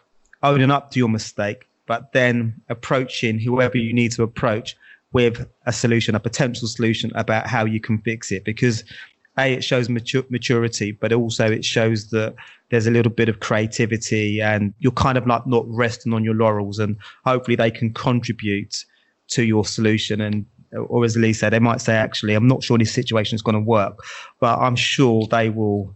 owning 0.42 0.70
up 0.70 0.90
to 0.92 0.98
your 0.98 1.08
mistake, 1.08 1.68
but 1.86 2.12
then 2.12 2.54
approaching 2.68 3.38
whoever 3.38 3.76
you 3.76 3.92
need 3.92 4.12
to 4.12 4.22
approach 4.22 4.76
with 5.12 5.46
a 5.66 5.72
solution, 5.72 6.14
a 6.14 6.20
potential 6.20 6.68
solution 6.68 7.10
about 7.16 7.46
how 7.46 7.64
you 7.64 7.80
can 7.80 7.98
fix 7.98 8.30
it. 8.30 8.44
Because 8.44 8.84
a, 9.36 9.54
it 9.54 9.64
shows 9.64 9.88
matur- 9.88 10.30
maturity, 10.30 10.92
but 10.92 11.12
also 11.12 11.50
it 11.50 11.64
shows 11.64 12.10
that 12.10 12.34
there's 12.70 12.86
a 12.86 12.90
little 12.92 13.12
bit 13.12 13.28
of 13.28 13.40
creativity, 13.40 14.40
and 14.40 14.72
you're 14.78 14.92
kind 14.92 15.18
of 15.18 15.26
like 15.26 15.46
not 15.46 15.64
resting 15.68 16.12
on 16.12 16.22
your 16.22 16.34
laurels, 16.34 16.78
and 16.78 16.96
hopefully 17.24 17.56
they 17.56 17.70
can 17.70 17.92
contribute 17.92 18.84
to 19.28 19.42
your 19.42 19.64
solution 19.64 20.20
and 20.20 20.46
or 20.72 21.04
as 21.04 21.16
Lee 21.16 21.32
said, 21.32 21.52
they 21.52 21.58
might 21.58 21.80
say, 21.80 21.94
actually, 21.94 22.34
I'm 22.34 22.46
not 22.46 22.62
sure 22.62 22.78
this 22.78 22.92
situation 22.92 23.34
is 23.34 23.42
going 23.42 23.54
to 23.54 23.60
work, 23.60 23.98
but 24.38 24.58
I'm 24.58 24.76
sure 24.76 25.26
they 25.30 25.50
will 25.50 25.94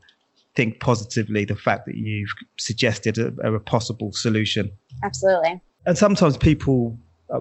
think 0.57 0.81
positively 0.81 1.45
the 1.45 1.57
fact 1.57 1.87
that 1.87 1.97
you've 1.97 2.31
suggested 2.57 3.19
a, 3.19 3.55
a 3.55 3.61
possible 3.61 4.13
solution. 4.13 4.71
Absolutely. 5.03 5.61
And 5.87 5.99
sometimes 5.99 6.37
people, 6.37 6.97
uh, 7.31 7.41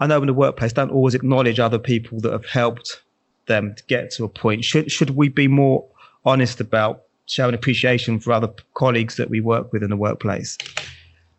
I 0.00 0.06
know 0.06 0.20
in 0.20 0.26
the 0.26 0.34
workplace, 0.34 0.72
don't 0.72 0.90
always 0.90 1.14
acknowledge 1.14 1.60
other 1.60 1.78
people 1.78 2.20
that 2.20 2.32
have 2.32 2.46
helped 2.46 3.02
them 3.46 3.74
to 3.74 3.84
get 3.84 4.10
to 4.12 4.24
a 4.24 4.28
point. 4.28 4.64
Should 4.64 4.90
should 4.90 5.10
we 5.10 5.28
be 5.28 5.48
more 5.48 5.84
honest 6.24 6.60
about 6.60 7.02
showing 7.26 7.54
appreciation 7.54 8.20
for 8.20 8.32
other 8.32 8.48
colleagues 8.74 9.16
that 9.16 9.30
we 9.30 9.40
work 9.40 9.72
with 9.72 9.82
in 9.82 9.90
the 9.90 9.96
workplace? 9.96 10.56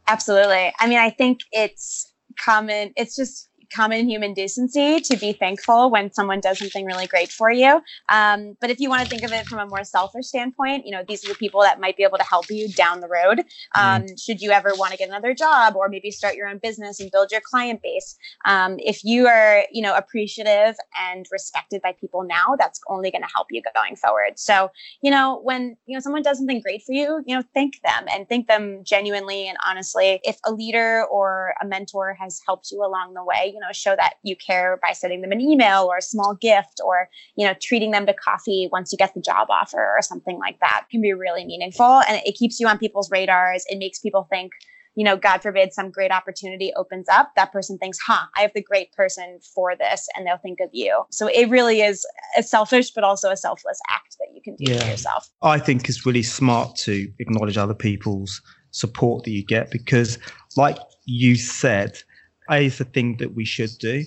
Absolutely. 0.07 0.71
I 0.79 0.87
mean, 0.87 0.99
I 0.99 1.09
think 1.09 1.39
it's 1.51 2.11
common. 2.39 2.93
It's 2.95 3.15
just 3.15 3.49
common 3.75 4.09
human 4.09 4.33
decency 4.33 5.01
to 5.01 5.17
be 5.17 5.33
thankful 5.33 5.91
when 5.91 6.11
someone 6.13 6.39
does 6.39 6.59
something 6.59 6.85
really 6.85 7.07
great 7.07 7.31
for 7.31 7.51
you. 7.51 7.81
Um, 8.09 8.55
but 8.61 8.69
if 8.69 8.79
you 8.79 8.89
want 8.89 9.03
to 9.03 9.09
think 9.09 9.23
of 9.23 9.33
it 9.33 9.45
from 9.45 9.59
a 9.59 9.65
more 9.65 9.83
selfish 9.83 10.27
standpoint, 10.27 10.85
you 10.85 10.91
know, 10.91 11.03
these 11.07 11.25
are 11.25 11.27
the 11.27 11.35
people 11.35 11.61
that 11.61 11.79
might 11.79 11.97
be 11.97 12.03
able 12.03 12.17
to 12.17 12.23
help 12.23 12.49
you 12.49 12.69
down 12.69 13.01
the 13.01 13.07
road. 13.07 13.39
Um, 13.75 14.03
mm. 14.03 14.23
Should 14.23 14.41
you 14.41 14.51
ever 14.51 14.71
want 14.75 14.91
to 14.91 14.97
get 14.97 15.09
another 15.09 15.33
job 15.33 15.75
or 15.75 15.89
maybe 15.89 16.11
start 16.11 16.35
your 16.35 16.47
own 16.47 16.59
business 16.59 16.99
and 16.99 17.11
build 17.11 17.31
your 17.31 17.41
client 17.41 17.81
base? 17.81 18.17
Um, 18.45 18.77
if 18.79 19.03
you 19.03 19.27
are, 19.27 19.65
you 19.71 19.81
know, 19.81 19.95
appreciative 19.95 20.75
and 20.99 21.25
respected 21.31 21.81
by 21.81 21.93
people 21.99 22.23
now, 22.23 22.55
that's 22.57 22.79
only 22.87 23.11
going 23.11 23.23
to 23.23 23.29
help 23.33 23.47
you 23.51 23.61
going 23.73 23.95
forward. 23.95 24.37
So, 24.37 24.69
you 25.01 25.11
know, 25.11 25.41
when, 25.43 25.75
you 25.85 25.95
know, 25.95 25.99
someone 25.99 26.21
does 26.21 26.37
something 26.37 26.61
great 26.61 26.83
for 26.83 26.93
you, 26.93 27.21
you 27.25 27.35
know, 27.35 27.43
thank 27.53 27.81
them 27.83 28.05
and 28.11 28.27
thank 28.29 28.47
them 28.47 28.83
genuinely 28.83 29.47
and 29.47 29.57
honestly. 29.65 30.19
If 30.23 30.37
a 30.45 30.53
leader 30.53 31.05
or 31.11 31.53
a 31.61 31.65
mentor 31.65 32.15
has 32.19 32.39
helped 32.45 32.71
you 32.71 32.85
along 32.85 33.13
the 33.15 33.23
way, 33.23 33.51
you 33.53 33.59
know, 33.59 33.64
show 33.73 33.95
that 33.95 34.15
you 34.23 34.35
care 34.35 34.79
by 34.81 34.93
sending 34.93 35.21
them 35.21 35.31
an 35.31 35.41
email 35.41 35.83
or 35.83 35.97
a 35.97 36.01
small 36.01 36.35
gift 36.35 36.81
or, 36.83 37.09
you 37.35 37.45
know, 37.45 37.53
treating 37.61 37.91
them 37.91 38.05
to 38.05 38.13
coffee 38.13 38.69
once 38.71 38.91
you 38.91 38.97
get 38.97 39.13
the 39.13 39.21
job 39.21 39.47
offer 39.49 39.93
or 39.95 40.01
something 40.01 40.37
like 40.39 40.59
that 40.59 40.85
can 40.91 41.01
be 41.01 41.13
really 41.13 41.45
meaningful. 41.45 42.01
And 42.07 42.21
it 42.25 42.35
keeps 42.35 42.59
you 42.59 42.67
on 42.67 42.77
people's 42.77 43.11
radars. 43.11 43.65
It 43.67 43.77
makes 43.77 43.99
people 43.99 44.27
think, 44.29 44.51
you 44.95 45.03
know, 45.03 45.17
God 45.17 45.41
forbid 45.41 45.73
some 45.73 45.91
great 45.91 46.11
opportunity 46.11 46.71
opens 46.75 47.07
up, 47.09 47.31
that 47.35 47.51
person 47.51 47.77
thinks, 47.77 47.99
huh, 47.99 48.25
I 48.37 48.41
have 48.41 48.51
the 48.55 48.61
great 48.63 48.93
person 48.93 49.39
for 49.53 49.75
this, 49.75 50.07
and 50.15 50.25
they'll 50.25 50.37
think 50.37 50.59
of 50.61 50.69
you. 50.71 51.03
So 51.11 51.27
it 51.27 51.49
really 51.49 51.81
is 51.81 52.05
a 52.37 52.43
selfish, 52.43 52.91
but 52.91 53.03
also 53.03 53.29
a 53.29 53.37
selfless 53.37 53.79
act 53.89 54.15
that 54.19 54.27
you 54.33 54.41
can 54.41 54.55
do 54.55 54.71
yeah. 54.71 54.79
for 54.79 54.89
yourself. 54.89 55.29
I 55.41 55.59
think 55.59 55.89
it's 55.89 56.05
really 56.05 56.23
smart 56.23 56.77
to 56.77 57.11
acknowledge 57.19 57.57
other 57.57 57.73
people's 57.73 58.41
support 58.71 59.25
that 59.25 59.31
you 59.31 59.43
get 59.43 59.69
because, 59.69 60.17
like 60.55 60.77
you 61.05 61.35
said, 61.35 62.01
is 62.49 62.77
the 62.77 62.85
thing 62.85 63.17
that 63.17 63.35
we 63.35 63.45
should 63.45 63.71
do, 63.79 64.05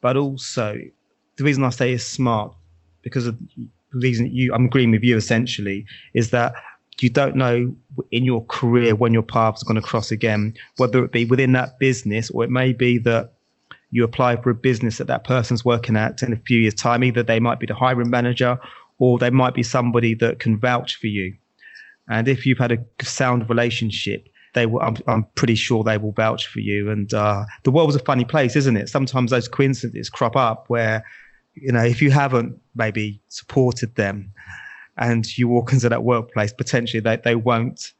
but 0.00 0.16
also 0.16 0.78
the 1.36 1.44
reason 1.44 1.64
I 1.64 1.70
say 1.70 1.92
is 1.92 2.06
smart 2.06 2.54
because 3.02 3.26
of 3.26 3.38
the 3.56 3.68
reason 3.98 4.26
you 4.32 4.52
I'm 4.54 4.66
agreeing 4.66 4.90
with 4.90 5.02
you 5.02 5.16
essentially 5.16 5.86
is 6.14 6.30
that 6.30 6.54
you 7.00 7.08
don't 7.08 7.34
know 7.34 7.74
in 8.10 8.24
your 8.24 8.44
career 8.46 8.94
when 8.94 9.12
your 9.14 9.22
paths 9.22 9.62
are 9.62 9.66
going 9.66 9.80
to 9.80 9.86
cross 9.86 10.10
again, 10.10 10.54
whether 10.76 11.02
it 11.04 11.12
be 11.12 11.24
within 11.24 11.52
that 11.52 11.78
business 11.78 12.30
or 12.30 12.44
it 12.44 12.50
may 12.50 12.72
be 12.72 12.98
that 12.98 13.32
you 13.90 14.04
apply 14.04 14.36
for 14.36 14.50
a 14.50 14.54
business 14.54 14.98
that 14.98 15.06
that 15.06 15.24
person's 15.24 15.64
working 15.64 15.96
at 15.96 16.22
in 16.22 16.32
a 16.32 16.36
few 16.36 16.58
years' 16.58 16.74
time. 16.74 17.02
Either 17.02 17.22
they 17.22 17.40
might 17.40 17.58
be 17.58 17.66
the 17.66 17.74
hiring 17.74 18.10
manager 18.10 18.58
or 18.98 19.18
they 19.18 19.30
might 19.30 19.54
be 19.54 19.62
somebody 19.62 20.14
that 20.14 20.38
can 20.38 20.58
vouch 20.58 20.96
for 20.96 21.06
you. 21.06 21.34
And 22.08 22.28
if 22.28 22.44
you've 22.44 22.58
had 22.58 22.72
a 22.72 23.04
sound 23.04 23.48
relationship, 23.48 24.28
they 24.54 24.66
will. 24.66 24.80
I'm, 24.80 24.96
I'm 25.06 25.24
pretty 25.34 25.54
sure 25.54 25.84
they 25.84 25.98
will 25.98 26.12
vouch 26.12 26.46
for 26.46 26.60
you. 26.60 26.90
And 26.90 27.12
uh, 27.14 27.44
the 27.62 27.70
world's 27.70 27.96
a 27.96 28.00
funny 28.00 28.24
place, 28.24 28.56
isn't 28.56 28.76
it? 28.76 28.88
Sometimes 28.88 29.30
those 29.30 29.48
coincidences 29.48 30.10
crop 30.10 30.36
up 30.36 30.64
where, 30.68 31.04
you 31.54 31.72
know, 31.72 31.84
if 31.84 32.00
you 32.02 32.10
haven't 32.10 32.60
maybe 32.74 33.20
supported 33.28 33.94
them, 33.96 34.32
and 34.96 35.38
you 35.38 35.48
walk 35.48 35.72
into 35.72 35.88
that 35.88 36.02
workplace, 36.02 36.52
potentially 36.52 37.00
they, 37.00 37.16
they 37.16 37.34
won't 37.34 37.94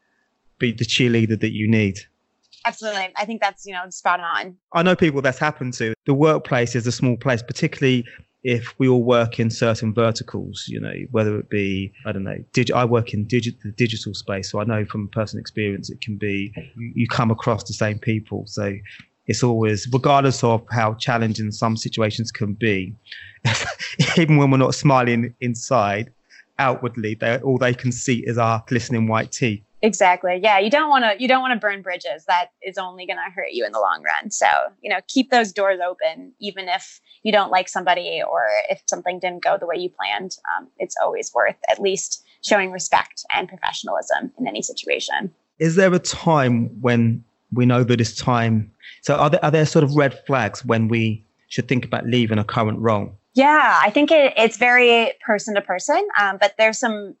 be 0.59 0.71
the 0.71 0.85
cheerleader 0.85 1.39
that 1.39 1.51
you 1.51 1.67
need. 1.67 1.97
Absolutely. 2.63 3.09
I 3.15 3.25
think 3.25 3.41
that's, 3.41 3.65
you 3.65 3.73
know, 3.73 3.89
spot 3.89 4.19
on. 4.19 4.55
I 4.73 4.83
know 4.83 4.95
people 4.95 5.19
that's 5.23 5.39
happened 5.39 5.73
to. 5.75 5.95
The 6.05 6.13
workplace 6.13 6.75
is 6.75 6.85
a 6.85 6.91
small 6.91 7.17
place, 7.17 7.41
particularly 7.41 8.05
if 8.43 8.73
we 8.79 8.87
all 8.87 9.03
work 9.03 9.39
in 9.39 9.49
certain 9.49 9.93
verticals, 9.93 10.65
you 10.67 10.79
know, 10.79 10.93
whether 11.11 11.37
it 11.37 11.49
be, 11.49 11.93
I 12.05 12.11
don't 12.11 12.23
know, 12.23 12.43
dig- 12.53 12.71
I 12.71 12.85
work 12.85 13.13
in 13.13 13.25
digi- 13.25 13.59
the 13.63 13.71
digital 13.71 14.13
space. 14.13 14.51
So 14.51 14.59
I 14.59 14.63
know 14.63 14.85
from 14.85 15.07
personal 15.09 15.41
experience, 15.41 15.89
it 15.89 16.01
can 16.01 16.17
be, 16.17 16.53
you, 16.75 17.07
come 17.07 17.29
across 17.29 17.63
the 17.63 17.73
same 17.73 17.99
people. 17.99 18.45
So 18.47 18.73
it's 19.27 19.43
always, 19.43 19.87
regardless 19.93 20.43
of 20.43 20.65
how 20.71 20.95
challenging 20.95 21.51
some 21.51 21.77
situations 21.77 22.31
can 22.31 22.53
be, 22.53 22.95
even 24.17 24.37
when 24.37 24.49
we're 24.49 24.57
not 24.57 24.75
smiling 24.75 25.35
inside, 25.39 26.11
outwardly, 26.57 27.15
they 27.15 27.37
all 27.39 27.57
they 27.57 27.73
can 27.73 27.91
see 27.91 28.23
is 28.25 28.37
our 28.37 28.63
glistening 28.67 29.07
white 29.07 29.31
teeth. 29.31 29.63
Exactly. 29.83 30.39
Yeah, 30.41 30.59
you 30.59 30.69
don't 30.69 30.89
want 30.89 31.03
to 31.05 31.21
you 31.21 31.27
don't 31.27 31.41
want 31.41 31.53
to 31.53 31.59
burn 31.59 31.81
bridges. 31.81 32.25
That 32.27 32.51
is 32.61 32.77
only 32.77 33.05
going 33.05 33.17
to 33.17 33.31
hurt 33.33 33.51
you 33.51 33.65
in 33.65 33.71
the 33.71 33.79
long 33.79 34.03
run. 34.03 34.29
So, 34.29 34.47
you 34.81 34.89
know, 34.89 34.99
keep 35.07 35.31
those 35.31 35.51
doors 35.51 35.79
open 35.85 36.33
even 36.39 36.69
if 36.69 37.01
you 37.23 37.31
don't 37.31 37.51
like 37.51 37.67
somebody 37.67 38.21
or 38.27 38.45
if 38.69 38.81
something 38.87 39.19
didn't 39.19 39.43
go 39.43 39.57
the 39.57 39.65
way 39.65 39.75
you 39.77 39.89
planned. 39.89 40.37
Um, 40.55 40.67
it's 40.77 40.95
always 41.03 41.31
worth 41.33 41.55
at 41.69 41.79
least 41.79 42.23
showing 42.43 42.71
respect 42.71 43.25
and 43.35 43.49
professionalism 43.49 44.31
in 44.37 44.47
any 44.47 44.61
situation. 44.61 45.31
Is 45.59 45.75
there 45.75 45.93
a 45.93 45.99
time 45.99 46.69
when 46.81 47.23
we 47.53 47.65
know 47.65 47.83
that 47.83 47.99
it's 47.99 48.15
time? 48.15 48.71
So, 49.01 49.15
are 49.15 49.29
there, 49.29 49.43
are 49.43 49.51
there 49.51 49.65
sort 49.65 49.83
of 49.83 49.95
red 49.95 50.17
flags 50.25 50.63
when 50.63 50.87
we 50.87 51.25
should 51.47 51.67
think 51.67 51.85
about 51.85 52.05
leaving 52.05 52.37
a 52.37 52.43
current 52.43 52.79
role? 52.79 53.15
Yeah, 53.33 53.79
I 53.81 53.89
think 53.89 54.11
it, 54.11 54.33
it's 54.37 54.57
very 54.57 55.13
person 55.25 55.55
to 55.55 55.61
person, 55.61 56.05
um, 56.19 56.37
but 56.39 56.55
there's 56.57 56.77
some 56.77 57.15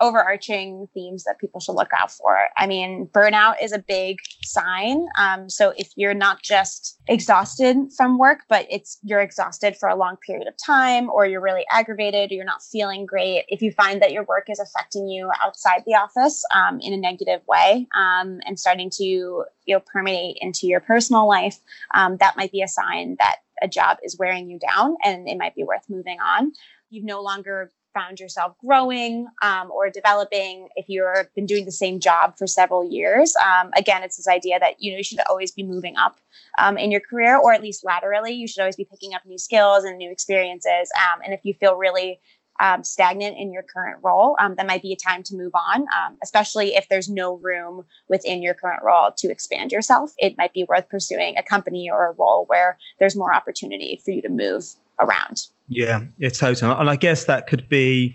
overarching 0.00 0.88
themes 0.92 1.24
that 1.24 1.38
people 1.38 1.60
should 1.60 1.74
look 1.74 1.90
out 1.96 2.10
for. 2.10 2.36
I 2.56 2.66
mean, 2.66 3.08
burnout 3.12 3.62
is 3.62 3.72
a 3.72 3.78
big 3.78 4.18
sign. 4.42 5.06
Um, 5.18 5.48
so 5.48 5.72
if 5.76 5.92
you're 5.96 6.14
not 6.14 6.42
just 6.42 6.98
exhausted 7.06 7.76
from 7.96 8.18
work, 8.18 8.40
but 8.48 8.66
it's 8.70 8.98
you're 9.02 9.20
exhausted 9.20 9.76
for 9.76 9.88
a 9.88 9.96
long 9.96 10.16
period 10.16 10.48
of 10.48 10.54
time, 10.56 11.08
or 11.10 11.26
you're 11.26 11.40
really 11.40 11.64
aggravated, 11.70 12.30
or 12.30 12.34
you're 12.34 12.44
not 12.44 12.62
feeling 12.62 13.06
great. 13.06 13.44
If 13.48 13.62
you 13.62 13.72
find 13.72 14.02
that 14.02 14.12
your 14.12 14.24
work 14.24 14.46
is 14.48 14.58
affecting 14.58 15.06
you 15.06 15.30
outside 15.44 15.82
the 15.86 15.94
office 15.94 16.42
um, 16.54 16.80
in 16.80 16.92
a 16.92 16.98
negative 16.98 17.40
way 17.46 17.86
um, 17.96 18.40
and 18.46 18.58
starting 18.58 18.90
to 18.90 19.04
you 19.04 19.46
know 19.68 19.80
permeate 19.80 20.38
into 20.40 20.66
your 20.66 20.80
personal 20.80 21.28
life, 21.28 21.58
um, 21.94 22.16
that 22.18 22.36
might 22.36 22.52
be 22.52 22.62
a 22.62 22.68
sign 22.68 23.16
that 23.18 23.36
a 23.62 23.68
job 23.68 23.98
is 24.02 24.18
wearing 24.18 24.50
you 24.50 24.58
down 24.58 24.96
and 25.04 25.28
it 25.28 25.38
might 25.38 25.54
be 25.54 25.64
worth 25.64 25.84
moving 25.88 26.18
on. 26.20 26.52
You've 26.90 27.04
no 27.04 27.22
longer 27.22 27.72
found 27.94 28.20
yourself 28.20 28.56
growing 28.58 29.26
um, 29.40 29.70
or 29.70 29.88
developing 29.88 30.68
if 30.76 30.86
you've 30.88 31.34
been 31.34 31.46
doing 31.46 31.64
the 31.64 31.72
same 31.72 32.00
job 32.00 32.36
for 32.36 32.46
several 32.46 32.84
years. 32.84 33.34
Um, 33.36 33.70
again 33.76 34.02
it's 34.02 34.16
this 34.16 34.28
idea 34.28 34.58
that 34.58 34.82
you 34.82 34.92
know 34.92 34.98
you 34.98 35.04
should 35.04 35.20
always 35.30 35.52
be 35.52 35.62
moving 35.62 35.96
up 35.96 36.18
um, 36.58 36.76
in 36.76 36.90
your 36.90 37.00
career 37.00 37.38
or 37.38 37.52
at 37.52 37.62
least 37.62 37.84
laterally. 37.84 38.32
You 38.32 38.48
should 38.48 38.60
always 38.60 38.76
be 38.76 38.84
picking 38.84 39.14
up 39.14 39.24
new 39.24 39.38
skills 39.38 39.84
and 39.84 39.96
new 39.96 40.10
experiences 40.10 40.90
um, 41.00 41.20
and 41.24 41.32
if 41.32 41.40
you 41.44 41.54
feel 41.54 41.76
really 41.76 42.20
um, 42.60 42.84
stagnant 42.84 43.36
in 43.36 43.52
your 43.52 43.62
current 43.62 43.98
role, 44.02 44.36
um, 44.38 44.54
that 44.56 44.66
might 44.66 44.82
be 44.82 44.92
a 44.92 44.96
time 44.96 45.22
to 45.24 45.34
move 45.34 45.52
on, 45.54 45.86
especially 46.22 46.76
if 46.76 46.88
there's 46.88 47.08
no 47.08 47.36
room 47.38 47.84
within 48.08 48.42
your 48.42 48.54
current 48.54 48.82
role 48.82 49.10
to 49.16 49.30
expand 49.30 49.72
yourself. 49.72 50.14
It 50.18 50.38
might 50.38 50.52
be 50.52 50.64
worth 50.64 50.88
pursuing 50.88 51.36
a 51.36 51.42
company 51.42 51.90
or 51.90 52.06
a 52.06 52.12
role 52.12 52.44
where 52.46 52.78
there's 52.98 53.16
more 53.16 53.34
opportunity 53.34 54.00
for 54.04 54.12
you 54.12 54.22
to 54.22 54.28
move 54.28 54.64
around. 55.00 55.42
Yeah, 55.68 56.02
it's 56.18 56.38
totally. 56.38 56.72
And 56.72 56.90
I 56.90 56.96
guess 56.96 57.24
that 57.24 57.46
could 57.46 57.68
be 57.68 58.14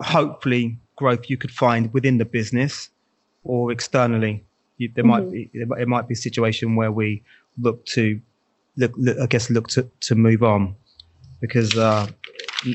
hopefully 0.00 0.78
growth 0.96 1.28
you 1.28 1.36
could 1.36 1.50
find 1.50 1.92
within 1.92 2.18
the 2.18 2.24
business 2.24 2.88
or 3.44 3.70
externally. 3.70 4.44
You, 4.78 4.90
there 4.94 5.04
mm-hmm. 5.04 5.10
might 5.10 5.30
be 5.30 5.50
it 5.52 5.88
might 5.88 6.08
be 6.08 6.14
a 6.14 6.16
situation 6.16 6.76
where 6.76 6.92
we 6.92 7.22
look 7.58 7.84
to 7.86 8.20
look, 8.76 8.92
look 8.96 9.18
I 9.18 9.26
guess 9.26 9.50
look 9.50 9.68
to, 9.68 9.88
to 10.00 10.14
move 10.14 10.42
on 10.42 10.76
because 11.40 11.76
uh, 11.76 12.06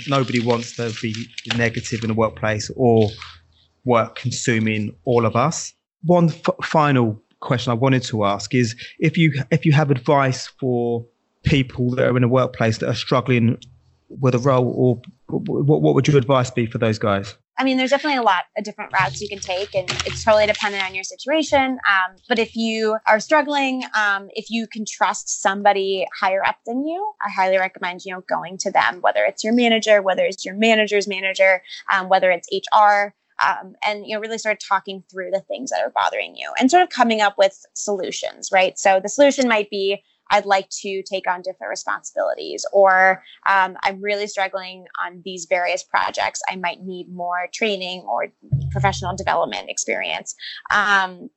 nobody 0.08 0.40
wants 0.40 0.76
to 0.76 0.94
be 1.02 1.14
negative 1.56 2.04
in 2.04 2.10
the 2.10 2.14
workplace 2.14 2.72
or 2.76 3.10
work 3.86 4.16
consuming 4.16 4.96
all 5.06 5.26
of 5.26 5.36
us. 5.36 5.74
One 6.04 6.30
f- 6.30 6.56
final 6.64 7.22
question 7.40 7.72
I 7.72 7.76
wanted 7.76 8.04
to 8.04 8.24
ask 8.26 8.54
is 8.54 8.76
if 9.00 9.18
you 9.18 9.34
if 9.52 9.66
you 9.66 9.72
have 9.72 9.92
advice 9.92 10.48
for 10.60 11.06
people 11.44 11.92
that 11.92 12.08
are 12.08 12.18
in 12.18 12.24
a 12.24 12.28
workplace 12.28 12.78
that 12.80 12.90
are 12.90 12.96
struggling 12.96 13.58
with 14.10 14.36
a 14.36 14.40
role, 14.40 14.74
or 14.76 15.02
what, 15.28 15.82
what 15.82 15.96
would 15.96 16.08
your 16.08 16.18
advice 16.18 16.52
be 16.52 16.66
for 16.66 16.78
those 16.78 17.00
guys? 17.00 17.36
I 17.58 17.64
mean, 17.64 17.78
there's 17.78 17.92
definitely 17.92 18.18
a 18.18 18.24
lot 18.24 18.46
of 18.58 18.64
different 18.64 18.92
routes 18.92 19.22
you 19.22 19.30
can 19.30 19.40
take, 19.40 19.76
and 19.76 20.00
it's 20.04 20.24
totally 20.24 20.48
dependent 20.48 20.84
on 20.84 20.96
your 20.96 21.04
situation. 21.04 21.78
Um, 21.88 22.16
but 22.28 22.40
if 22.40 22.56
you 22.56 22.98
are 23.08 23.20
struggling, 23.20 23.84
um, 23.94 24.30
if 24.32 24.50
you 24.50 24.66
can 24.66 24.84
trust 24.84 25.42
somebody 25.42 26.08
higher 26.20 26.44
up 26.44 26.58
than 26.66 26.86
you, 26.88 27.14
I 27.24 27.30
highly 27.30 27.60
recommend 27.60 28.02
you 28.04 28.14
know 28.14 28.22
going 28.28 28.58
to 28.60 28.72
them, 28.72 29.00
whether 29.02 29.24
it's 29.26 29.44
your 29.44 29.54
manager, 29.54 30.02
whether 30.02 30.24
it's 30.24 30.44
your 30.44 30.56
manager's 30.56 31.08
manager, 31.08 31.62
um, 31.92 32.10
whether 32.10 32.32
it's 32.32 32.48
HR. 32.52 33.14
Um, 33.44 33.74
and 33.88 34.06
you 34.06 34.14
know 34.14 34.22
really 34.22 34.38
start 34.38 34.60
talking 34.60 35.04
through 35.10 35.32
the 35.32 35.42
things 35.42 35.72
that 35.72 35.82
are 35.82 35.90
bothering 35.90 36.36
you 36.36 36.52
and 36.60 36.70
sort 36.70 36.84
of 36.84 36.90
coming 36.90 37.22
up 37.22 37.40
with 37.40 37.66
solutions 37.74 38.52
right 38.52 38.78
so 38.78 39.00
the 39.02 39.10
solution 39.10 39.48
might 39.48 39.68
be 39.72 40.04
I'd 40.32 40.46
like 40.46 40.70
to 40.82 41.04
take 41.04 41.30
on 41.30 41.42
different 41.42 41.70
responsibilities, 41.70 42.66
or 42.74 43.24
um, 43.48 43.78
I'm 43.84 44.02
really 44.02 44.28
struggling 44.28 44.86
on 45.06 45.22
these 45.24 45.46
various 45.50 45.84
projects. 45.84 46.42
I 46.50 46.56
might 46.56 46.82
need 46.82 47.14
more 47.14 47.48
training 47.54 48.02
or 48.02 48.28
professional 48.72 49.16
development 49.16 49.70
experience. 49.70 50.34
Um, 50.74 51.30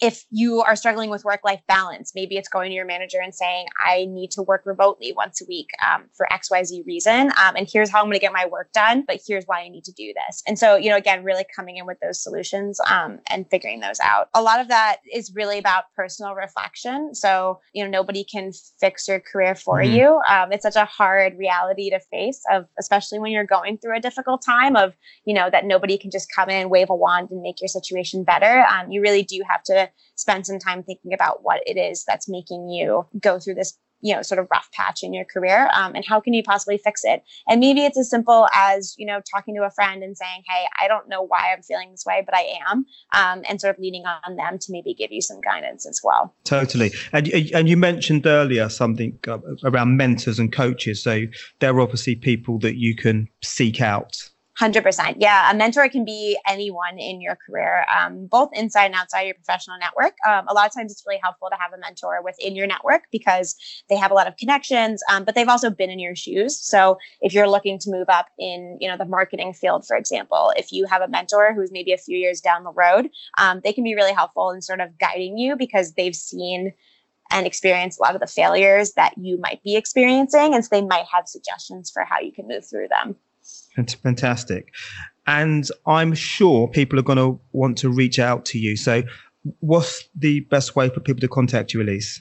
if 0.00 0.24
you 0.30 0.60
are 0.60 0.76
struggling 0.76 1.08
with 1.08 1.24
work 1.24 1.40
life 1.42 1.60
balance, 1.68 2.12
maybe 2.14 2.36
it's 2.36 2.48
going 2.48 2.68
to 2.70 2.74
your 2.74 2.84
manager 2.84 3.18
and 3.22 3.34
saying, 3.34 3.66
I 3.82 4.06
need 4.06 4.30
to 4.32 4.42
work 4.42 4.62
remotely 4.66 5.12
once 5.16 5.40
a 5.40 5.46
week 5.48 5.68
um, 5.86 6.04
for 6.14 6.26
XYZ 6.30 6.86
reason. 6.86 7.32
Um, 7.42 7.56
and 7.56 7.68
here's 7.70 7.88
how 7.88 8.00
I'm 8.00 8.06
going 8.06 8.14
to 8.14 8.20
get 8.20 8.32
my 8.32 8.46
work 8.46 8.72
done, 8.72 9.04
but 9.06 9.20
here's 9.26 9.44
why 9.46 9.62
I 9.62 9.68
need 9.68 9.84
to 9.84 9.92
do 9.92 10.12
this. 10.26 10.42
And 10.46 10.58
so, 10.58 10.76
you 10.76 10.90
know, 10.90 10.96
again, 10.96 11.24
really 11.24 11.44
coming 11.54 11.76
in 11.76 11.86
with 11.86 11.98
those 12.00 12.22
solutions 12.22 12.78
um, 12.90 13.20
and 13.30 13.46
figuring 13.50 13.80
those 13.80 13.98
out. 14.00 14.28
A 14.34 14.42
lot 14.42 14.60
of 14.60 14.68
that 14.68 14.98
is 15.12 15.32
really 15.34 15.58
about 15.58 15.84
personal 15.94 16.34
reflection. 16.34 17.14
So, 17.14 17.60
you 17.72 17.82
know, 17.82 17.90
nobody 17.90 18.22
can 18.22 18.52
fix 18.78 19.08
your 19.08 19.20
career 19.20 19.54
for 19.54 19.78
mm-hmm. 19.78 19.94
you. 19.94 20.20
Um, 20.28 20.52
it's 20.52 20.62
such 20.62 20.76
a 20.76 20.84
hard 20.84 21.38
reality 21.38 21.88
to 21.90 22.00
face, 22.10 22.42
of 22.52 22.66
especially 22.78 23.18
when 23.18 23.32
you're 23.32 23.44
going 23.44 23.78
through 23.78 23.96
a 23.96 24.00
difficult 24.00 24.42
time 24.44 24.76
of, 24.76 24.92
you 25.24 25.32
know, 25.32 25.48
that 25.48 25.64
nobody 25.64 25.96
can 25.96 26.10
just 26.10 26.30
come 26.34 26.50
in, 26.50 26.68
wave 26.68 26.90
a 26.90 26.94
wand, 26.94 27.30
and 27.30 27.40
make 27.40 27.62
your 27.62 27.68
situation 27.68 28.24
better. 28.24 28.66
Um, 28.66 28.90
you 28.90 29.00
really 29.00 29.22
do 29.22 29.40
have 29.48 29.62
to 29.64 29.85
spend 30.16 30.46
some 30.46 30.58
time 30.58 30.82
thinking 30.82 31.12
about 31.12 31.42
what 31.42 31.60
it 31.66 31.76
is 31.76 32.04
that's 32.04 32.28
making 32.28 32.68
you 32.68 33.06
go 33.20 33.38
through 33.38 33.54
this 33.54 33.78
you 34.00 34.14
know 34.14 34.22
sort 34.22 34.38
of 34.38 34.46
rough 34.50 34.70
patch 34.72 35.02
in 35.02 35.12
your 35.12 35.24
career 35.24 35.68
um, 35.74 35.94
and 35.94 36.04
how 36.06 36.20
can 36.20 36.34
you 36.34 36.42
possibly 36.42 36.78
fix 36.78 37.02
it? 37.04 37.22
And 37.48 37.60
maybe 37.60 37.84
it's 37.84 37.98
as 37.98 38.10
simple 38.10 38.46
as 38.54 38.94
you 38.98 39.06
know 39.06 39.20
talking 39.34 39.54
to 39.56 39.62
a 39.64 39.70
friend 39.70 40.02
and 40.02 40.16
saying 40.16 40.42
hey 40.48 40.64
i 40.80 40.88
don't 40.88 41.08
know 41.08 41.22
why 41.22 41.52
i'm 41.52 41.62
feeling 41.62 41.90
this 41.90 42.04
way 42.06 42.22
but 42.24 42.34
i 42.34 42.58
am 42.68 42.84
um, 43.12 43.42
and 43.48 43.60
sort 43.60 43.74
of 43.74 43.80
leaning 43.80 44.04
on 44.04 44.36
them 44.36 44.58
to 44.58 44.72
maybe 44.72 44.94
give 44.94 45.10
you 45.10 45.20
some 45.20 45.40
guidance 45.40 45.86
as 45.86 46.00
well. 46.02 46.34
Totally. 46.44 46.92
And, 47.12 47.28
and 47.28 47.68
you 47.68 47.76
mentioned 47.76 48.26
earlier 48.26 48.68
something 48.68 49.18
uh, 49.26 49.38
around 49.64 49.96
mentors 49.96 50.38
and 50.38 50.52
coaches. 50.52 51.02
So 51.02 51.22
they're 51.60 51.80
obviously 51.80 52.16
people 52.16 52.58
that 52.60 52.76
you 52.76 52.94
can 52.94 53.28
seek 53.42 53.80
out 53.80 54.30
100%. 54.60 55.16
Yeah. 55.18 55.50
A 55.50 55.54
mentor 55.54 55.86
can 55.88 56.04
be 56.04 56.38
anyone 56.48 56.98
in 56.98 57.20
your 57.20 57.36
career, 57.36 57.84
um, 57.94 58.26
both 58.26 58.48
inside 58.54 58.86
and 58.86 58.94
outside 58.94 59.22
your 59.22 59.34
professional 59.34 59.76
network. 59.78 60.14
Um, 60.26 60.46
a 60.48 60.54
lot 60.54 60.66
of 60.66 60.72
times 60.72 60.90
it's 60.90 61.04
really 61.06 61.20
helpful 61.22 61.48
to 61.50 61.56
have 61.60 61.74
a 61.74 61.78
mentor 61.78 62.22
within 62.24 62.56
your 62.56 62.66
network 62.66 63.02
because 63.12 63.54
they 63.90 63.96
have 63.96 64.10
a 64.10 64.14
lot 64.14 64.26
of 64.26 64.36
connections, 64.38 65.02
um, 65.10 65.24
but 65.24 65.34
they've 65.34 65.48
also 65.48 65.68
been 65.68 65.90
in 65.90 65.98
your 65.98 66.16
shoes. 66.16 66.58
So 66.58 66.96
if 67.20 67.34
you're 67.34 67.48
looking 67.48 67.78
to 67.80 67.90
move 67.90 68.08
up 68.08 68.28
in, 68.38 68.78
you 68.80 68.88
know, 68.88 68.96
the 68.96 69.04
marketing 69.04 69.52
field, 69.52 69.86
for 69.86 69.96
example, 69.96 70.54
if 70.56 70.72
you 70.72 70.86
have 70.86 71.02
a 71.02 71.08
mentor 71.08 71.52
who's 71.54 71.70
maybe 71.70 71.92
a 71.92 71.98
few 71.98 72.16
years 72.16 72.40
down 72.40 72.64
the 72.64 72.72
road, 72.72 73.10
um, 73.38 73.60
they 73.62 73.74
can 73.74 73.84
be 73.84 73.94
really 73.94 74.14
helpful 74.14 74.50
in 74.52 74.62
sort 74.62 74.80
of 74.80 74.98
guiding 74.98 75.36
you 75.36 75.56
because 75.56 75.92
they've 75.92 76.16
seen 76.16 76.72
and 77.30 77.46
experienced 77.46 77.98
a 77.98 78.02
lot 78.02 78.14
of 78.14 78.20
the 78.20 78.26
failures 78.26 78.92
that 78.92 79.12
you 79.18 79.38
might 79.38 79.62
be 79.62 79.76
experiencing. 79.76 80.54
And 80.54 80.64
so 80.64 80.68
they 80.70 80.82
might 80.82 81.06
have 81.12 81.28
suggestions 81.28 81.90
for 81.90 82.04
how 82.04 82.20
you 82.20 82.32
can 82.32 82.46
move 82.48 82.64
through 82.64 82.88
them. 82.88 83.16
Fantastic. 83.76 84.72
And 85.26 85.68
I'm 85.86 86.14
sure 86.14 86.68
people 86.68 86.98
are 86.98 87.02
going 87.02 87.18
to 87.18 87.40
want 87.52 87.78
to 87.78 87.90
reach 87.90 88.18
out 88.18 88.44
to 88.46 88.58
you. 88.58 88.76
So, 88.76 89.02
what's 89.60 90.08
the 90.14 90.40
best 90.40 90.76
way 90.76 90.88
for 90.88 91.00
people 91.00 91.20
to 91.20 91.28
contact 91.28 91.74
you, 91.74 91.82
Elise? 91.82 92.20